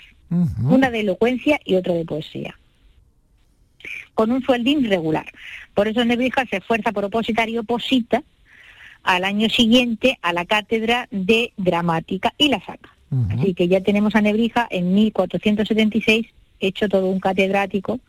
una 0.63 0.89
de 0.89 1.01
elocuencia 1.01 1.59
y 1.63 1.75
otra 1.75 1.93
de 1.93 2.03
poesía, 2.03 2.57
con 4.13 4.31
un 4.31 4.41
sueldín 4.41 4.89
regular. 4.89 5.25
Por 5.73 5.87
eso 5.87 6.03
Nebrija 6.03 6.45
se 6.47 6.57
esfuerza 6.57 6.91
por 6.91 7.05
opositar 7.05 7.47
y 7.49 7.57
oposita 7.57 8.23
al 9.03 9.23
año 9.23 9.49
siguiente 9.49 10.17
a 10.21 10.33
la 10.33 10.45
cátedra 10.45 11.07
de 11.11 11.53
gramática 11.57 12.33
y 12.37 12.49
la 12.49 12.59
saca. 12.65 12.89
Así 13.29 13.53
que 13.53 13.67
ya 13.67 13.81
tenemos 13.81 14.15
a 14.15 14.21
Nebrija 14.21 14.67
en 14.69 14.93
1476 14.93 16.25
hecho 16.59 16.89
todo 16.89 17.07
un 17.07 17.19
catedrático, 17.19 17.99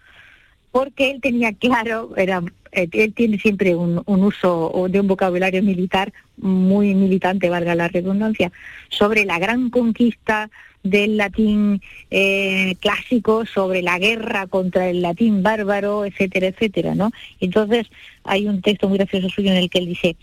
porque 0.71 1.11
él 1.11 1.21
tenía 1.21 1.53
claro, 1.53 2.15
era, 2.17 2.43
eh, 2.73 2.89
él 2.93 3.15
tiene 3.15 3.39
siempre 3.39 3.75
un, 3.75 4.03
uso 4.07 4.87
de 4.91 5.01
un 5.01 5.07
vocabulario 5.07 5.63
militar 5.63 6.13
muy 6.37 6.95
militante, 6.95 7.49
valga 7.49 7.75
la 7.75 7.89
redundancia, 7.89 8.53
sobre 8.91 9.25
la 9.25 9.39
gran 9.39 9.71
conquista 9.71 10.51
del 10.83 11.17
latín 11.17 11.81
eh, 12.11 12.77
clásico, 12.81 13.45
sobre 13.47 13.83
la 13.83 13.99
guerra 13.99 14.47
contra 14.47 14.89
el 14.89 15.03
latín 15.03 15.43
bárbaro, 15.43 16.05
etcétera, 16.05 16.49
etcétera, 16.49 16.95
¿no? 16.95 17.11
Entonces 17.41 17.87
hay 18.25 18.47
un 18.47 18.61
texto 18.61 18.89
muy 18.89 18.99
gracioso 18.99 19.29
suyo 19.29 19.51
en 19.51 19.57
el 19.57 19.71
que 19.71 19.79
él 19.79 19.87
dice, 19.87 20.17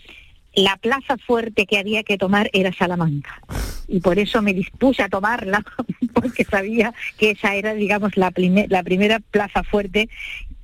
la 0.56 0.76
plaza 0.76 1.16
fuerte 1.18 1.66
que 1.66 1.78
había 1.78 2.02
que 2.02 2.18
tomar 2.18 2.50
era 2.52 2.72
Salamanca. 2.72 3.40
Y 3.88 4.00
por 4.00 4.18
eso 4.18 4.40
me 4.42 4.54
dispuse 4.54 5.02
a 5.02 5.08
tomarla, 5.08 5.64
porque 6.14 6.44
sabía 6.44 6.94
que 7.18 7.32
esa 7.32 7.54
era, 7.54 7.74
digamos, 7.74 8.16
la, 8.16 8.32
la 8.68 8.82
primera 8.82 9.20
plaza 9.20 9.62
fuerte 9.62 10.08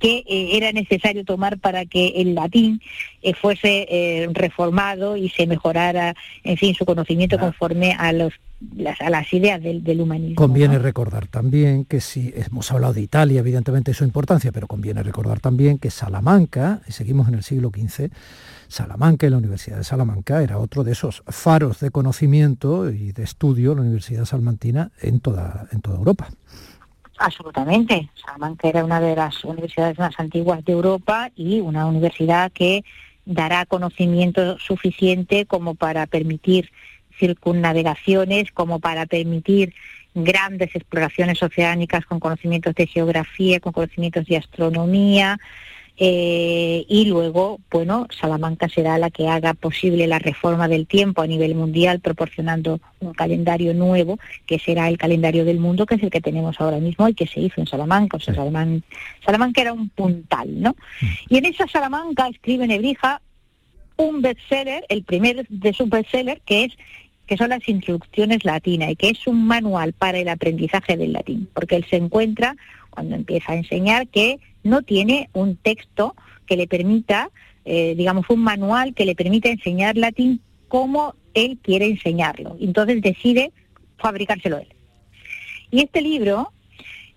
que 0.01 0.23
eh, 0.27 0.57
era 0.57 0.71
necesario 0.71 1.23
tomar 1.23 1.59
para 1.59 1.85
que 1.85 2.07
el 2.17 2.33
latín 2.35 2.81
eh, 3.21 3.33
fuese 3.33 3.87
eh, 3.89 4.27
reformado 4.33 5.15
y 5.15 5.29
se 5.29 5.45
mejorara, 5.45 6.15
en 6.43 6.57
fin, 6.57 6.73
su 6.73 6.85
conocimiento 6.85 7.37
conforme 7.37 7.93
a 7.93 8.11
los 8.11 8.33
las, 8.75 9.01
a 9.01 9.09
las 9.09 9.31
ideas 9.33 9.61
del, 9.61 10.01
humanismo. 10.01 10.35
Conviene 10.35 10.77
recordar 10.77 11.25
también 11.25 11.83
que 11.85 11.99
si 11.99 12.31
hemos 12.35 12.71
hablado 12.71 12.93
de 12.93 13.01
Italia, 13.01 13.39
evidentemente 13.39 13.93
su 13.93 14.03
importancia, 14.03 14.51
pero 14.51 14.67
conviene 14.67 15.01
recordar 15.01 15.39
también 15.39 15.79
que 15.79 15.89
Salamanca, 15.89 16.81
y 16.87 16.91
seguimos 16.91 17.27
en 17.27 17.35
el 17.35 17.43
siglo 17.43 17.71
XV, 17.75 18.11
Salamanca 18.67 19.25
y 19.25 19.31
la 19.31 19.37
Universidad 19.37 19.77
de 19.77 19.83
Salamanca 19.83 20.43
era 20.43 20.59
otro 20.59 20.83
de 20.83 20.91
esos 20.91 21.23
faros 21.27 21.79
de 21.79 21.89
conocimiento 21.89 22.89
y 22.91 23.11
de 23.13 23.23
estudio, 23.23 23.73
la 23.73 23.81
Universidad 23.81 24.25
salmantina, 24.25 24.91
en 25.01 25.21
toda, 25.21 25.67
en 25.71 25.81
toda 25.81 25.97
Europa. 25.97 26.29
Absolutamente. 27.21 28.09
Salamanca 28.15 28.67
era 28.67 28.83
una 28.83 28.99
de 28.99 29.15
las 29.15 29.45
universidades 29.45 29.99
más 29.99 30.19
antiguas 30.19 30.65
de 30.65 30.73
Europa 30.73 31.29
y 31.35 31.59
una 31.59 31.85
universidad 31.85 32.51
que 32.51 32.83
dará 33.25 33.67
conocimiento 33.67 34.57
suficiente 34.57 35.45
como 35.45 35.75
para 35.75 36.07
permitir 36.07 36.71
circunnavegaciones 37.19 38.51
como 38.51 38.79
para 38.79 39.05
permitir 39.05 39.75
grandes 40.15 40.75
exploraciones 40.75 41.43
oceánicas 41.43 42.05
con 42.05 42.19
conocimientos 42.19 42.73
de 42.73 42.87
geografía, 42.87 43.59
con 43.59 43.71
conocimientos 43.71 44.25
de 44.25 44.37
astronomía, 44.37 45.39
eh, 45.97 46.85
y 46.87 47.05
luego, 47.05 47.59
bueno, 47.69 48.07
Salamanca 48.19 48.69
será 48.69 48.97
la 48.97 49.11
que 49.11 49.27
haga 49.27 49.53
posible 49.53 50.07
la 50.07 50.19
reforma 50.19 50.67
del 50.67 50.87
tiempo 50.87 51.21
a 51.21 51.27
nivel 51.27 51.53
mundial, 51.55 51.99
proporcionando 51.99 52.79
un 52.99 53.13
calendario 53.13 53.73
nuevo, 53.73 54.17
que 54.45 54.57
será 54.57 54.87
el 54.89 54.97
calendario 54.97 55.45
del 55.45 55.59
mundo, 55.59 55.85
que 55.85 55.95
es 55.95 56.03
el 56.03 56.09
que 56.09 56.21
tenemos 56.21 56.59
ahora 56.59 56.77
mismo 56.77 57.07
y 57.07 57.13
que 57.13 57.27
se 57.27 57.39
hizo 57.41 57.61
en 57.61 57.67
Salamanca. 57.67 58.17
O 58.17 58.19
sea, 58.19 58.33
Salamanca, 58.33 58.85
Salamanca 59.25 59.61
era 59.61 59.73
un 59.73 59.89
puntal, 59.89 60.61
¿no? 60.61 60.71
Mm. 60.71 61.05
Y 61.29 61.37
en 61.37 61.45
esa 61.45 61.67
Salamanca 61.67 62.27
escribe 62.27 62.67
Nebrija 62.67 63.21
un 63.97 64.21
bestseller, 64.21 64.83
el 64.89 65.03
primer 65.03 65.47
de 65.47 65.73
su 65.73 65.85
bestseller, 65.85 66.41
que 66.45 66.65
es 66.65 66.73
que 67.27 67.37
son 67.37 67.49
las 67.49 67.67
instrucciones 67.69 68.43
latinas 68.43 68.91
y 68.91 68.95
que 68.97 69.09
es 69.09 69.25
un 69.25 69.47
manual 69.47 69.93
para 69.93 70.17
el 70.19 70.27
aprendizaje 70.27 70.97
del 70.97 71.13
latín, 71.13 71.47
porque 71.53 71.77
él 71.77 71.85
se 71.89 71.95
encuentra 71.95 72.57
cuando 72.89 73.15
empieza 73.15 73.53
a 73.53 73.55
enseñar 73.55 74.07
que 74.07 74.39
no 74.63 74.81
tiene 74.81 75.29
un 75.33 75.55
texto 75.55 76.15
que 76.45 76.57
le 76.57 76.67
permita, 76.67 77.29
eh, 77.65 77.95
digamos, 77.95 78.25
un 78.29 78.43
manual 78.43 78.93
que 78.93 79.05
le 79.05 79.15
permita 79.15 79.49
enseñar 79.49 79.97
latín 79.97 80.41
cómo 80.67 81.15
él 81.33 81.59
quiere 81.61 81.85
enseñarlo. 81.85 82.57
Entonces 82.59 83.01
decide 83.01 83.51
fabricárselo 83.97 84.57
él. 84.57 84.67
Y 85.69 85.81
este 85.81 86.01
libro, 86.01 86.51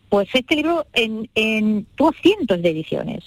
pues 0.08 0.28
este 0.32 0.56
libro 0.56 0.86
en, 0.92 1.28
en, 1.34 1.86
tuvo 1.96 2.12
cientos 2.12 2.62
de 2.62 2.70
ediciones. 2.70 3.24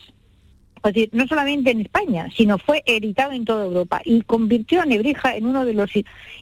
Es 0.78 0.94
decir, 0.94 1.10
no 1.12 1.28
solamente 1.28 1.72
en 1.72 1.82
España, 1.82 2.30
sino 2.36 2.58
fue 2.58 2.84
editado 2.86 3.34
en 3.34 3.44
toda 3.44 3.66
Europa 3.66 4.02
y 4.06 4.22
convirtió 4.22 4.82
a 4.82 4.86
Nebrija 4.86 5.36
en 5.36 5.46
uno 5.46 5.66
de 5.66 5.74
los 5.74 5.92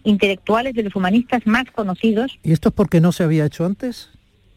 intelectuales, 0.04 0.74
de 0.76 0.84
los 0.84 0.96
humanistas 0.96 1.48
más 1.48 1.66
conocidos. 1.72 2.38
¿Y 2.44 2.52
esto 2.52 2.70
es 2.70 2.76
porque 2.76 3.02
no 3.02 3.12
se 3.12 3.24
había 3.24 3.46
hecho 3.46 3.66
antes? 3.66 4.12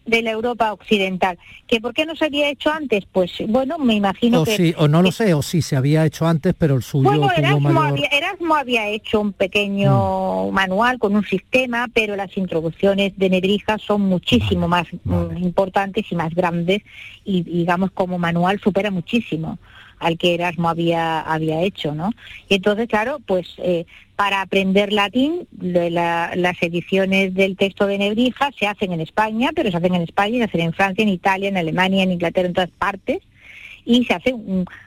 De 0.09 0.23
la 0.23 0.31
Europa 0.31 0.73
occidental. 0.73 1.39
¿Que 1.67 1.81
por 1.81 1.93
qué 1.93 2.07
no 2.07 2.17
se 2.17 2.25
había 2.25 2.49
hecho 2.49 2.71
antes? 2.71 3.05
Pues 3.13 3.31
bueno, 3.47 3.79
me 3.79 3.95
imagino 3.95 4.43
o 4.43 4.45
que... 4.45 4.57
Sí, 4.57 4.75
o 4.77 4.89
no 4.89 5.03
lo 5.03 5.13
sé, 5.13 5.35
o 5.35 5.43
sí 5.43 5.63
se 5.63 5.77
había 5.77 6.05
hecho 6.07 6.27
antes, 6.27 6.55
pero 6.59 6.77
el 6.77 6.83
suyo 6.83 7.11
bueno, 7.11 7.29
tuvo 7.29 7.33
Erasmo, 7.33 7.61
mayor... 7.61 7.87
había, 7.87 8.09
Erasmo 8.09 8.55
había 8.55 8.89
hecho 8.89 9.21
un 9.21 9.33
pequeño 9.33 10.51
manual 10.51 10.99
con 10.99 11.15
un 11.15 11.25
sistema, 11.25 11.89
pero 11.93 12.17
las 12.17 12.37
introducciones 12.37 13.13
de 13.17 13.31
Nebrija 13.31 13.79
son 13.79 14.03
muchísimo 14.03 14.67
más 14.67 14.87
mm, 15.05 15.37
importantes 15.37 16.07
y 16.11 16.15
más 16.15 16.35
grandes 16.35 16.83
y 17.25 17.43
digamos 17.43 17.91
como 17.91 18.19
manual 18.19 18.59
supera 18.61 18.91
muchísimo 18.91 19.59
al 20.01 20.17
que 20.19 20.35
Erasmo 20.35 20.69
había, 20.69 21.21
había 21.21 21.63
hecho, 21.63 21.95
¿no? 21.95 22.11
Y 22.49 22.55
entonces, 22.57 22.89
claro, 22.89 23.19
pues 23.27 23.55
eh, 23.59 23.85
para 24.17 24.41
aprender 24.41 24.93
latín, 24.93 25.47
de 25.53 25.91
la- 25.91 26.33
las 26.37 26.61
ediciones 26.63 27.35
del 27.35 27.57
texto 27.57 27.87
de 27.87 27.99
Nebrija 27.99 28.51
se 28.59 28.67
hacen 28.67 28.93
en 28.93 29.01
España, 29.01 29.51
pero 29.55 29.71
se 29.71 29.77
hacen 29.77 29.95
en 29.95 30.03
España, 30.03 30.39
se 30.39 30.45
hacen 30.45 30.61
en 30.61 30.73
Francia, 30.73 31.03
en 31.03 31.09
Italia, 31.09 31.49
en 31.49 31.57
Alemania, 31.57 32.03
en 32.03 32.13
Inglaterra, 32.13 32.49
en 32.49 32.55
todas 32.55 32.71
partes, 32.71 33.19
y 33.85 34.05
se 34.05 34.13
hace 34.15 34.35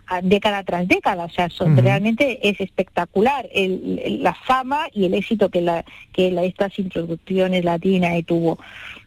a- 0.07 0.21
década 0.21 0.63
tras 0.63 0.87
década, 0.87 1.25
o 1.25 1.29
sea, 1.29 1.49
son- 1.49 1.75
realmente 1.81 2.47
es 2.47 2.59
espectacular 2.61 3.47
el- 3.53 3.99
el- 4.03 4.21
la 4.23 4.33
fama 4.35 4.87
y 4.93 5.05
el 5.05 5.13
éxito 5.15 5.49
que, 5.49 5.61
la, 5.61 5.83
que 6.13 6.29
la- 6.29 6.43
estas 6.43 6.77
introducciones 6.77 7.63
latinas 7.63 8.13
tuvo 8.25 8.59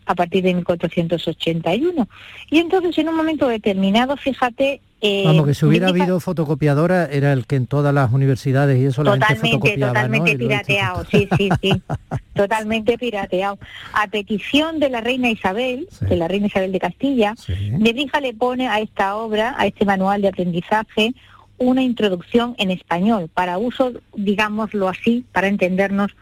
a 0.07 0.15
partir 0.15 0.43
de 0.43 0.55
1481. 0.55 2.09
Y 2.51 2.59
entonces, 2.59 2.97
en 2.99 3.09
un 3.09 3.17
momento 3.17 3.47
determinado, 3.49 4.17
fíjate... 4.17 4.81
eh, 5.07 5.23
Vamos, 5.27 5.47
que 5.47 5.53
si 5.55 5.67
hubiera 5.67 5.89
habido 5.89 6.19
fotocopiadora 6.19 7.05
era 7.07 7.33
el 7.35 7.47
que 7.47 7.57
en 7.57 7.67
todas 7.67 7.93
las 7.93 8.11
universidades 8.13 8.81
y 8.81 8.87
eso 8.87 9.05
la 9.05 9.13
gente 9.13 9.35
Totalmente, 9.35 9.77
¿no? 9.77 9.87
totalmente 9.89 10.39
pirateado, 10.39 11.05
sí, 11.11 11.29
sí, 11.37 11.49
sí, 11.61 11.83
totalmente 12.35 12.97
pirateado. 12.97 13.59
A 13.93 14.07
petición 14.09 14.81
de 14.81 14.89
la 14.89 15.03
reina 15.03 15.29
Isabel, 15.31 15.89
de 16.01 16.17
la 16.17 16.27
reina 16.27 16.47
Isabel 16.47 16.73
de 16.73 16.81
Castilla, 16.81 17.35
Nebrija 17.79 18.21
le 18.21 18.33
pone 18.33 18.67
a 18.69 18.81
esta 18.81 19.17
obra, 19.17 19.55
a 19.59 19.67
este 19.67 19.85
manual 19.85 20.23
de 20.23 20.29
aprendizaje, 20.29 21.13
una 21.59 21.83
introducción 21.83 22.55
en 22.59 22.71
español, 22.71 23.31
para 23.33 23.59
uso, 23.59 23.93
digámoslo 24.17 24.89
así, 24.89 25.25
para 25.33 25.49
entendernos 25.49 26.17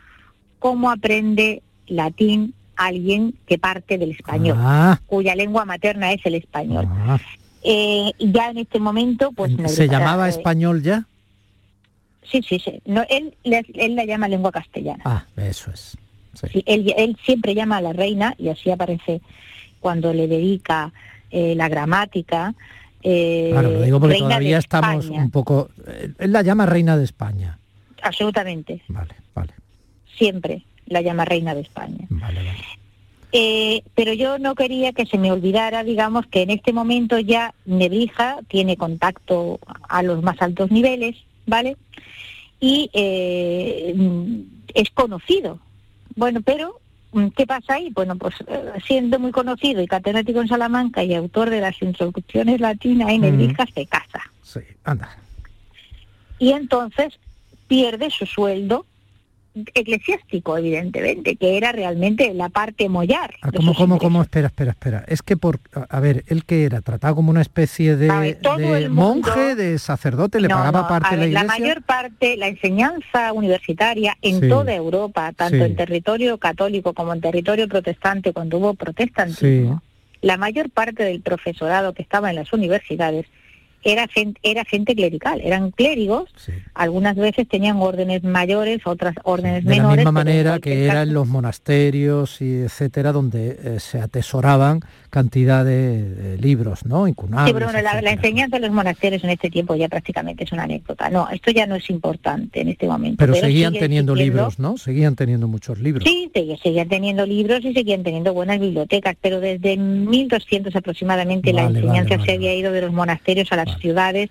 cómo 0.59 0.91
aprende 0.91 1.63
latín 1.87 2.55
alguien 2.77 3.35
que 3.47 3.59
parte 3.59 3.97
del 3.97 4.11
español, 4.11 4.57
Ah. 4.61 4.99
cuya 5.07 5.35
lengua 5.37 5.65
materna 5.65 6.13
es 6.13 6.21
el 6.27 6.35
español. 6.35 6.89
Eh, 7.65 8.13
ya 8.19 8.51
en 8.51 8.59
este 8.59 8.81
momento, 8.81 9.33
pues... 9.33 9.53
¿Se 9.73 9.89
llamaba 9.89 10.29
español 10.29 10.83
ya? 10.83 11.07
Sí, 12.31 12.41
sí, 12.49 12.59
sí. 12.59 12.81
No, 12.87 13.05
él, 13.09 13.35
la 13.45 14.05
llama 14.05 14.27
lengua 14.29 14.51
castellana. 14.51 15.03
Ah, 15.05 15.25
eso 15.37 15.71
es. 15.71 15.97
Sí, 16.51 16.63
él, 16.67 16.93
él 16.97 17.17
siempre 17.25 17.55
llama 17.55 17.77
a 17.77 17.81
la 17.83 17.93
reina, 17.93 18.35
y 18.39 18.49
así 18.49 18.71
aparece 18.71 19.21
cuando 19.81 20.15
le 20.15 20.27
dedica 20.29 20.93
eh, 21.31 21.55
la 21.55 21.69
gramática. 21.69 22.55
eh, 23.03 23.51
Claro, 23.53 23.71
lo 23.71 23.83
digo 23.83 24.01
porque 24.01 24.19
todavía 24.19 24.59
estamos 24.59 25.05
España. 25.05 25.23
un 25.23 25.31
poco... 25.31 25.69
eh, 25.87 26.11
Él 26.19 26.33
la 26.33 26.43
llama 26.43 26.65
reina 26.67 26.97
de 26.97 27.05
España. 27.05 27.59
Absolutamente. 28.03 28.81
Vale, 28.89 29.15
vale. 29.35 29.53
Siempre 30.17 30.65
la 30.87 31.01
llama 31.03 31.25
reina 31.25 31.55
de 31.55 31.61
España. 31.61 32.09
Eh, 33.35 33.83
pero 33.95 34.13
yo 34.13 34.39
no 34.39 34.55
quería 34.55 34.93
que 34.93 35.07
se 35.07 35.17
me 35.17 35.33
olvidara, 35.33 35.83
digamos, 35.83 36.27
que 36.27 36.43
en 36.43 36.51
este 36.51 36.75
momento 36.75 37.19
ya 37.19 37.55
Nebrija 37.65 38.41
tiene 38.49 38.77
contacto 38.77 39.59
a 39.89 40.03
los 40.03 40.23
más 40.23 40.41
altos 40.43 40.71
niveles, 40.71 41.17
¿vale? 41.47 41.79
Y 42.61 42.91
eh, 42.93 43.95
mm, 43.97 44.41
es 44.75 44.91
conocido. 44.91 45.59
Bueno, 46.15 46.43
pero 46.43 46.79
mm, 47.13 47.29
¿qué 47.29 47.47
pasa 47.47 47.75
ahí? 47.75 47.89
Bueno, 47.91 48.17
pues 48.17 48.35
eh, 48.47 48.73
siendo 48.87 49.19
muy 49.19 49.33
conocido 49.33 49.81
y 49.81 49.87
catedrático 49.87 50.43
en 50.43 50.49
Salamanca 50.49 51.03
y 51.03 51.15
autor 51.15 51.49
de 51.49 51.63
las 51.63 51.81
introducciones 51.81 52.61
latinas 52.61 53.09
en 53.09 53.23
Nebrija, 53.23 53.65
se 53.75 53.87
casa. 53.87 54.21
Sí, 54.43 54.61
anda. 54.85 55.09
Y 56.39 56.53
entonces 56.53 57.19
pierde 57.67 58.11
su 58.11 58.27
sueldo 58.27 58.85
eclesiástico, 59.75 60.57
evidentemente, 60.57 61.37
que 61.37 61.57
era 61.57 61.73
realmente 61.73 62.33
la 62.35 62.49
parte 62.49 62.89
mollar. 62.89 63.35
Ah, 63.43 63.51
¿Cómo, 63.55 63.75
cómo, 63.75 63.99
cómo? 63.99 64.23
Espera, 64.23 64.47
espera, 64.49 64.71
espera. 64.71 65.05
Es 65.09 65.23
que 65.23 65.37
por... 65.37 65.61
A 65.89 66.01
ver, 66.01 66.25
¿él 66.29 66.45
que 66.45 66.65
era? 66.65 66.81
¿Tratado 66.81 67.15
como 67.17 67.31
una 67.31 67.43
especie 67.43 67.97
de, 67.97 68.09
ver, 68.09 68.91
mundo- 68.91 69.23
monje, 69.29 69.55
de 69.55 69.79
sacerdote? 69.79 70.41
¿Le 70.41 70.49
No, 70.49 70.57
pagaba 70.57 70.83
no, 70.83 70.89
parte 70.89 71.11
de 71.17 71.17
la 71.23 71.27
iglesia? 71.27 71.47
mayor 71.47 71.83
parte, 71.83 72.37
la 72.37 72.49
enseñanza 72.49 73.33
universitaria 73.33 74.17
en 74.23 74.41
Sí. 74.41 74.49
toda 74.49 74.75
Europa, 74.75 75.33
tanto 75.37 75.57
Sí. 75.57 75.63
en 75.63 75.77
territorio 75.77 76.39
católico 76.39 76.95
como 76.95 77.13
en 77.13 77.21
territorio 77.21 77.69
protestante, 77.69 78.33
cuando 78.33 78.59
hubo 78.59 78.75
protestantismo, 78.75 79.83
Sí. 79.83 80.27
la 80.27 80.37
mayor 80.37 80.71
parte 80.71 81.03
del 81.05 81.21
profesorado 81.21 81.93
que 81.93 82.03
estaba 82.03 82.31
en 82.31 82.37
las 82.37 82.53
universidades 82.53 83.27
era 83.85 84.07
gente, 84.09 84.41
era 84.43 84.65
gente 84.65 84.95
clerical, 84.95 85.41
eran 85.43 85.71
clérigos, 85.71 86.31
algunas 86.75 87.17
veces 87.17 87.49
tenían 87.49 87.79
órdenes 87.79 88.23
mayores, 88.25 88.81
otras 88.87 89.15
órdenes 89.25 89.65
De 89.65 89.71
la 89.71 89.77
menores. 89.83 89.97
misma 90.05 90.11
pero 90.13 90.31
en 90.31 90.37
manera 90.37 90.59
que 90.61 90.85
era 90.85 90.93
caso- 90.95 91.03
en 91.09 91.15
los 91.15 91.27
monasterios 91.29 92.41
y 92.41 92.63
etcétera, 92.63 93.13
donde 93.13 93.59
eh, 93.63 93.81
se 93.81 94.01
atesoraban 94.01 94.81
cantidad 95.11 95.65
de, 95.65 96.03
de 96.09 96.39
libros, 96.39 96.87
¿no? 96.87 97.07
Incunables. 97.07 97.49
Sí, 97.49 97.55
pero 97.55 97.67
bueno, 97.67 97.83
la, 97.83 98.01
la 98.01 98.13
enseñanza 98.13 98.57
de 98.59 98.67
los 98.67 98.75
monasterios 98.75 99.23
en 99.25 99.31
este 99.31 99.51
tiempo 99.51 99.75
ya 99.75 99.89
prácticamente 99.89 100.45
es 100.45 100.53
una 100.53 100.63
anécdota. 100.63 101.11
No, 101.11 101.29
esto 101.31 101.51
ya 101.51 101.67
no 101.67 101.75
es 101.75 101.91
importante 101.91 102.61
en 102.61 102.69
este 102.69 102.87
momento. 102.87 103.17
Pero 103.19 103.35
seguían 103.35 103.73
sigue 103.73 103.81
teniendo 103.81 104.15
libros, 104.15 104.59
¿no? 104.59 104.77
Seguían 104.79 105.15
teniendo 105.17 105.49
muchos 105.49 105.79
libros. 105.81 106.05
Sí, 106.09 106.31
sí, 106.35 106.57
seguían 106.63 106.89
teniendo 106.89 107.27
libros 107.27 107.65
y 107.65 107.75
seguían 107.75 108.03
teniendo 108.03 108.33
buenas 108.33 108.59
bibliotecas, 108.59 109.17
pero 109.21 109.41
desde 109.41 109.77
1200 109.77 110.75
aproximadamente 110.77 111.53
la 111.53 111.65
Vale, 111.65 111.81
enseñanza 111.81 112.17
vale, 112.17 112.27
se 112.27 112.33
había 112.37 112.55
ido 112.55 112.73
de 112.73 112.81
los 112.83 112.93
monasterios 112.93 113.51
a 113.53 113.57
las 113.57 113.72
ciudades, 113.79 114.31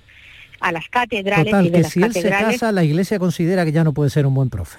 a 0.59 0.71
las 0.71 0.87
catedrales 0.89 1.53
y 1.65 1.69
de 1.69 1.71
que 1.71 1.79
las 1.81 1.91
si 1.91 2.01
él 2.03 2.13
se 2.13 2.21
catedrales. 2.21 2.59
casa, 2.59 2.71
la 2.71 2.83
iglesia 2.83 3.17
considera 3.19 3.65
que 3.65 3.71
ya 3.71 3.83
no 3.83 3.93
puede 3.93 4.09
ser 4.09 4.25
un 4.25 4.33
buen 4.33 4.49
profe. 4.49 4.77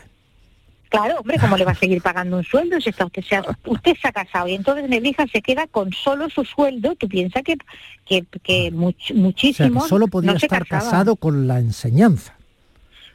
Claro, 0.90 1.16
hombre, 1.20 1.38
¿cómo 1.40 1.56
le 1.56 1.64
va 1.64 1.72
a 1.72 1.74
seguir 1.82 2.02
pagando 2.02 2.36
un 2.36 2.44
sueldo 2.44 2.78
si 2.80 2.90
está 2.90 3.06
usted, 3.06 3.22
se 3.22 3.36
ha, 3.36 3.44
usted 3.64 3.96
se 4.00 4.08
ha 4.08 4.12
casado? 4.12 4.46
Y 4.48 4.54
entonces 4.54 4.88
Nebrija 4.88 5.26
se 5.26 5.40
queda 5.40 5.66
con 5.66 5.90
solo 5.92 6.28
su 6.28 6.44
sueldo, 6.44 6.94
tú 6.96 7.08
piensas 7.08 7.42
que, 7.42 7.56
que, 8.04 8.24
que 8.42 8.70
much- 8.72 8.94
O 8.94 8.98
sea, 8.98 9.06
que 9.08 9.14
muchísimos 9.14 9.88
solo 9.88 10.06
podía 10.08 10.32
no 10.32 10.36
estar 10.36 10.66
casaban. 10.66 10.84
casado 10.90 11.16
con 11.16 11.48
la 11.48 11.58
enseñanza. 11.60 12.34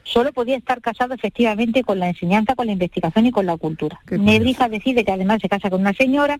solo 0.02 0.32
podía 0.32 0.56
estar 0.56 0.80
casado 0.80 1.14
efectivamente 1.14 1.84
con 1.84 1.98
la 2.00 2.08
enseñanza, 2.08 2.54
con 2.56 2.66
la 2.66 2.72
investigación 2.72 3.26
y 3.26 3.30
con 3.30 3.46
la 3.46 3.56
cultura. 3.56 4.00
Nebrija 4.10 4.68
decide 4.68 5.04
que 5.04 5.12
además 5.12 5.38
se 5.40 5.48
casa 5.48 5.70
con 5.70 5.80
una 5.80 5.92
señora 5.92 6.38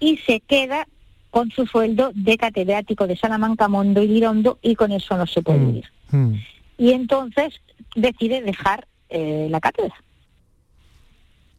y 0.00 0.16
se 0.18 0.40
queda 0.40 0.86
con 1.30 1.50
su 1.50 1.66
sueldo 1.66 2.10
de 2.14 2.36
catedrático 2.36 3.06
de 3.06 3.16
Salamanca, 3.16 3.68
Mondo 3.68 4.02
y 4.02 4.08
Lirondo 4.08 4.58
y 4.62 4.74
con 4.74 4.92
eso 4.92 5.16
no 5.16 5.26
se 5.26 5.42
puede 5.42 5.58
vivir. 5.58 5.84
Mm. 6.10 6.34
Y 6.78 6.92
entonces 6.92 7.60
decide 7.94 8.42
dejar 8.42 8.86
eh, 9.10 9.48
la 9.50 9.60
cátedra. 9.60 9.94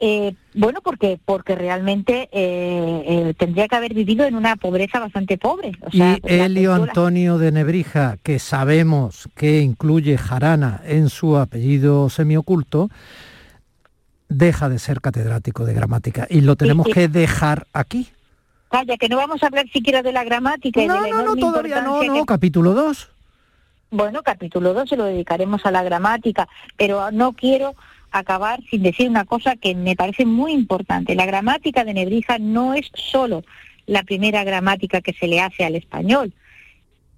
Eh, 0.01 0.33
bueno, 0.53 0.79
porque 0.81 1.19
porque 1.25 1.55
realmente 1.55 2.29
eh, 2.31 3.03
eh, 3.05 3.33
tendría 3.37 3.67
que 3.67 3.75
haber 3.75 3.93
vivido 3.93 4.25
en 4.25 4.35
una 4.35 4.55
pobreza 4.55 4.99
bastante 4.99 5.37
pobre. 5.37 5.73
O 5.81 5.91
sea, 5.91 6.17
y 6.23 6.37
la 6.37 6.45
Elio 6.45 6.71
cultura- 6.71 6.91
Antonio 6.91 7.37
de 7.37 7.51
Nebrija, 7.51 8.17
que 8.23 8.39
sabemos 8.39 9.27
que 9.35 9.59
incluye 9.59 10.17
Jarana 10.17 10.81
en 10.85 11.09
su 11.09 11.37
apellido 11.37 12.09
semioculto, 12.09 12.89
deja 14.29 14.69
de 14.69 14.79
ser 14.79 15.01
catedrático 15.01 15.65
de 15.65 15.73
gramática 15.73 16.27
y 16.29 16.41
lo 16.41 16.55
tenemos 16.55 16.87
sí. 16.87 16.93
que 16.93 17.07
dejar 17.09 17.67
aquí. 17.73 18.07
Calla, 18.69 18.97
que 18.97 19.09
no 19.09 19.17
vamos 19.17 19.41
a 19.43 19.47
hablar 19.47 19.67
siquiera 19.71 20.01
de 20.03 20.11
la 20.11 20.23
gramática 20.23 20.81
y 20.81 20.87
No, 20.87 21.01
de 21.01 21.09
la 21.09 21.15
no, 21.17 21.23
no, 21.23 21.35
todavía 21.35 21.81
no, 21.81 21.87
importancia 22.03 22.07
no, 22.13 22.19
que- 22.21 22.25
capítulo 22.25 22.73
2. 22.73 23.09
Bueno, 23.91 24.21
capítulo 24.21 24.73
2 24.73 24.89
se 24.89 24.95
lo 24.97 25.05
dedicaremos 25.05 25.65
a 25.65 25.71
la 25.71 25.81
gramática, 25.83 26.47
pero 26.77 27.09
no 27.11 27.33
quiero 27.33 27.73
acabar 28.11 28.59
sin 28.69 28.83
decir 28.83 29.09
una 29.09 29.25
cosa 29.25 29.55
que 29.55 29.73
me 29.73 29.95
parece 29.95 30.25
muy 30.25 30.51
importante. 30.51 31.15
La 31.15 31.25
gramática 31.25 31.83
de 31.83 31.95
Nebrija 31.95 32.37
no 32.39 32.75
es 32.75 32.89
solo 32.93 33.43
la 33.87 34.03
primera 34.03 34.43
gramática 34.43 35.01
que 35.01 35.13
se 35.13 35.27
le 35.27 35.41
hace 35.41 35.65
al 35.65 35.75
español. 35.75 36.33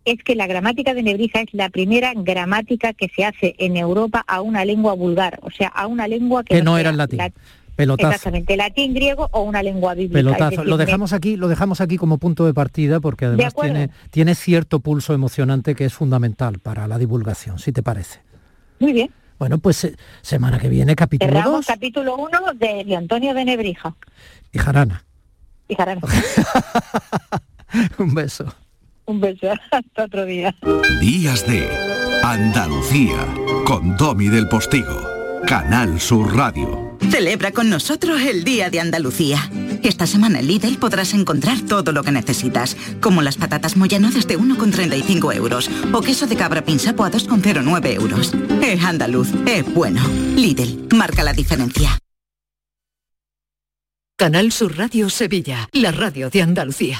Es 0.06 0.24
que 0.24 0.36
la 0.36 0.47
gramática 0.47 0.93
de 0.93 1.04
Nebrija 1.04 1.41
es 1.41 1.54
la 1.54 1.70
primera 1.70 2.14
gramática 2.16 2.93
que 2.93 3.10
se 3.10 3.26
hace 3.26 3.56
en 3.60 3.76
Europa 3.78 4.24
a 4.26 4.41
una 4.41 4.64
lengua 4.64 4.93
vulgar, 4.93 5.39
o 5.43 5.52
sea, 5.52 5.68
a 5.68 5.88
una 5.88 6.08
lengua 6.08 6.43
que, 6.43 6.56
Que 6.56 6.64
no 6.64 6.78
era 6.78 6.89
el 6.91 6.97
latín. 6.97 7.18
la- 7.18 7.32
Pelotazo. 7.82 8.10
Exactamente, 8.10 8.56
latín, 8.58 8.94
griego 8.94 9.28
o 9.32 9.42
una 9.42 9.64
lengua 9.64 9.94
bíblica. 9.94 10.20
Pelotazo. 10.20 10.50
decir, 10.52 10.66
Lo 10.66 10.78
dejamos 10.78 11.14
aquí, 11.14 11.36
lo 11.36 11.48
dejamos 11.48 11.82
aquí 11.82 11.98
como 11.98 12.18
punto 12.18 12.46
de 12.46 12.54
partida 12.54 13.00
porque 13.00 13.26
además 13.26 13.54
tiene, 13.60 13.90
tiene 14.12 14.36
cierto 14.36 14.80
pulso 14.82 15.14
emocionante 15.14 15.74
que 15.76 15.86
es 15.86 15.94
fundamental 15.94 16.60
para 16.60 16.88
la 16.88 16.98
divulgación, 16.98 17.58
si 17.60 17.72
te 17.72 17.82
parece. 17.82 18.20
Muy 18.80 18.94
bien. 18.94 19.10
Bueno, 19.40 19.58
pues 19.58 19.84
eh, 19.86 19.96
semana 20.22 20.60
que 20.60 20.70
viene 20.70 20.96
capítulo 20.96 21.32
Cerramos 21.32 21.66
2 21.66 21.66
capítulo 21.66 22.16
1 22.18 22.40
de, 22.56 22.84
de 22.86 22.96
Antonio 22.96 23.34
de 23.34 23.46
Nebrija. 23.46 23.96
y 24.52 24.60
Jarana. 24.60 25.04
Y 25.68 25.74
Jarana. 25.76 26.02
Un 27.98 28.14
beso. 28.14 28.54
Un 29.06 29.20
beso. 29.20 29.48
Hasta 29.72 30.04
otro 30.04 30.26
día. 30.26 30.56
Días 31.00 31.48
de 31.48 31.68
Andalucía 32.24 33.26
con 33.66 33.98
Domi 33.98 34.28
del 34.28 34.48
Postigo, 34.48 35.02
Canal 35.48 36.00
Sur 36.00 36.36
Radio. 36.36 36.91
Celebra 37.10 37.52
con 37.52 37.70
nosotros 37.70 38.22
el 38.22 38.43
Día 38.43 38.70
de 38.70 38.80
Andalucía. 38.80 39.49
Esta 39.84 40.06
semana 40.06 40.39
en 40.39 40.47
Lidl 40.47 40.78
podrás 40.78 41.14
encontrar 41.14 41.60
todo 41.62 41.91
lo 41.91 42.04
que 42.04 42.12
necesitas, 42.12 42.78
como 43.02 43.22
las 43.22 43.38
patatas 43.38 43.76
Moyano 43.76 44.12
desde 44.12 44.38
1,35 44.38 45.36
euros 45.36 45.70
o 45.91 46.02
queso 46.02 46.28
de 46.28 46.36
cabra 46.36 46.64
pinsapo 46.64 47.04
a 47.04 47.12
2,09 47.12 47.93
euros. 47.95 48.34
Es 48.62 48.84
andaluz, 48.84 49.30
es 49.45 49.66
bueno. 49.74 50.02
Lidl, 50.36 50.88
marca 50.95 51.24
la 51.24 51.34
diferencia. 51.34 51.97
Canal 54.18 54.52
Sur 54.52 54.78
Radio 54.78 55.10
Sevilla, 55.10 55.68
la 55.72 55.91
radio 55.91 56.30
de 56.30 56.43
Andalucía. 56.43 56.99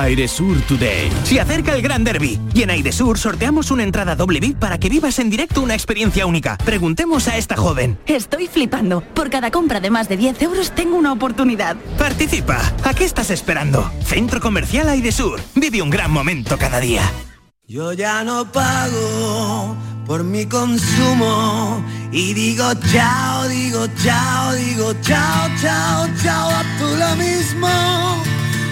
Airesur 0.00 0.60
Today. 0.62 1.10
Se 1.24 1.40
acerca 1.40 1.74
el 1.74 1.82
Gran 1.82 2.04
Derby 2.04 2.40
y 2.54 2.62
en 2.62 2.70
Airesur 2.70 3.18
sorteamos 3.18 3.70
una 3.70 3.82
entrada 3.82 4.16
doble 4.16 4.40
VIP 4.40 4.58
para 4.58 4.78
que 4.78 4.88
vivas 4.88 5.18
en 5.18 5.30
directo 5.30 5.62
una 5.62 5.74
experiencia 5.74 6.26
única. 6.26 6.56
Preguntemos 6.58 7.28
a 7.28 7.36
esta 7.36 7.56
joven. 7.56 7.98
Estoy 8.06 8.48
flipando. 8.48 9.00
Por 9.00 9.30
cada 9.30 9.50
compra 9.50 9.80
de 9.80 9.90
más 9.90 10.08
de 10.08 10.16
10 10.16 10.42
euros 10.42 10.70
tengo 10.72 10.96
una 10.96 11.12
oportunidad. 11.12 11.76
Participa. 11.98 12.60
¿A 12.84 12.94
qué 12.94 13.04
estás 13.04 13.30
esperando? 13.30 13.90
Centro 14.04 14.40
Comercial 14.40 14.88
Airesur. 14.88 15.40
Vive 15.54 15.82
un 15.82 15.90
gran 15.90 16.10
momento 16.10 16.56
cada 16.58 16.80
día. 16.80 17.02
Yo 17.68 17.92
ya 17.92 18.22
no 18.22 18.50
pago 18.52 19.76
por 20.06 20.22
mi 20.22 20.46
consumo 20.46 21.82
y 22.12 22.32
digo 22.32 22.72
chao, 22.92 23.48
digo 23.48 23.86
chao, 24.04 24.52
digo 24.52 24.92
chao, 25.02 25.48
chao, 25.60 26.06
chao, 26.22 26.50
a 26.50 26.62
tú 26.78 26.86
lo 26.96 27.16
mismo. 27.16 28.25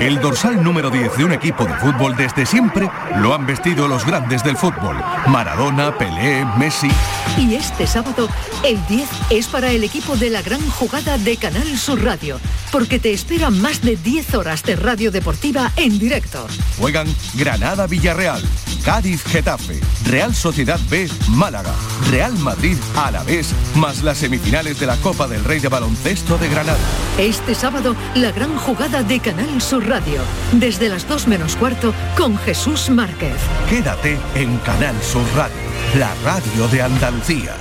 El 0.00 0.20
dorsal 0.20 0.62
número 0.62 0.90
10 0.90 1.16
de 1.16 1.24
un 1.24 1.32
equipo 1.32 1.64
de 1.64 1.74
fútbol 1.74 2.16
desde 2.16 2.44
siempre 2.44 2.90
lo 3.18 3.32
han 3.32 3.46
vestido 3.46 3.86
los 3.86 4.04
grandes 4.04 4.42
del 4.42 4.56
fútbol. 4.56 4.96
Maradona, 5.28 5.96
Pelé, 5.96 6.44
Messi. 6.58 6.90
Y 7.38 7.54
este 7.54 7.86
sábado, 7.86 8.28
el 8.64 8.84
10 8.86 9.08
es 9.30 9.46
para 9.46 9.70
el 9.70 9.84
equipo 9.84 10.16
de 10.16 10.30
la 10.30 10.42
gran 10.42 10.60
jugada 10.70 11.16
de 11.16 11.36
Canal 11.36 11.78
Sur 11.78 12.02
Radio, 12.02 12.40
porque 12.72 12.98
te 12.98 13.12
esperan 13.12 13.60
más 13.60 13.82
de 13.82 13.96
10 13.96 14.34
horas 14.34 14.62
de 14.64 14.76
radio 14.76 15.10
deportiva 15.12 15.70
en 15.76 15.98
directo. 15.98 16.46
Juegan 16.78 17.06
Granada 17.34 17.86
Villarreal, 17.86 18.42
Cádiz 18.84 19.22
Getafe, 19.24 19.80
Real 20.06 20.34
Sociedad 20.34 20.80
B 20.90 21.08
Málaga, 21.28 21.72
Real 22.10 22.32
Madrid 22.38 22.76
Alavés, 22.96 23.54
más 23.76 24.02
las 24.02 24.18
semifinales 24.18 24.78
de 24.80 24.86
la 24.86 24.96
Copa 24.96 25.28
del 25.28 25.44
Rey 25.44 25.60
de 25.60 25.68
Baloncesto 25.68 26.36
de 26.36 26.48
Granada. 26.48 26.78
Este 27.16 27.54
sábado, 27.54 27.94
la 28.16 28.32
gran 28.32 28.56
jugada 28.56 29.02
de 29.02 29.20
Canal 29.20 29.62
Sur 29.62 29.83
Radio, 29.84 30.22
desde 30.52 30.88
las 30.88 31.06
2 31.06 31.28
menos 31.28 31.56
cuarto, 31.56 31.92
con 32.16 32.38
Jesús 32.38 32.88
Márquez. 32.90 33.36
Quédate 33.68 34.18
en 34.34 34.56
Canal 34.58 34.96
Sur 35.02 35.24
Radio, 35.36 35.56
la 35.98 36.14
radio 36.24 36.68
de 36.68 36.82
Andalucía. 36.82 37.54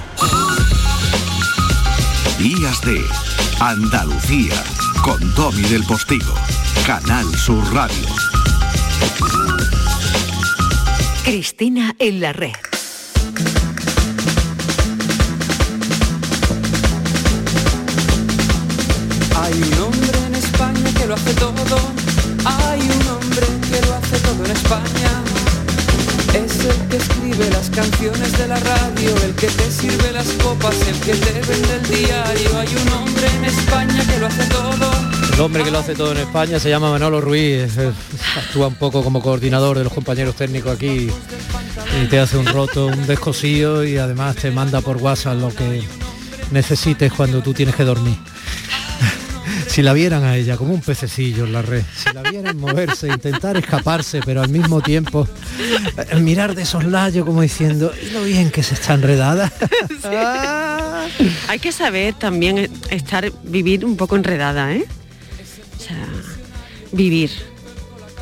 Días 2.37 2.81
de 2.81 3.01
Andalucía 3.59 4.55
con 5.03 5.33
Domi 5.35 5.63
del 5.63 5.83
Postigo, 5.83 6.33
Canal 6.85 7.25
Sur 7.35 7.63
Radio. 7.73 8.07
Cristina 11.23 11.95
en 11.99 12.21
la 12.21 12.33
red. 12.33 12.72
Canciones 27.73 28.37
de 28.37 28.47
la 28.47 28.55
radio, 28.59 29.15
el 29.25 29.33
que 29.35 29.47
te 29.47 29.71
sirve 29.71 30.11
las 30.11 30.27
copas, 30.43 30.75
el 30.87 30.99
que 30.99 31.13
te 31.13 31.31
vende 31.33 31.75
el 31.75 32.05
diario. 32.05 32.57
Hay 32.57 32.67
un 32.67 32.93
hombre 32.93 33.27
en 33.37 33.45
España 33.45 34.05
que 34.07 34.19
lo 34.19 34.27
hace 34.27 34.45
todo. 34.45 34.91
El 35.33 35.41
hombre 35.41 35.63
que 35.63 35.71
lo 35.71 35.79
hace 35.79 35.95
todo 35.95 36.11
en 36.11 36.19
España 36.19 36.59
se 36.59 36.69
llama 36.69 36.91
Manolo 36.91 37.19
Ruiz, 37.19 37.75
actúa 38.37 38.67
un 38.67 38.75
poco 38.75 39.03
como 39.03 39.21
coordinador 39.21 39.77
de 39.77 39.83
los 39.83 39.93
compañeros 39.93 40.35
técnicos 40.35 40.75
aquí 40.75 41.09
y 42.01 42.05
te 42.07 42.19
hace 42.19 42.37
un 42.37 42.45
roto, 42.45 42.87
un 42.87 43.07
descosío 43.07 43.83
y 43.83 43.97
además 43.97 44.35
te 44.35 44.51
manda 44.51 44.81
por 44.81 44.97
WhatsApp 44.97 45.39
lo 45.39 45.49
que 45.49 45.83
necesites 46.51 47.11
cuando 47.11 47.41
tú 47.41 47.53
tienes 47.53 47.75
que 47.75 47.83
dormir. 47.83 48.32
Si 49.73 49.81
la 49.81 49.93
vieran 49.93 50.23
a 50.23 50.35
ella 50.37 50.55
como 50.55 50.71
un 50.71 50.81
pececillo 50.81 51.45
en 51.45 51.53
la 51.53 51.63
red, 51.63 51.81
si 51.97 52.13
la 52.13 52.21
vieran 52.21 52.57
moverse, 52.57 53.07
intentar 53.07 53.57
escaparse, 53.57 54.19
pero 54.23 54.43
al 54.43 54.49
mismo 54.49 54.81
tiempo 54.81 55.27
eh, 55.97 56.15
mirar 56.19 56.53
de 56.53 56.63
soslayo 56.63 57.25
como 57.25 57.41
diciendo, 57.41 57.91
"¿Y 57.99 58.11
lo 58.11 58.21
bien 58.21 58.51
que 58.51 58.61
se 58.61 58.75
está 58.75 58.93
enredada. 58.93 59.51
Hay 61.47 61.57
que 61.57 61.71
saber 61.71 62.13
también 62.13 62.59
eh, 62.59 62.69
estar, 62.91 63.31
vivir 63.45 63.83
un 63.83 63.97
poco 63.97 64.15
enredada, 64.15 64.71
¿eh? 64.75 64.85
O 65.79 65.81
sea, 65.81 66.05
vivir. 66.91 67.31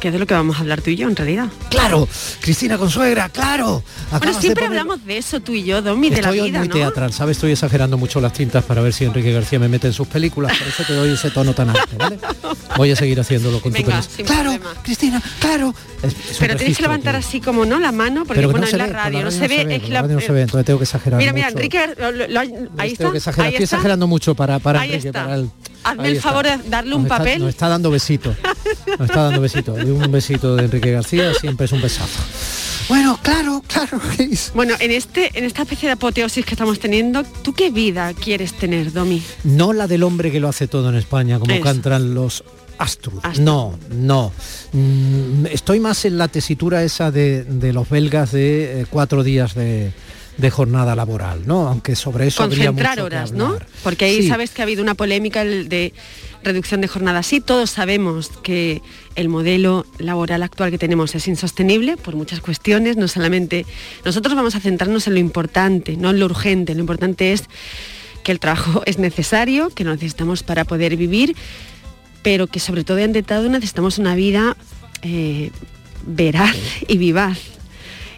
Que 0.02 0.08
es 0.08 0.14
de 0.14 0.20
lo 0.20 0.26
que 0.26 0.34
vamos 0.34 0.58
a 0.58 0.62
hablar 0.62 0.82
tú 0.82 0.90
y 0.90 0.96
yo 0.96 1.08
en 1.08 1.16
realidad. 1.16 1.46
Claro, 1.70 2.08
Cristina 2.40 2.76
Consuegra, 2.80 3.30
claro. 3.30 3.84
Bueno, 4.10 4.26
de 4.26 4.34
siempre 4.42 4.66
poner- 4.66 4.80
hablamos 4.80 5.06
de 5.06 5.18
eso 5.20 5.40
tú 5.42 5.54
y 5.54 5.64
yo, 5.64 5.84
Domi, 5.84 6.10
de 6.10 6.24
la 6.24 6.30
Estoy 6.32 6.48
vida, 6.50 6.58
muy 6.60 6.68
¿no? 6.70 6.74
teatral, 6.74 7.14
¿sabes? 7.14 7.38
Estoy 7.38 7.52
exagerando 7.52 8.00
mucho 8.00 8.20
las 8.20 8.34
tintas 8.34 8.64
para 8.64 8.82
ver 8.82 8.94
si 8.94 9.06
Enrique 9.06 9.32
García 9.32 9.60
me 9.60 9.68
mete 9.70 9.86
en 9.86 9.94
sus 9.94 10.08
películas, 10.08 10.58
por 10.58 10.68
eso 10.68 10.84
te 10.86 10.94
doy 10.94 11.12
ese 11.14 11.30
tono 11.30 11.54
tan 11.54 11.70
alto, 11.70 11.96
¿vale? 12.00 12.18
Voy 12.78 12.90
a 12.90 12.96
seguir 12.96 13.20
haciéndolo 13.20 13.62
con 13.62 13.72
tu 13.74 13.78
Venga, 13.78 14.02
sin 14.02 14.26
Claro, 14.26 14.54
problema. 14.54 14.74
Cristina, 14.82 15.22
claro. 15.40 15.74
Es- 16.02 16.14
es 16.14 16.32
un 16.32 16.36
Pero 16.40 16.56
tienes 16.56 16.78
que 16.78 16.82
levantar 16.82 17.14
tío. 17.14 17.20
así 17.28 17.40
como, 17.40 17.64
¿no? 17.66 17.80
La 17.80 17.92
mano, 17.92 18.26
porque 18.26 18.44
bueno, 18.48 18.66
no 18.72 18.78
la 18.78 18.88
radio 18.88 19.24
no 19.24 19.30
se 19.30 19.48
ve, 19.48 19.68
es 19.76 19.88
la 19.90 20.02
no 20.02 20.20
se 20.20 20.32
ve, 20.32 20.42
entonces 20.42 20.66
tengo 20.66 20.80
que 20.80 20.86
exagerar 20.86 21.20
Mira, 21.20 21.32
mira. 21.32 21.50
Enrique, 21.50 21.78
ahí 22.80 22.94
está, 22.94 23.08
estoy 23.16 23.56
exagerando 23.64 24.08
mucho 24.08 24.34
para, 24.34 24.56
Enrique, 24.56 25.14
para 25.14 25.36
el- 25.36 25.52
Hazme 25.84 26.10
el 26.10 26.22
favor 26.22 26.46
de 26.46 26.58
darle 26.70 26.96
un 26.96 27.04
Nos 27.04 27.12
está- 27.12 27.18
papel. 27.18 27.40
nos 27.40 27.50
está 27.50 27.68
dando 27.70 27.90
besitos. 27.92 28.36
Nos 29.00 29.10
está 29.10 29.24
dando 29.24 29.42
besitos. 29.42 29.80
Y 29.84 29.90
un 29.90 30.12
besito 30.12 30.56
de 30.56 30.66
Enrique 30.66 30.92
García 30.92 31.34
siempre 31.34 31.66
es 31.66 31.72
un 31.72 31.82
besazo. 31.82 32.22
Bueno, 32.90 33.18
claro, 33.24 33.64
claro. 33.68 34.00
Bueno, 34.54 34.76
en 34.80 34.92
este, 34.92 35.38
en 35.38 35.46
esta 35.46 35.62
especie 35.64 35.88
de 35.88 35.94
apoteosis 35.94 36.46
que 36.46 36.54
estamos 36.56 36.80
teniendo, 36.80 37.24
¿tú 37.24 37.54
qué 37.54 37.70
vida 37.70 38.14
quieres 38.14 38.54
tener, 38.54 38.92
Domi? 38.92 39.24
No 39.44 39.72
la 39.74 39.88
del 39.88 40.04
hombre 40.04 40.32
que 40.32 40.40
lo 40.40 40.50
hace 40.50 40.68
todo 40.68 40.90
en 40.90 40.96
España, 40.96 41.40
como 41.40 41.54
Eso. 41.54 41.64
cantan 41.64 42.14
los 42.14 42.44
Astrud. 42.78 43.22
No, 43.40 43.78
no. 43.92 44.34
Mm, 44.74 45.46
estoy 45.52 45.80
más 45.80 46.04
en 46.06 46.18
la 46.18 46.28
tesitura 46.28 46.84
esa 46.84 47.12
de, 47.12 47.44
de 47.44 47.74
los 47.74 47.88
belgas 47.90 48.32
de 48.32 48.82
eh, 48.82 48.86
cuatro 48.90 49.24
días 49.24 49.54
de, 49.54 49.92
de 50.42 50.50
jornada 50.50 50.96
laboral, 50.96 51.44
¿no? 51.46 51.68
Aunque 51.68 51.96
sobre 51.96 52.28
eso 52.28 52.44
habría 52.44 52.66
Concentrar 52.68 52.98
que 52.98 53.04
horas, 53.04 53.32
¿no? 53.32 53.58
Porque 53.84 54.06
ahí 54.06 54.24
Sí. 54.24 54.28
sabes 54.28 54.52
que 54.52 54.62
ha 54.62 54.64
habido 54.64 54.82
una 54.82 54.96
polémica 54.96 55.46
de 55.46 55.94
reducción 56.44 56.82
de 56.82 56.88
jornada. 56.88 57.22
Sí, 57.24 57.40
todos 57.40 57.70
sabemos 57.70 58.30
que 58.42 58.82
el 59.16 59.30
modelo 59.30 59.86
laboral 60.00 60.42
actual 60.44 60.72
que 60.72 60.78
tenemos 60.80 61.14
es 61.16 61.28
insostenible 61.28 61.96
por 61.98 62.16
muchas 62.16 62.42
cuestiones, 62.42 62.98
no 62.98 63.08
solamente 63.08 63.66
nosotros 64.04 64.36
vamos 64.36 64.56
a 64.56 64.60
centrarnos 64.60 65.06
en 65.08 65.14
lo 65.14 65.20
importante, 65.20 65.96
no 65.96 66.10
en 66.10 66.20
lo 66.20 66.26
urgente, 66.26 66.74
lo 66.74 66.82
importante 66.82 67.32
es 67.32 67.44
que 68.24 68.32
el 68.32 68.40
trabajo 68.40 68.82
es 68.86 68.98
necesario, 68.98 69.70
que 69.70 69.84
lo 69.84 69.92
necesitamos 69.92 70.42
para 70.44 70.66
poder 70.66 70.98
vivir, 70.98 71.36
pero 72.24 72.48
que 72.48 72.60
sobre 72.60 72.84
todo 72.84 73.04
ante 73.04 73.22
todo 73.24 73.48
necesitamos 73.48 74.00
una 74.00 74.16
vida 74.16 74.58
eh, 75.04 75.52
veraz 76.06 76.56
y 76.88 76.98
vivaz 76.98 77.40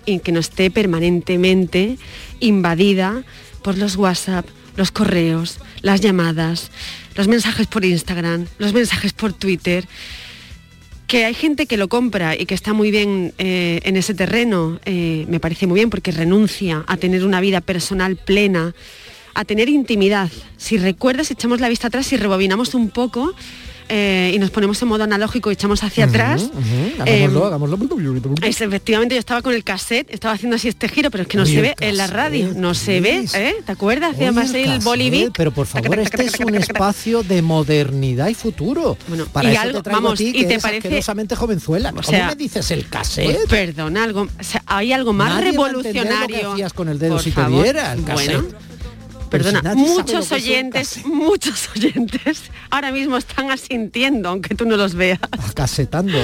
y 0.06 0.20
que 0.20 0.32
no 0.32 0.40
esté 0.40 0.72
permanentemente 0.72 1.98
invadida 2.40 3.24
por 3.62 3.78
los 3.78 3.96
WhatsApp, 3.96 4.46
los 4.76 4.92
correos, 4.92 5.60
las 5.82 6.02
llamadas, 6.02 6.72
los 7.16 7.28
mensajes 7.28 7.68
por 7.68 7.86
Instagram, 7.86 8.48
los 8.58 8.74
mensajes 8.74 9.14
por 9.14 9.34
Twitter. 9.34 9.86
Que 11.08 11.26
hay 11.26 11.34
gente 11.34 11.68
que 11.68 11.78
lo 11.78 11.90
compra 11.90 12.36
y 12.36 12.46
que 12.46 12.56
está 12.56 12.74
muy 12.74 12.90
bien 12.90 13.34
eh, 13.38 13.82
en 13.84 13.98
ese 13.98 14.14
terreno, 14.14 14.80
eh, 14.86 15.26
me 15.28 15.40
parece 15.40 15.68
muy 15.68 15.76
bien 15.76 15.90
porque 15.90 16.12
renuncia 16.12 16.84
a 16.88 16.98
tener 16.98 17.26
una 17.26 17.40
vida 17.40 17.62
personal 17.62 18.16
plena, 18.16 18.74
a 19.36 19.46
tener 19.46 19.70
intimidad. 19.70 20.32
Si 20.58 20.78
recuerdas, 20.78 21.30
echamos 21.30 21.60
la 21.60 21.70
vista 21.70 21.88
atrás 21.88 22.12
y 22.14 22.18
rebobinamos 22.18 22.74
un 22.74 22.90
poco, 22.90 23.36
eh, 23.90 24.32
y 24.34 24.40
nos 24.40 24.50
ponemos 24.52 24.82
en 24.82 24.88
modo 24.88 25.04
analógico 25.04 25.50
y 25.50 25.54
echamos 25.54 25.84
hacia 25.84 26.06
atrás. 26.06 26.50
Eh, 27.06 27.28
es, 28.42 28.62
efectivamente, 28.62 29.16
yo 29.16 29.20
estaba 29.20 29.42
con 29.42 29.54
el 29.54 29.64
cassette, 29.64 30.08
estaba 30.14 30.34
haciendo 30.34 30.56
así 30.56 30.68
este 30.68 30.88
giro, 30.90 31.12
pero 31.12 31.24
es 31.24 31.28
que 31.28 31.38
no 31.38 31.46
se 31.46 31.62
ve 31.62 31.76
en 31.80 31.98
la 31.98 32.08
radio, 32.08 32.54
no 32.56 32.74
se 32.74 33.02
ve, 33.02 33.26
¿eh? 33.34 33.56
¿Te 33.66 33.72
acuerdas? 33.72 34.10
Oye, 34.16 34.28
Hacíamos 34.28 34.54
el 34.54 34.70
el 34.72 34.80
bolivic. 34.80 35.32
Pero 35.36 35.52
por 35.52 35.66
favor, 35.68 36.00
este 36.00 36.24
es 36.26 36.40
un 36.40 36.56
espacio 36.56 37.24
de 37.24 37.42
modernidad 37.42 38.28
y 38.30 38.34
futuro. 38.34 38.98
Para 39.32 39.50
y 39.50 39.54
eso 39.54 39.62
algo- 39.62 39.78
te 39.80 39.84
traigo 39.84 40.02
vamos, 40.02 40.14
a 40.14 40.24
ti, 40.24 40.30
y 40.30 40.34
que 40.34 40.40
te 40.46 40.54
eres 40.54 40.64
parece- 40.64 41.36
jovenzuela. 41.36 41.90
¿Cómo 41.92 42.04
sea, 42.04 42.28
me 42.30 42.36
dices 42.36 42.70
el 42.72 42.88
cassette? 42.88 43.26
Pues 43.26 43.48
perdona, 43.48 44.04
algo, 44.04 44.22
o 44.40 44.44
sea, 44.44 44.64
hay 44.66 44.94
algo 44.94 45.14
más 45.14 45.30
Nadie 45.36 45.58
va 45.58 45.68
a 45.68 45.70
entender 45.72 45.74
lo 45.74 45.82
que 45.82 45.92
revolucionario. 46.02 46.52
hacías 46.54 46.74
con 46.74 46.90
el 46.90 47.00
dedo 47.00 47.14
Por 47.16 47.24
si 47.24 47.32
te 47.32 47.42
favor. 47.42 47.64
diera 47.64 47.94
el 47.94 48.04
cassette. 48.04 48.34
Bueno, 48.42 48.50
Si 49.38 49.44
perdona, 49.44 49.76
muchos 49.76 50.26
es 50.28 50.32
oyentes, 50.32 51.06
muchos 51.06 51.70
oyentes 51.76 52.44
ahora 52.70 52.92
mismo 52.92 53.18
están 53.18 53.52
asintiendo, 53.52 54.30
aunque 54.30 54.56
tú 54.56 54.66
no 54.66 54.78
los 54.78 54.94
veas. 54.96 55.20
Casetando. 55.54 56.18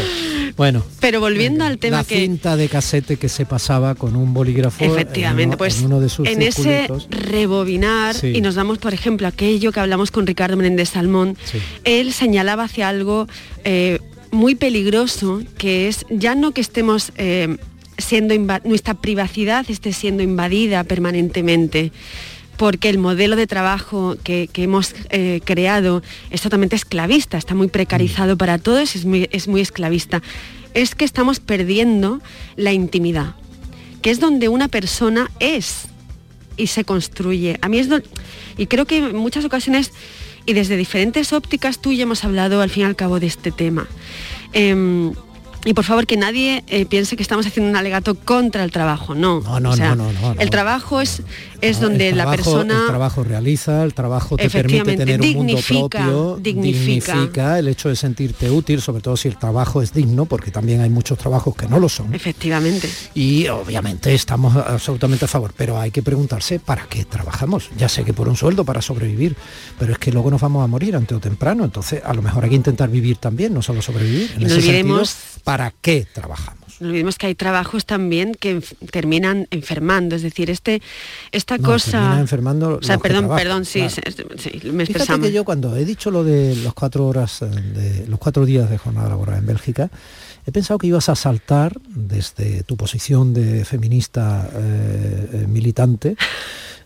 Bueno, 0.58 0.84
Pero 1.00 1.20
volviendo 1.20 1.64
al 1.66 1.78
tema 1.78 1.98
la 1.98 2.04
que 2.04 2.18
cinta 2.18 2.56
de 2.56 2.68
casete 2.70 3.18
que 3.18 3.30
se 3.30 3.46
pasaba 3.46 3.96
con 3.96 4.16
un 4.16 4.34
bolígrafo. 4.34 4.84
en 4.84 4.92
Efectivamente, 4.92 5.48
uno- 5.56 5.58
pues 5.58 5.80
en 5.80 5.86
uno 5.86 6.00
de 6.00 6.10
sus 6.10 6.28
en 6.28 6.42
ese 6.42 6.88
rebobinar 7.10 8.16
Sí. 8.16 8.34
y 8.36 8.42
nos 8.42 8.56
damos, 8.56 8.78
por 8.78 8.94
ejemplo, 8.94 9.28
aquello 9.28 9.72
que 9.72 9.80
hablamos 9.80 10.12
con 10.12 10.28
Ricardo 10.28 10.58
Menéndez 10.58 10.90
Salmón, 10.90 11.38
él 11.84 12.14
señalaba 12.14 12.64
hacia 12.64 12.90
algo 12.90 13.28
eh, 13.64 14.00
muy 14.32 14.56
peligroso, 14.56 15.42
que 15.58 15.88
es 15.88 16.06
ya 16.10 16.36
no 16.36 16.52
que 16.52 16.62
estemos 16.62 17.12
eh, 17.18 17.58
siendo 17.98 18.34
nuestra 18.64 18.94
privacidad 18.94 19.66
esté 19.70 19.92
siendo 19.94 20.24
invadida 20.24 20.84
permanentemente 20.84 21.92
porque 22.60 22.90
el 22.90 22.98
modelo 22.98 23.38
de 23.38 23.48
trabajo 23.48 24.18
que, 24.22 24.50
hemos 24.56 24.94
eh, 25.12 25.40
creado 25.46 26.04
es 26.30 26.42
totalmente 26.42 26.76
esclavista, 26.76 27.38
está 27.38 27.56
muy 27.56 27.70
precarizado 27.70 28.38
para 28.38 28.58
todos, 28.58 28.98
es 28.98 29.06
muy, 29.06 29.30
es 29.32 29.48
muy 29.48 29.62
esclavista. 29.62 30.22
Es 30.74 30.94
que 30.94 31.06
estamos 31.06 31.40
perdiendo 31.40 32.20
la 32.58 32.74
intimidad, 32.74 33.36
que 34.02 34.12
es 34.12 34.20
donde 34.20 34.50
una 34.50 34.68
persona 34.68 35.32
es 35.40 35.86
y 36.58 36.68
se 36.68 36.84
construye. 36.84 37.58
A 37.62 37.70
mí 37.70 37.80
es 37.80 37.88
y 38.58 38.68
creo 38.68 38.86
que 38.86 38.98
en 38.98 39.16
muchas 39.16 39.46
ocasiones 39.46 39.94
y 40.46 40.52
desde 40.52 40.76
diferentes 40.76 41.32
ópticas 41.32 41.80
tú 41.80 41.94
y 41.94 42.02
hemos 42.02 42.26
hablado 42.26 42.62
al 42.62 42.70
fin 42.70 42.84
y 42.84 42.86
al 42.88 42.98
cabo 42.98 43.22
de 43.22 43.28
este 43.28 43.54
tema. 43.54 43.88
Em, 44.52 45.14
y 45.66 45.74
por 45.74 45.84
favor 45.84 46.08
que 46.08 46.16
nadie 46.18 46.64
eh, 46.68 46.86
piense 46.86 47.16
que 47.18 47.24
estamos 47.24 47.46
haciendo 47.46 47.70
un 47.70 47.76
alegato 47.76 48.16
contra 48.16 48.64
el 48.64 48.72
trabajo, 48.72 49.14
no. 49.16 49.42
No, 49.42 49.60
no, 49.60 49.72
O 49.72 49.76
sea, 49.76 49.96
no, 49.96 50.12
no, 50.14 50.34
no. 50.34 50.42
El 50.42 50.50
trabajo 50.50 51.02
es, 51.02 51.22
es 51.62 51.80
donde 51.82 52.12
la 52.14 52.30
persona 52.32 52.80
el 52.82 52.88
trabajo 52.88 53.24
realiza 53.24 53.84
el 53.84 53.94
trabajo 53.94 54.38
te 54.38 54.50
permite 54.50 54.96
tener 54.96 55.22
un 55.22 55.34
mundo 55.34 55.58
propio 55.68 56.40
dignifica. 56.42 57.60
el 57.60 57.68
hecho 57.68 57.90
de 57.90 57.96
sentirte 57.96 58.50
útil 58.50 58.82
sobre 58.82 59.02
todo 59.02 59.18
si 59.18 59.28
el 59.28 59.38
trabajo 59.38 59.82
es 59.82 59.94
digno 59.94 60.26
porque 60.26 60.52
también 60.52 60.82
hay 60.82 60.90
muchos 60.90 61.18
trabajos 61.18 61.56
que 61.56 61.68
no 61.68 61.80
lo 61.80 61.90
son 61.90 62.14
efectivamente 62.14 62.90
y 63.14 63.48
obviamente 63.48 64.14
estamos 64.14 64.56
absolutamente 64.56 65.26
a 65.26 65.28
favor 65.28 65.54
pero 65.56 65.80
hay 65.80 65.92
que 65.92 66.02
preguntarse 66.02 66.60
para 66.60 66.84
qué 66.86 67.06
trabajamos 67.06 67.70
ya 67.78 67.90
sé 67.90 68.04
que 68.06 68.14
por 68.14 68.30
un 68.30 68.36
sueldo 68.38 68.64
para 68.64 68.82
sobrevivir 68.82 69.36
pero 69.78 69.94
es 69.94 70.00
que 70.00 70.12
luego 70.12 70.32
nos 70.32 70.42
vamos 70.42 70.64
a 70.64 70.68
morir 70.68 70.96
antes 70.96 71.18
o 71.18 71.20
temprano 71.20 71.66
entonces 71.66 72.02
a 72.06 72.14
lo 72.14 72.22
mejor 72.22 72.44
hay 72.46 72.52
que 72.52 72.56
intentar 72.56 72.90
vivir 72.90 73.18
también 73.18 73.54
no 73.54 73.62
solo 73.62 73.82
sobrevivir 73.82 74.32
en 74.36 74.42
Y 74.42 74.46
no 74.46 74.48
ese 74.48 74.62
sentido 74.62 74.70
olvidemos- 74.96 75.16
para 75.50 75.74
qué 75.82 76.06
trabajamos 76.14 76.80
No 76.80 76.88
olvidemos 76.90 77.18
que 77.18 77.28
hay 77.28 77.36
trabajos 77.36 77.86
también 77.86 78.36
que 78.36 78.58
enf- 78.58 78.76
terminan 78.92 79.48
enfermando, 79.52 80.16
es 80.16 80.22
decir, 80.22 80.50
este, 80.50 80.82
esta 81.32 81.58
No, 81.58 81.64
cosa... 81.70 82.20
enfermando 82.20 82.78
o 82.78 82.84
sea, 82.84 82.98
perdón, 83.00 83.22
trabajan, 83.26 83.44
perdón, 83.44 83.66
sí, 83.66 83.80
claro. 83.80 84.38
sí, 84.38 84.60
sí, 84.62 84.72
me 84.72 84.84
expresamos. 84.84 85.26
que 85.28 85.34
yo 85.34 85.44
cuando 85.44 85.76
he 85.76 85.86
dicho 85.86 86.12
lo 86.12 86.24
de 86.24 86.56
los 86.58 86.74
cuatro 86.74 87.06
horas, 87.08 87.42
eh, 87.42 87.46
de 87.48 88.08
los 88.08 88.20
cuatro 88.20 88.46
días 88.46 88.70
de 88.70 88.78
jornada 88.78 89.10
laboral 89.10 89.40
en 89.40 89.46
Bélgica, 89.46 89.90
he 90.46 90.52
pensado 90.52 90.78
que 90.78 90.88
ibas 90.88 91.10
a 91.10 91.16
saltar 91.16 91.78
desde 91.88 92.64
tu 92.64 92.78
posición 92.78 93.34
de 93.34 93.66
feminista 93.66 94.50
eh, 94.54 95.30
eh, 95.34 95.46
militante. 95.48 96.16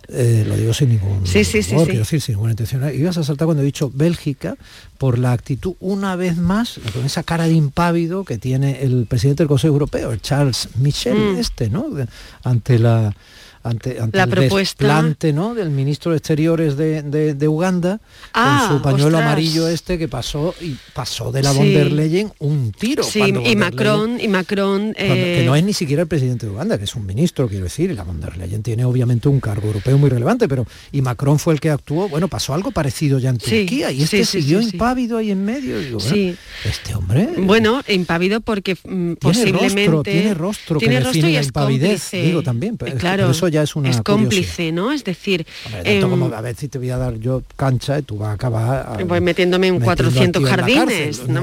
Eh, 0.09 0.43
lo 0.47 0.55
digo 0.57 0.73
sin 0.73 0.89
ningún 0.89 1.25
Sí, 1.25 1.43
sí, 1.43 1.63
sí. 1.63 1.75
quiero 1.75 1.99
decir, 1.99 2.21
sin 2.21 2.33
ninguna 2.35 2.51
intención. 2.51 2.83
Ibas 2.93 3.17
a 3.17 3.23
saltar 3.23 3.45
cuando 3.45 3.63
he 3.63 3.65
dicho 3.65 3.89
Bélgica 3.93 4.55
por 4.97 5.17
la 5.19 5.31
actitud, 5.31 5.73
una 5.79 6.15
vez 6.15 6.37
más, 6.37 6.79
con 6.93 7.05
esa 7.05 7.23
cara 7.23 7.45
de 7.47 7.53
impávido 7.53 8.25
que 8.25 8.37
tiene 8.37 8.81
el 8.83 9.05
presidente 9.07 9.43
del 9.43 9.47
Consejo 9.47 9.73
Europeo, 9.73 10.15
Charles 10.17 10.69
Michel, 10.77 11.17
Mm. 11.35 11.37
este, 11.39 11.69
¿no? 11.69 11.85
Ante 12.43 12.79
la 12.79 13.15
ante, 13.63 13.99
ante 13.99 14.17
La 14.17 14.23
el 14.25 14.29
propuesta- 14.29 14.57
desplante 14.83 15.33
¿no? 15.33 15.55
del 15.55 15.69
ministro 15.69 16.11
de 16.11 16.17
Exteriores 16.17 16.75
de, 16.77 17.01
de- 17.01 17.33
de 17.33 17.47
Uganda 17.47 17.99
Ah, 18.33 18.65
con 18.67 18.77
su 18.77 18.83
pañuelo 18.83 19.05
ostras. 19.17 19.23
amarillo 19.23 19.67
este 19.67 19.97
que 19.97 20.07
pasó 20.07 20.53
y 20.61 20.75
pasó 20.93 21.31
de 21.31 21.41
la 21.43 21.51
Sí. 21.51 21.57
von 21.57 21.73
der 21.73 21.91
Leyen 21.91 22.31
un 22.39 22.71
tiro. 22.71 23.03
Sí, 23.03 23.21
y 23.45 23.55
Macron, 23.55 24.19
y 24.19 24.27
Macron... 24.27 24.93
Cuando- 24.93 24.93
que 24.97 25.41
eh, 25.41 25.45
no 25.45 25.55
es 25.55 25.63
ni 25.63 25.73
siquiera 25.73 26.01
el 26.01 26.07
presidente 26.07 26.45
de 26.45 26.51
Uganda, 26.51 26.77
que 26.77 26.83
es 26.83 26.95
un 26.95 27.05
ministro, 27.05 27.47
quiero 27.47 27.63
decir, 27.63 27.89
y 27.91 27.93
la 27.93 28.03
von 28.03 28.19
der 28.19 28.37
Leyen 28.37 28.63
tiene 28.63 28.85
obviamente 28.85 29.29
un 29.29 29.39
cargo 29.39 29.67
europeo 29.67 29.97
muy 29.97 30.09
relevante, 30.09 30.47
pero 30.47 30.65
y 30.91 31.01
Macron 31.01 31.39
fue 31.39 31.53
el 31.53 31.59
que 31.59 31.69
actuó, 31.69 32.09
bueno, 32.09 32.27
pasó 32.27 32.53
algo 32.53 32.71
parecido 32.71 33.19
ya 33.19 33.29
en 33.29 33.39
Sí, 33.39 33.59
Turquía, 33.61 33.91
y 33.91 34.03
este 34.03 34.17
sí, 34.25 34.25
sí, 34.25 34.41
siguió 34.41 34.59
sí, 34.61 34.65
sí. 34.69 34.75
impávido 34.75 35.17
ahí 35.17 35.31
en 35.31 35.43
medio. 35.45 35.79
digo, 35.79 35.99
bueno, 35.99 36.13
Sí. 36.13 36.35
este 36.65 36.95
hombre 36.95 37.29
Bueno, 37.37 37.81
impávido 37.87 38.41
porque 38.41 38.73
mm, 38.75 38.77
tiene 38.85 39.15
posiblemente... 39.19 39.85
rostro, 39.87 40.03
tiene 40.03 40.33
rostro 40.33 40.79
que 40.79 40.85
tiene 40.87 40.95
define 40.95 41.11
rostro 41.13 41.29
y 41.29 41.35
es 41.37 41.45
impavidez, 41.47 42.01
cómplice. 42.01 42.21
digo 42.25 42.43
también, 42.43 42.77
pero 42.77 42.89
es 42.89 42.93
que 42.95 42.99
claro, 42.99 43.27
ya 43.53 43.63
es 43.63 43.75
una 43.75 43.89
Es 43.89 43.97
curiosidad. 43.97 44.03
cómplice, 44.03 44.71
¿no? 44.73 44.91
Es 44.91 45.03
decir... 45.03 45.45
Hombre, 45.65 45.83
tanto 45.83 46.05
em, 46.05 46.09
como 46.09 46.25
a 46.35 46.41
ver 46.41 46.55
si 46.55 46.67
te 46.67 46.77
voy 46.77 46.89
a 46.89 46.97
dar 46.97 47.15
yo 47.19 47.43
cancha 47.55 47.97
y 47.99 48.01
tú 48.01 48.17
vas 48.17 48.29
a 48.29 48.33
acabar 48.33 48.97
a- 48.99 49.03
voy 49.05 49.21
metiéndome 49.21 49.67
en 49.67 49.75
metiendo 49.79 49.85
400 50.03 50.43
a 50.43 50.65
ti 50.65 50.73
en 50.73 50.79
la 50.79 50.85
jardines. 50.85 51.21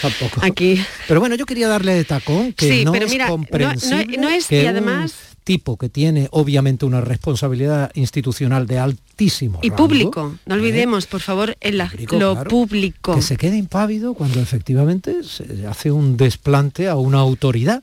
Tampoco. 0.00 0.40
Aquí. 0.44 0.82
Pero 1.06 1.20
bueno, 1.20 1.34
yo 1.36 1.46
quería 1.46 1.68
darle 1.68 1.94
de 1.94 2.04
tacón 2.04 2.52
que 2.54 2.68
Sí, 2.68 2.84
no 2.84 2.92
pero 2.92 3.06
es 3.06 3.12
mira, 3.12 3.26
no- 3.26 3.30
no- 3.32 3.36
comprensible 3.36 4.16
no 4.18 4.28
es- 4.28 4.46
que 4.48 4.62
y 4.62 4.66
además- 4.66 5.14
tipo 5.44 5.76
que 5.76 5.88
tiene 5.88 6.28
obviamente 6.30 6.84
una 6.86 7.00
responsabilidad 7.00 7.90
institucional 7.94 8.66
de 8.68 8.78
altísimo 8.78 9.58
Y 9.62 9.70
rango, 9.70 9.76
público, 9.88 10.36
no 10.46 10.54
olvidemos, 10.54 11.06
por 11.06 11.20
favor, 11.20 11.56
Público, 11.60 12.16
lo 12.16 12.32
claro, 12.34 12.48
público. 12.50 13.14
que 13.16 13.22
se 13.22 13.36
quede 13.36 13.56
impávido 13.56 14.14
cuando 14.14 14.40
efectivamente 14.40 15.24
se 15.24 15.66
hace 15.66 15.90
un 15.90 16.16
desplante 16.16 16.88
a 16.88 16.94
una 16.94 17.18
autoridad. 17.18 17.82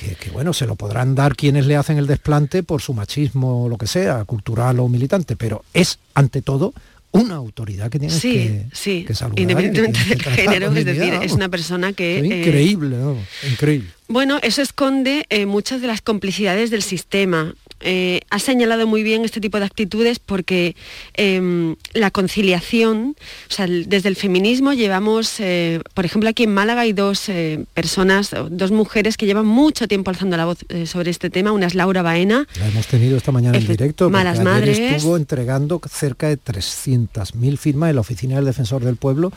Que, 0.00 0.14
que, 0.14 0.30
bueno, 0.30 0.54
se 0.54 0.66
lo 0.66 0.76
podrán 0.76 1.14
dar 1.14 1.36
quienes 1.36 1.66
le 1.66 1.76
hacen 1.76 1.98
el 1.98 2.06
desplante 2.06 2.62
por 2.62 2.80
su 2.80 2.94
machismo 2.94 3.64
o 3.64 3.68
lo 3.68 3.76
que 3.76 3.86
sea, 3.86 4.24
cultural 4.24 4.80
o 4.80 4.88
militante, 4.88 5.36
pero 5.36 5.62
es 5.74 5.98
ante 6.14 6.40
todo 6.40 6.72
una 7.12 7.34
autoridad 7.34 7.90
que 7.90 7.98
tiene 7.98 8.14
Sí, 8.14 8.32
que, 8.32 8.66
sí, 8.72 9.04
que 9.06 9.14
saludar 9.14 9.40
independientemente 9.40 9.98
que- 10.02 10.14
del 10.14 10.22
género, 10.22 10.72
es 10.74 10.84
decir, 10.86 11.12
es 11.14 11.32
una 11.32 11.48
persona 11.50 11.92
que... 11.92 12.18
Es 12.20 12.24
eh, 12.24 12.38
increíble, 12.38 12.96
vamos, 12.96 13.24
increíble. 13.50 13.90
Bueno, 14.08 14.38
eso 14.42 14.62
esconde 14.62 15.26
eh, 15.28 15.44
muchas 15.44 15.82
de 15.82 15.88
las 15.88 16.00
complicidades 16.00 16.70
del 16.70 16.82
sistema. 16.82 17.54
Eh, 17.80 18.20
ha 18.30 18.38
señalado 18.38 18.86
muy 18.86 19.02
bien 19.02 19.24
este 19.24 19.40
tipo 19.40 19.58
de 19.58 19.64
actitudes 19.64 20.18
porque 20.18 20.76
em, 21.14 21.76
la 21.94 22.10
conciliación, 22.10 23.16
o 23.48 23.52
sea, 23.52 23.66
desde 23.66 24.08
el 24.08 24.16
feminismo 24.16 24.72
llevamos, 24.72 25.40
eh, 25.40 25.80
por 25.94 26.04
ejemplo, 26.04 26.28
aquí 26.28 26.44
en 26.44 26.52
Málaga 26.52 26.82
hay 26.82 26.92
dos 26.92 27.28
eh, 27.28 27.64
personas, 27.74 28.30
dos 28.50 28.70
mujeres 28.70 29.16
que 29.16 29.26
llevan 29.26 29.46
mucho 29.46 29.88
tiempo 29.88 30.10
alzando 30.10 30.36
la 30.36 30.44
voz 30.44 30.58
sobre 30.84 31.10
este 31.10 31.30
tema. 31.30 31.52
Una 31.52 31.66
es 31.66 31.74
Laura 31.74 32.02
Baena, 32.02 32.46
La 32.58 32.68
hemos 32.68 32.86
tenido 32.86 33.16
esta 33.16 33.32
mañana 33.32 33.58
en 33.58 33.66
directo. 33.66 34.10
Malas 34.10 34.42
Madres. 34.42 34.78
estuvo 34.78 35.16
entregando 35.16 35.80
cerca 35.90 36.28
de 36.28 36.38
300.000 36.38 37.56
firmas 37.56 37.90
en 37.90 37.96
la 37.96 38.00
oficina 38.00 38.36
del 38.36 38.44
defensor 38.44 38.84
del 38.84 38.96
pueblo 38.96 39.32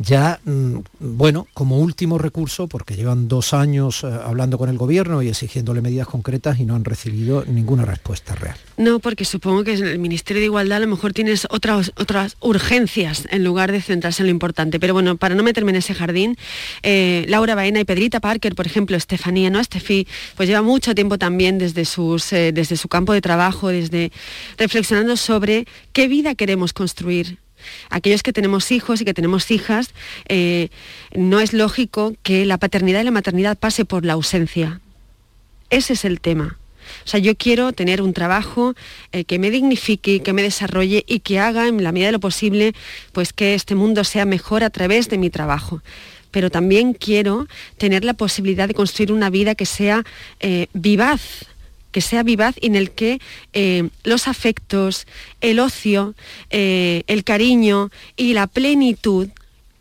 ya, 0.00 0.40
mm, 0.44 0.78
bueno, 0.98 1.46
como 1.52 1.78
último 1.78 2.16
recurso, 2.16 2.68
porque 2.68 2.96
llevan 2.96 3.28
dos 3.28 3.52
años 3.52 4.02
eh, 4.02 4.06
hablando 4.06 4.56
con 4.56 4.70
el 4.70 4.78
gobierno 4.78 5.20
y 5.20 5.28
exigiéndole 5.28 5.82
medidas 5.82 6.06
concretas 6.06 6.58
y 6.58 6.64
no 6.64 6.74
han 6.74 6.86
recibido 6.86 7.44
ninguna 7.44 7.84
respuesta 7.84 8.34
real. 8.34 8.56
No, 8.78 8.98
porque 8.98 9.26
supongo 9.26 9.62
que 9.62 9.74
en 9.74 9.86
el 9.86 9.98
Ministerio 9.98 10.40
de 10.40 10.46
Igualdad 10.46 10.78
a 10.78 10.80
lo 10.80 10.86
mejor 10.86 11.12
tienes 11.12 11.46
otras, 11.50 11.92
otras 11.96 12.38
urgencias 12.40 13.28
en 13.30 13.44
lugar 13.44 13.72
de 13.72 13.82
centrarse 13.82 14.22
en 14.22 14.28
lo 14.28 14.30
importante. 14.30 14.80
Pero 14.80 14.94
bueno, 14.94 15.18
para 15.18 15.34
no 15.34 15.42
meterme 15.42 15.72
en 15.72 15.76
ese 15.76 15.92
jardín, 15.92 16.38
eh, 16.82 17.26
Laura 17.28 17.54
Baena 17.54 17.80
y 17.80 17.84
Pedrita 17.84 18.20
Parker, 18.20 18.54
por 18.54 18.66
ejemplo, 18.66 18.96
Estefanía, 18.96 19.50
¿no? 19.50 19.60
Estefi, 19.60 20.08
pues 20.34 20.48
lleva 20.48 20.62
mucho 20.62 20.94
tiempo 20.94 21.18
también 21.18 21.58
desde, 21.58 21.84
sus, 21.84 22.32
eh, 22.32 22.52
desde 22.52 22.78
su 22.78 22.88
campo 22.88 23.12
de 23.12 23.20
trabajo, 23.20 23.68
desde 23.68 24.12
reflexionando 24.56 25.18
sobre 25.18 25.66
qué 25.92 26.08
vida 26.08 26.34
queremos 26.34 26.72
construir 26.72 27.36
aquellos 27.90 28.22
que 28.22 28.32
tenemos 28.32 28.70
hijos 28.72 29.00
y 29.00 29.04
que 29.04 29.14
tenemos 29.14 29.50
hijas, 29.50 29.90
eh, 30.28 30.68
no 31.14 31.40
es 31.40 31.52
lógico 31.52 32.14
que 32.22 32.46
la 32.46 32.58
paternidad 32.58 33.00
y 33.00 33.04
la 33.04 33.10
maternidad 33.10 33.58
pase 33.58 33.84
por 33.84 34.04
la 34.04 34.14
ausencia. 34.14 34.80
Ese 35.70 35.92
es 35.92 36.04
el 36.04 36.20
tema. 36.20 36.58
O 37.04 37.08
sea, 37.08 37.20
yo 37.20 37.36
quiero 37.36 37.72
tener 37.72 38.02
un 38.02 38.12
trabajo 38.12 38.74
eh, 39.12 39.24
que 39.24 39.38
me 39.38 39.50
dignifique, 39.50 40.22
que 40.22 40.32
me 40.32 40.42
desarrolle 40.42 41.04
y 41.06 41.20
que 41.20 41.38
haga 41.38 41.68
en 41.68 41.82
la 41.82 41.92
medida 41.92 42.06
de 42.08 42.12
lo 42.12 42.20
posible 42.20 42.74
pues 43.12 43.32
que 43.32 43.54
este 43.54 43.74
mundo 43.74 44.02
sea 44.04 44.24
mejor 44.24 44.64
a 44.64 44.70
través 44.70 45.08
de 45.08 45.18
mi 45.18 45.30
trabajo 45.30 45.82
pero 46.30 46.50
también 46.50 46.92
quiero 46.94 47.46
tener 47.76 48.04
la 48.04 48.14
posibilidad 48.14 48.68
de 48.68 48.74
construir 48.74 49.12
una 49.12 49.30
vida 49.30 49.54
que 49.54 49.66
sea 49.66 50.04
eh, 50.40 50.68
vivaz, 50.72 51.46
que 51.92 52.00
sea 52.00 52.22
vivaz 52.22 52.56
y 52.60 52.66
en 52.66 52.76
el 52.76 52.90
que 52.90 53.20
eh, 53.52 53.88
los 54.04 54.28
afectos, 54.28 55.06
el 55.40 55.58
ocio, 55.58 56.14
eh, 56.50 57.02
el 57.06 57.24
cariño 57.24 57.90
y 58.16 58.32
la 58.34 58.46
plenitud 58.46 59.28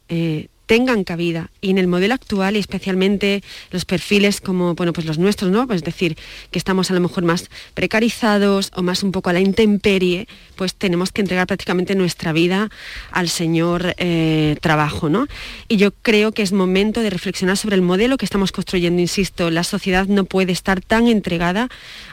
eh, 0.09 0.47
tengan 0.69 1.03
cabida. 1.03 1.49
Y 1.61 1.71
en 1.71 1.79
el 1.79 1.87
modelo 1.87 2.13
actual, 2.13 2.55
y 2.55 2.59
especialmente 2.59 3.41
los 3.71 3.85
perfiles 3.85 4.39
como 4.39 4.75
bueno, 4.75 4.93
pues 4.93 5.07
los 5.07 5.17
nuestros, 5.17 5.49
¿no? 5.49 5.65
Pues 5.65 5.77
es 5.77 5.83
decir, 5.83 6.15
que 6.51 6.59
estamos 6.59 6.91
a 6.91 6.93
lo 6.93 6.99
mejor 6.99 7.23
más 7.23 7.49
precarizados 7.73 8.71
o 8.75 8.83
más 8.83 9.01
un 9.01 9.11
poco 9.11 9.31
a 9.31 9.33
la 9.33 9.39
intemperie, 9.39 10.27
pues 10.55 10.75
tenemos 10.75 11.11
que 11.11 11.21
entregar 11.21 11.47
prácticamente 11.47 11.95
nuestra 11.95 12.33
vida 12.33 12.69
al 13.09 13.29
señor 13.29 13.95
eh, 13.97 14.57
trabajo, 14.61 15.09
¿no? 15.09 15.25
Y 15.67 15.77
yo 15.77 15.89
creo 16.03 16.33
que 16.33 16.43
es 16.43 16.51
momento 16.51 17.01
de 17.01 17.09
reflexionar 17.09 17.57
sobre 17.57 17.75
el 17.75 17.81
modelo 17.81 18.17
que 18.17 18.25
estamos 18.25 18.51
construyendo. 18.51 19.01
Insisto, 19.01 19.49
la 19.49 19.63
sociedad 19.63 20.05
no 20.05 20.25
puede 20.25 20.51
estar 20.51 20.81
tan 20.81 21.07
entregada 21.07 21.67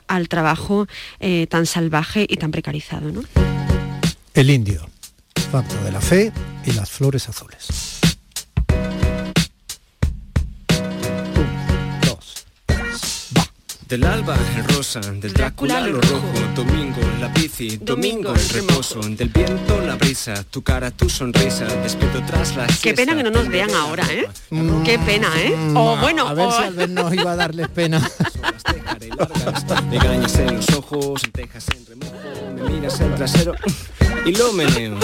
al 0.09 0.31
trabajo 0.31 0.87
eh, 1.21 1.47
tan 1.51 1.67
salvaje 1.67 2.25
y 2.27 2.39
tan 2.39 2.53
precarizado, 2.53 3.13
¿no? 3.13 3.23
El 4.33 4.49
indio, 4.49 4.89
facto 5.53 5.77
de 5.85 5.93
la 5.93 6.01
fe 6.01 6.33
y 6.65 6.73
las 6.73 6.89
flores 6.89 7.29
azules. 7.29 7.95
Del 13.89 14.05
alba 14.05 14.37
el 14.57 14.64
rosa, 14.74 14.99
del 15.01 15.32
Drácula 15.32 15.80
lo 15.80 16.01
rojo, 16.01 16.32
domingo 16.57 16.99
la 17.20 17.28
bici, 17.28 17.76
domingo 17.76 18.34
el 18.34 18.49
reposo, 18.49 18.99
del 19.01 19.28
viento 19.28 19.80
la 19.80 19.95
brisa, 19.95 20.43
tu 20.51 20.61
cara, 20.62 20.91
tu 20.91 21.09
sonrisa, 21.09 21.66
despierto 21.84 22.20
tras 22.26 22.57
la 22.57 22.66
Qué 22.82 22.95
pena 22.95 23.14
que 23.16 23.22
no 23.22 23.30
nos 23.30 23.47
vean 23.49 23.70
ahora, 23.70 24.05
¿eh? 24.12 24.26
Qué 24.84 24.99
pena, 24.99 25.28
¿eh? 25.41 25.55
O 25.76 25.97
bueno, 25.99 26.26
a 26.26 26.34
ver 26.34 26.47
o- 26.49 26.53
si 26.53 26.62
al 26.64 26.74
vernos 26.74 27.14
iba 27.14 27.30
a 27.30 27.37
darles 27.37 27.68
pena. 27.68 28.01
Me 29.91 29.97
engañas 29.97 30.37
en 30.39 30.57
los 30.57 30.68
ojos, 30.70 31.22
tejas 31.32 31.66
en 31.76 31.87
remojo, 31.87 32.53
me 32.55 32.68
miras 32.70 33.01
el 33.01 33.14
trasero 33.14 33.55
y 34.26 34.32
lo 34.32 34.53
meneo. 34.53 34.99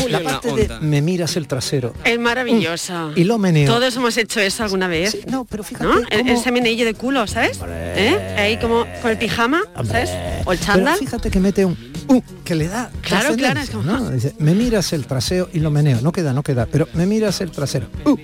Julio 0.00 0.20
La 0.20 0.40
parte 0.40 0.68
de 0.68 0.80
me 0.80 1.02
miras 1.02 1.36
el 1.36 1.46
trasero. 1.46 1.94
Es 2.04 2.18
maravillosa. 2.18 3.10
Y 3.16 3.24
lo 3.24 3.38
meneo. 3.38 3.72
Todos 3.72 3.94
hemos 3.96 4.16
hecho 4.16 4.40
eso 4.40 4.62
alguna 4.64 4.88
vez. 4.88 5.18
no, 5.26 5.44
pero 5.44 5.62
fíjate. 5.64 5.84
¿No? 5.84 6.00
El, 6.10 6.52
meneillo 6.52 6.84
de 6.84 6.94
culo, 6.94 7.26
¿sabes? 7.26 7.60
¿Eh? 7.68 8.36
Ahí 8.38 8.56
como 8.58 8.86
con 9.02 9.10
el 9.10 9.18
pijama, 9.18 9.62
¿sabes? 9.84 10.10
O 10.44 10.52
el 10.52 10.58
Pero 10.58 10.72
chándal. 10.72 10.98
fíjate 10.98 11.30
que 11.30 11.40
mete 11.40 11.64
un 11.64 11.76
uh, 12.08 12.20
que 12.44 12.54
le 12.54 12.68
da 12.68 12.90
Claro, 13.02 13.36
claro, 13.36 13.60
es 13.60 13.70
como- 13.70 13.84
¿no? 13.84 14.10
Dice, 14.10 14.34
me 14.38 14.54
miras 14.54 14.92
el 14.92 15.06
trasero 15.06 15.48
y 15.52 15.60
lo 15.60 15.70
meneo. 15.70 16.00
No 16.00 16.12
queda, 16.12 16.32
no 16.32 16.42
queda, 16.42 16.66
pero 16.66 16.88
me 16.94 17.06
miras 17.06 17.40
el 17.40 17.50
trasero. 17.50 17.86
Uh, 18.04 18.16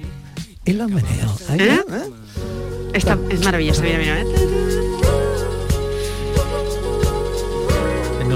y 0.64 0.72
lo 0.72 0.88
meneo. 0.88 1.36
Ahí, 1.48 1.60
¿Eh? 1.60 1.80
¿Eh? 1.90 2.10
Esta 2.94 3.18
es 3.30 3.44
maravillosa, 3.44 3.82
mira, 3.82 3.98
mira. 3.98 4.85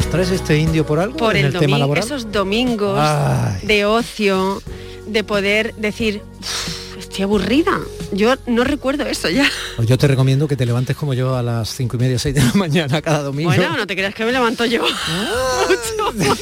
¿Nos 0.01 0.09
traes 0.09 0.31
este 0.31 0.57
indio 0.57 0.87
por 0.87 0.99
algo 0.99 1.19
Por 1.19 1.37
en 1.37 1.45
el, 1.45 1.53
el 1.53 1.61
tema 1.61 1.77
laboral? 1.77 2.03
esos 2.03 2.33
domingos 2.33 2.99
Ay. 2.99 3.67
de 3.67 3.85
ocio, 3.85 4.63
de 5.07 5.23
poder 5.25 5.75
decir, 5.75 6.23
"Uf, 6.41 6.99
estoy 6.99 7.25
aburrida. 7.25 7.79
Yo 8.11 8.35
no 8.47 8.65
recuerdo 8.65 9.05
eso 9.05 9.29
ya. 9.29 9.47
Pues 9.77 9.87
yo 9.87 9.99
te 9.99 10.09
recomiendo 10.09 10.49
que 10.49 10.57
te 10.57 10.65
levantes 10.65 10.97
como 10.97 11.13
yo 11.13 11.37
a 11.37 11.43
las 11.43 11.69
cinco 11.75 11.99
y 11.99 12.01
media, 12.01 12.19
seis 12.19 12.35
de 12.35 12.43
la 12.43 12.53
mañana 12.55 13.03
cada 13.03 13.23
domingo. 13.25 13.51
Bueno, 13.55 13.77
no 13.77 13.87
te 13.87 13.95
creas 13.95 14.15
que 14.15 14.25
me 14.25 14.33
levanto 14.33 14.65
yo. 14.65 14.85
Mucho 14.85 16.13
más 16.19 16.39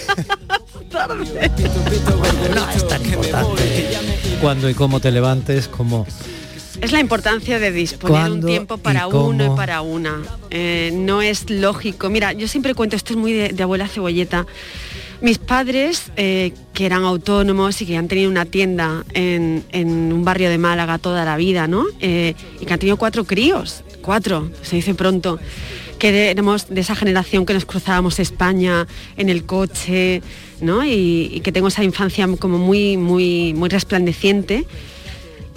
tarde. 0.88 1.50
no 2.54 2.70
es 2.70 2.86
tan 2.86 3.04
importante. 3.04 3.88
Cuando 4.40 4.70
y 4.70 4.74
cómo 4.74 5.00
te 5.00 5.10
levantes, 5.10 5.66
como 5.66 6.06
Es 6.80 6.92
la 6.92 7.00
importancia 7.00 7.58
de 7.58 7.72
disponer 7.72 8.14
un 8.14 8.28
¿Cuándo 8.28 8.46
tiempo 8.46 8.74
y 8.76 8.78
para 8.78 9.08
uno 9.08 9.52
y 9.52 9.56
para 9.56 9.80
una. 9.80 10.22
Eh, 10.50 10.90
no 10.94 11.22
es 11.22 11.50
lógico. 11.50 12.08
Mira, 12.08 12.32
yo 12.32 12.46
siempre 12.46 12.74
cuento, 12.74 12.94
esto 12.94 13.14
es 13.14 13.18
muy 13.18 13.32
de, 13.32 13.48
de 13.48 13.62
abuela 13.62 13.88
cebolleta. 13.88 14.46
Mis 15.20 15.38
padres, 15.38 16.12
eh, 16.16 16.52
que 16.72 16.86
eran 16.86 17.02
autónomos 17.02 17.82
y 17.82 17.86
que 17.86 17.96
han 17.96 18.06
tenido 18.06 18.30
una 18.30 18.44
tienda 18.44 19.04
en, 19.12 19.64
en 19.72 20.12
un 20.12 20.24
barrio 20.24 20.48
de 20.48 20.58
Málaga 20.58 20.98
toda 20.98 21.24
la 21.24 21.36
vida, 21.36 21.66
¿no? 21.66 21.84
Eh, 22.00 22.34
y 22.60 22.64
que 22.64 22.72
han 22.72 22.78
tenido 22.78 22.96
cuatro 22.96 23.24
críos, 23.24 23.82
cuatro, 24.00 24.48
se 24.62 24.76
dice 24.76 24.94
pronto, 24.94 25.40
que 25.98 26.30
éramos 26.30 26.68
de 26.68 26.80
esa 26.80 26.94
generación 26.94 27.44
que 27.44 27.54
nos 27.54 27.64
cruzábamos 27.64 28.20
España 28.20 28.86
en 29.16 29.28
el 29.28 29.44
coche, 29.44 30.22
¿no? 30.60 30.84
Y, 30.84 31.30
y 31.34 31.40
que 31.40 31.50
tengo 31.50 31.66
esa 31.66 31.82
infancia 31.82 32.28
como 32.38 32.58
muy, 32.58 32.96
muy, 32.96 33.52
muy 33.54 33.68
resplandeciente. 33.68 34.64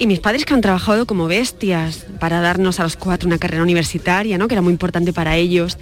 Y 0.02 0.08
mis 0.08 0.20
padres 0.20 0.46
que 0.46 0.56
han 0.56 0.62
trabajado 0.62 1.06
como 1.06 1.28
bestias 1.28 2.08
para 2.20 2.42
darnos 2.42 2.80
a 2.80 2.84
los 2.84 2.96
cuatro 2.96 3.28
una 3.28 3.38
carrera 3.38 3.62
universitaria, 3.62 4.40
¿no? 4.40 4.48
que 4.48 4.56
era 4.56 4.64
muy 4.64 4.74
importante 4.74 5.14
para 5.14 5.38
ellos. 5.38 5.78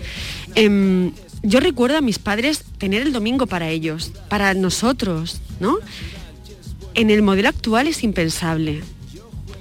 Em, 0.55 1.13
yo 1.41 1.61
recuerdo 1.61 1.95
a 1.95 2.01
mis 2.01 2.20
padres 2.20 2.65
tener 2.80 3.01
el 3.01 3.13
domingo 3.13 3.47
para 3.47 3.70
ellos, 3.70 4.11
para 4.28 4.53
nosotros, 4.55 5.39
¿no? 5.61 5.78
En 6.95 7.11
el 7.11 7.22
modelo 7.22 7.47
actual 7.47 7.88
es 7.88 8.03
impensable 8.03 8.82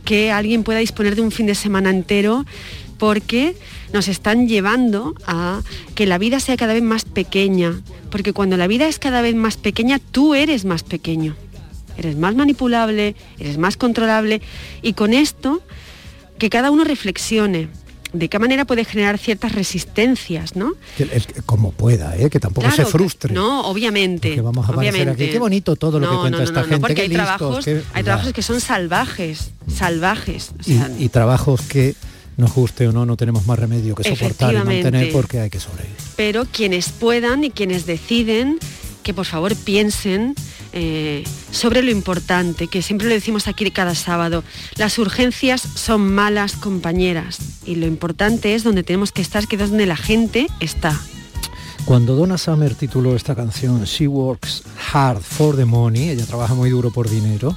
que 0.05 0.33
alguien 0.33 0.65
pueda 0.65 0.81
disponer 0.81 1.15
de 1.15 1.23
un 1.23 1.31
fin 1.31 1.47
de 1.47 1.55
semana 1.55 1.91
entero 1.91 2.45
porque 2.99 3.55
nos 3.93 4.09
están 4.09 4.49
llevando 4.49 5.15
a 5.25 5.63
que 5.95 6.05
la 6.05 6.19
vida 6.19 6.41
sea 6.41 6.57
cada 6.57 6.75
vez 6.75 6.83
más 6.83 7.05
pequeña, 7.05 7.81
porque 8.11 8.33
cuando 8.33 8.57
la 8.57 8.67
vida 8.67 8.89
es 8.89 8.99
cada 8.99 9.23
vez 9.23 9.37
más 9.37 9.57
pequeña, 9.57 10.01
tú 10.01 10.35
eres 10.35 10.65
más 10.65 10.83
pequeño 10.83 11.37
eres 11.99 12.17
más 12.17 12.35
manipulable, 12.35 13.15
eres 13.39 13.59
más 13.59 13.77
controlable 13.77 14.41
y 14.83 14.93
con 14.95 15.13
esto 15.13 15.61
que 16.39 16.49
cada 16.49 16.71
uno 16.71 16.85
reflexione 16.85 17.69
de 18.13 18.29
qué 18.31 18.39
manera 18.39 18.65
puede 18.65 18.87
generar 18.87 19.19
ciertas 19.19 19.53
resistencias, 19.53 20.57
¿no? 20.57 20.73
como 21.45 21.73
pueda, 21.73 22.17
¿eh? 22.17 22.31
que 22.31 22.41
tampoco 22.41 22.67
Claro, 22.69 22.85
se 22.87 22.91
frustre. 22.91 23.35
No, 23.35 23.67
obviamente. 23.67 24.35
Que 24.35 24.41
vamos 24.41 24.67
a 24.67 24.73
obviamente. 24.73 25.11
aquí. 25.11 25.29
Qué 25.33 25.39
bonito 25.39 25.77
todo 25.77 26.01
lo 26.01 26.09
que 26.09 26.17
cuenta 26.17 26.31
no, 26.31 26.39
no, 26.39 26.45
esta 26.45 26.61
gente. 26.63 26.79
porque 26.79 26.95
qué 26.95 27.03
hay 27.03 27.09
listos, 27.09 27.27
trabajos, 27.27 27.65
qué- 27.67 27.83
hay 27.93 28.03
trabajos 28.05 28.33
que 28.33 28.41
son 28.43 28.61
salvajes, 28.63 29.51
salvajes. 29.71 30.53
o 30.53 30.71
y, 30.71 30.77
sea, 30.79 30.91
y 30.99 31.09
trabajos 31.11 31.61
que 31.63 31.95
nos 32.39 32.55
guste 32.55 32.89
o 32.89 32.93
no, 32.93 33.05
no 33.05 33.17
tenemos 33.19 33.47
más 33.47 33.59
remedio 33.59 33.95
que 33.95 34.05
soportar 34.05 34.55
y 34.55 34.59
mantener 34.59 35.13
porque 35.13 35.41
hay 35.41 35.51
que 35.51 35.61
sobrevivir. 35.61 35.97
pero 36.17 36.47
quienes 36.47 36.89
puedan 36.91 37.45
y 37.45 37.51
quienes 37.51 37.85
deciden 37.85 38.59
que 39.03 39.13
por 39.13 39.27
favor 39.27 39.55
piensen 39.57 40.35
eh, 40.73 41.25
sobre 41.51 41.83
lo 41.83 41.91
importante, 41.91 42.69
que 42.69 42.83
siempre 42.83 43.09
lo 43.09 43.15
decimos 43.15 43.49
aquí 43.49 43.71
cada 43.71 43.95
sábado, 43.95 44.45
las 44.77 44.99
urgencias 44.99 45.61
son 45.61 46.13
malas 46.15 46.57
compañeras 46.57 47.39
y 47.65 47.77
lo 47.77 47.87
importante 47.87 48.55
es 48.55 48.65
donde 48.65 48.83
tenemos 48.83 49.13
que 49.13 49.23
estar, 49.23 49.47
que 49.47 49.57
es 49.57 49.71
donde 49.71 49.87
la 49.87 49.97
gente 49.97 50.47
está. 50.61 50.99
Cuando 51.85 52.15
Donna 52.15 52.37
Summer 52.37 52.75
tituló 52.75 53.17
esta 53.17 53.35
canción 53.35 53.85
She 53.85 54.07
Works 54.07 54.63
Hard 54.93 55.23
for 55.23 55.57
the 55.57 55.65
Money, 55.65 56.11
ella 56.11 56.27
trabaja 56.27 56.55
muy 56.55 56.71
duro 56.71 56.91
por 56.91 57.09
dinero, 57.09 57.57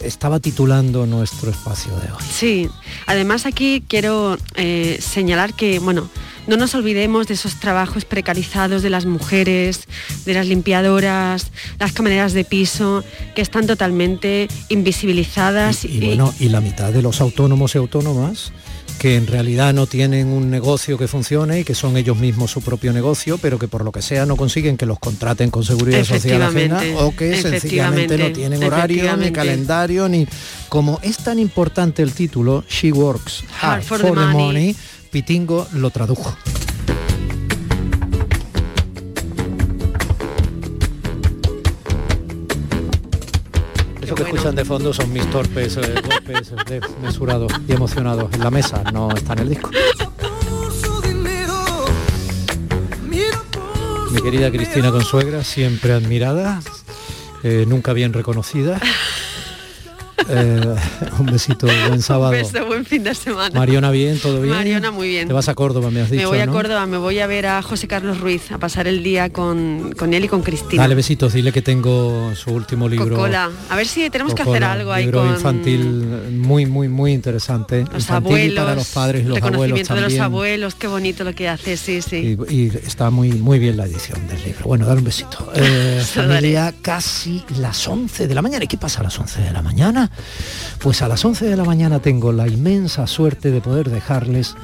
estaba 0.00 0.40
titulando 0.40 1.06
nuestro 1.06 1.50
espacio 1.50 1.94
de 1.96 2.12
hoy. 2.12 2.24
Sí, 2.30 2.70
además 3.06 3.46
aquí 3.46 3.82
quiero 3.86 4.38
eh, 4.56 4.98
señalar 5.00 5.54
que, 5.54 5.78
bueno, 5.78 6.08
no 6.46 6.56
nos 6.56 6.74
olvidemos 6.74 7.28
de 7.28 7.34
esos 7.34 7.60
trabajos 7.60 8.04
precarizados 8.04 8.82
de 8.82 8.90
las 8.90 9.06
mujeres, 9.06 9.86
de 10.24 10.34
las 10.34 10.46
limpiadoras, 10.46 11.52
las 11.78 11.92
camareras 11.92 12.32
de 12.32 12.44
piso, 12.44 13.04
que 13.34 13.42
están 13.42 13.66
totalmente 13.66 14.48
invisibilizadas 14.68 15.84
Y 15.84 16.00
bueno, 16.00 16.34
y 16.40 16.48
la 16.48 16.60
mitad 16.60 16.92
de 16.92 17.02
los 17.02 17.20
autónomos 17.20 17.74
y 17.74 17.78
autónomas 17.78 18.52
que 19.00 19.16
en 19.16 19.26
realidad 19.26 19.72
no 19.72 19.86
tienen 19.86 20.26
un 20.28 20.50
negocio 20.50 20.98
que 20.98 21.08
funcione 21.08 21.60
y 21.60 21.64
que 21.64 21.74
son 21.74 21.96
ellos 21.96 22.18
mismos 22.18 22.50
su 22.50 22.60
propio 22.60 22.92
negocio, 22.92 23.38
pero 23.38 23.58
que 23.58 23.66
por 23.66 23.82
lo 23.82 23.92
que 23.92 24.02
sea 24.02 24.26
no 24.26 24.36
consiguen 24.36 24.76
que 24.76 24.84
los 24.84 24.98
contraten 24.98 25.50
con 25.50 25.64
seguridad 25.64 26.04
social 26.04 26.42
ajena 26.42 26.82
o 26.98 27.16
que 27.16 27.40
sencillamente 27.40 28.18
no 28.18 28.30
tienen 28.30 28.62
horario, 28.62 29.16
ni 29.16 29.32
calendario, 29.32 30.06
ni 30.06 30.26
como 30.68 31.00
es 31.00 31.16
tan 31.16 31.38
importante 31.38 32.02
el 32.02 32.12
título, 32.12 32.62
She 32.68 32.92
Works 32.92 33.42
Hard, 33.62 33.84
for, 33.84 34.00
the 34.02 34.12
money, 34.12 34.76
Pitingo 35.10 35.66
lo 35.72 35.88
tradujo. 35.88 36.36
Eso 44.10 44.16
que 44.16 44.22
escuchan 44.24 44.56
de 44.56 44.64
fondo 44.64 44.92
son 44.92 45.12
mis 45.12 45.24
torpes 45.30 45.76
eh, 45.76 45.94
golpes 46.02 46.52
desmesurados 46.66 47.52
y 47.68 47.72
emocionados 47.74 48.28
en 48.32 48.40
la 48.40 48.50
mesa, 48.50 48.82
no 48.92 49.08
está 49.12 49.34
en 49.34 49.38
el 49.38 49.48
disco. 49.50 49.70
Mi 54.10 54.20
querida 54.20 54.50
Cristina 54.50 54.90
Consuegra, 54.90 55.44
siempre 55.44 55.92
admirada, 55.92 56.60
eh, 57.44 57.66
nunca 57.68 57.92
bien 57.92 58.12
reconocida. 58.12 58.80
Eh, 60.30 60.76
un 61.18 61.26
besito, 61.26 61.66
buen 61.88 62.02
sábado. 62.02 62.30
Un 62.30 62.38
beso, 62.38 62.66
buen 62.66 62.84
fin 62.84 63.02
de 63.02 63.14
semana. 63.14 63.58
Mariona, 63.58 63.90
bien, 63.90 64.18
todo 64.18 64.40
bien. 64.40 64.54
Mariona, 64.54 64.90
muy 64.90 65.08
bien. 65.08 65.28
Te 65.28 65.34
vas 65.34 65.48
a 65.48 65.54
Córdoba, 65.54 65.90
me 65.90 66.00
has 66.00 66.10
dicho. 66.10 66.22
Me 66.22 66.28
voy 66.28 66.38
a 66.38 66.46
Córdoba, 66.46 66.86
me 66.86 66.98
voy 66.98 67.18
a 67.18 67.26
ver 67.26 67.46
a 67.46 67.62
José 67.62 67.88
Carlos 67.88 68.20
Ruiz, 68.20 68.52
a 68.52 68.58
pasar 68.58 68.86
el 68.86 69.02
día 69.02 69.30
con, 69.30 69.92
con 69.96 70.14
él 70.14 70.24
y 70.24 70.28
con 70.28 70.42
Cristina. 70.42 70.82
Dale 70.82 70.94
besitos, 70.94 71.32
dile 71.32 71.52
que 71.52 71.62
tengo 71.62 72.32
su 72.34 72.50
último 72.50 72.88
libro. 72.88 73.16
Cocola. 73.16 73.50
A 73.68 73.76
ver 73.76 73.86
si 73.86 74.08
tenemos 74.10 74.34
que 74.34 74.42
hacer 74.42 74.64
algo 74.64 74.92
ahí 74.92 75.04
libro 75.04 75.20
con 75.20 75.30
infantil 75.30 75.84
muy, 76.32 76.66
muy, 76.66 76.88
muy 76.88 77.12
interesante. 77.12 77.84
los 77.92 78.02
infantil 78.02 78.32
abuelos. 78.32 78.52
y 78.52 78.56
para 78.56 78.74
los 78.74 78.88
padres 78.88 79.22
y 79.22 79.28
los 79.28 79.36
abuelos 79.38 79.52
reconocimiento 79.52 79.94
de 79.94 80.00
los 80.00 80.18
abuelos, 80.18 80.74
qué 80.74 80.86
bonito 80.86 81.24
lo 81.24 81.34
que 81.34 81.48
hace, 81.48 81.76
sí, 81.76 82.02
sí. 82.02 82.38
Y, 82.48 82.54
y 82.54 82.66
está 82.68 83.10
muy 83.10 83.32
muy 83.32 83.58
bien 83.58 83.76
la 83.76 83.86
edición 83.86 84.26
del 84.28 84.42
libro. 84.44 84.64
Bueno, 84.64 84.86
dale 84.86 84.98
un 84.98 85.04
besito. 85.04 85.50
Eh, 85.60 86.02
familia, 86.04 86.72
casi 86.80 87.44
las 87.58 87.86
11 87.86 88.28
de 88.28 88.34
la 88.34 88.40
mañana. 88.40 88.64
¿Y 88.64 88.68
qué 88.68 88.78
pasa 88.78 89.00
a 89.00 89.02
las 89.02 89.18
11 89.18 89.42
de 89.42 89.52
la 89.52 89.62
mañana? 89.62 90.10
Pues 90.78 91.02
a 91.02 91.08
las 91.08 91.24
11 91.24 91.46
de 91.46 91.56
la 91.56 91.64
mañana 91.64 92.00
tengo 92.00 92.32
la 92.32 92.48
inmensa 92.48 93.06
suerte 93.06 93.50
de 93.50 93.60
poder 93.60 93.90
dejarles 93.90 94.54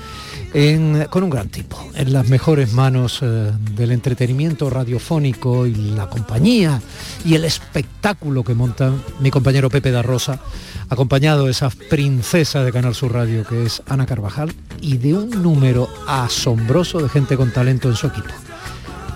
con 1.11 1.23
un 1.23 1.29
gran 1.29 1.51
tipo, 1.51 1.77
en 1.95 2.15
las 2.15 2.31
mejores 2.31 2.73
manos 2.73 3.19
eh, 3.21 3.53
del 3.75 3.93
entretenimiento 3.93 4.71
radiofónico 4.71 5.67
y 5.67 5.75
la 5.75 6.09
compañía 6.09 6.81
y 7.27 7.35
el 7.35 7.45
espectáculo 7.45 8.43
que 8.43 8.55
monta 8.55 8.91
mi 9.21 9.31
compañero 9.31 9.69
Pepe 9.69 9.91
da 9.91 10.01
Rosa, 10.01 10.41
acompañado 10.89 11.45
de 11.45 11.51
esa 11.51 11.69
princesa 11.69 12.65
de 12.65 12.73
Canal 12.73 12.95
Sur 12.95 13.13
Radio 13.13 13.45
que 13.45 13.67
es 13.67 13.83
Ana 13.87 14.07
Carvajal 14.07 14.55
y 14.81 14.97
de 14.97 15.13
un 15.13 15.43
número 15.43 15.91
asombroso 16.07 17.01
de 17.01 17.11
gente 17.11 17.37
con 17.37 17.53
talento 17.53 17.91
en 17.91 17.97
su 17.97 18.07
equipo. 18.07 18.33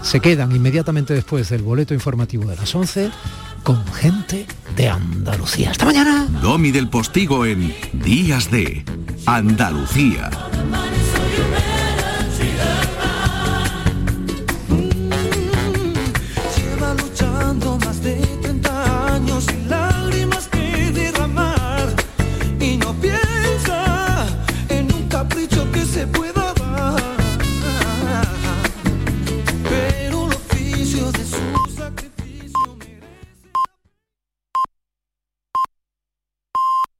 Se 0.02 0.20
quedan 0.20 0.54
inmediatamente 0.54 1.14
después 1.14 1.48
del 1.48 1.62
boleto 1.62 1.94
informativo 1.94 2.50
de 2.50 2.56
las 2.56 2.74
11 2.74 3.10
con 3.62 3.84
gente 3.92 4.46
de 4.76 4.88
Andalucía. 4.88 5.70
Hasta 5.70 5.84
mañana. 5.84 6.26
Domi 6.42 6.70
del 6.70 6.88
Postigo 6.88 7.44
en 7.44 7.74
Días 7.92 8.50
de 8.50 8.84
Andalucía. 9.26 10.30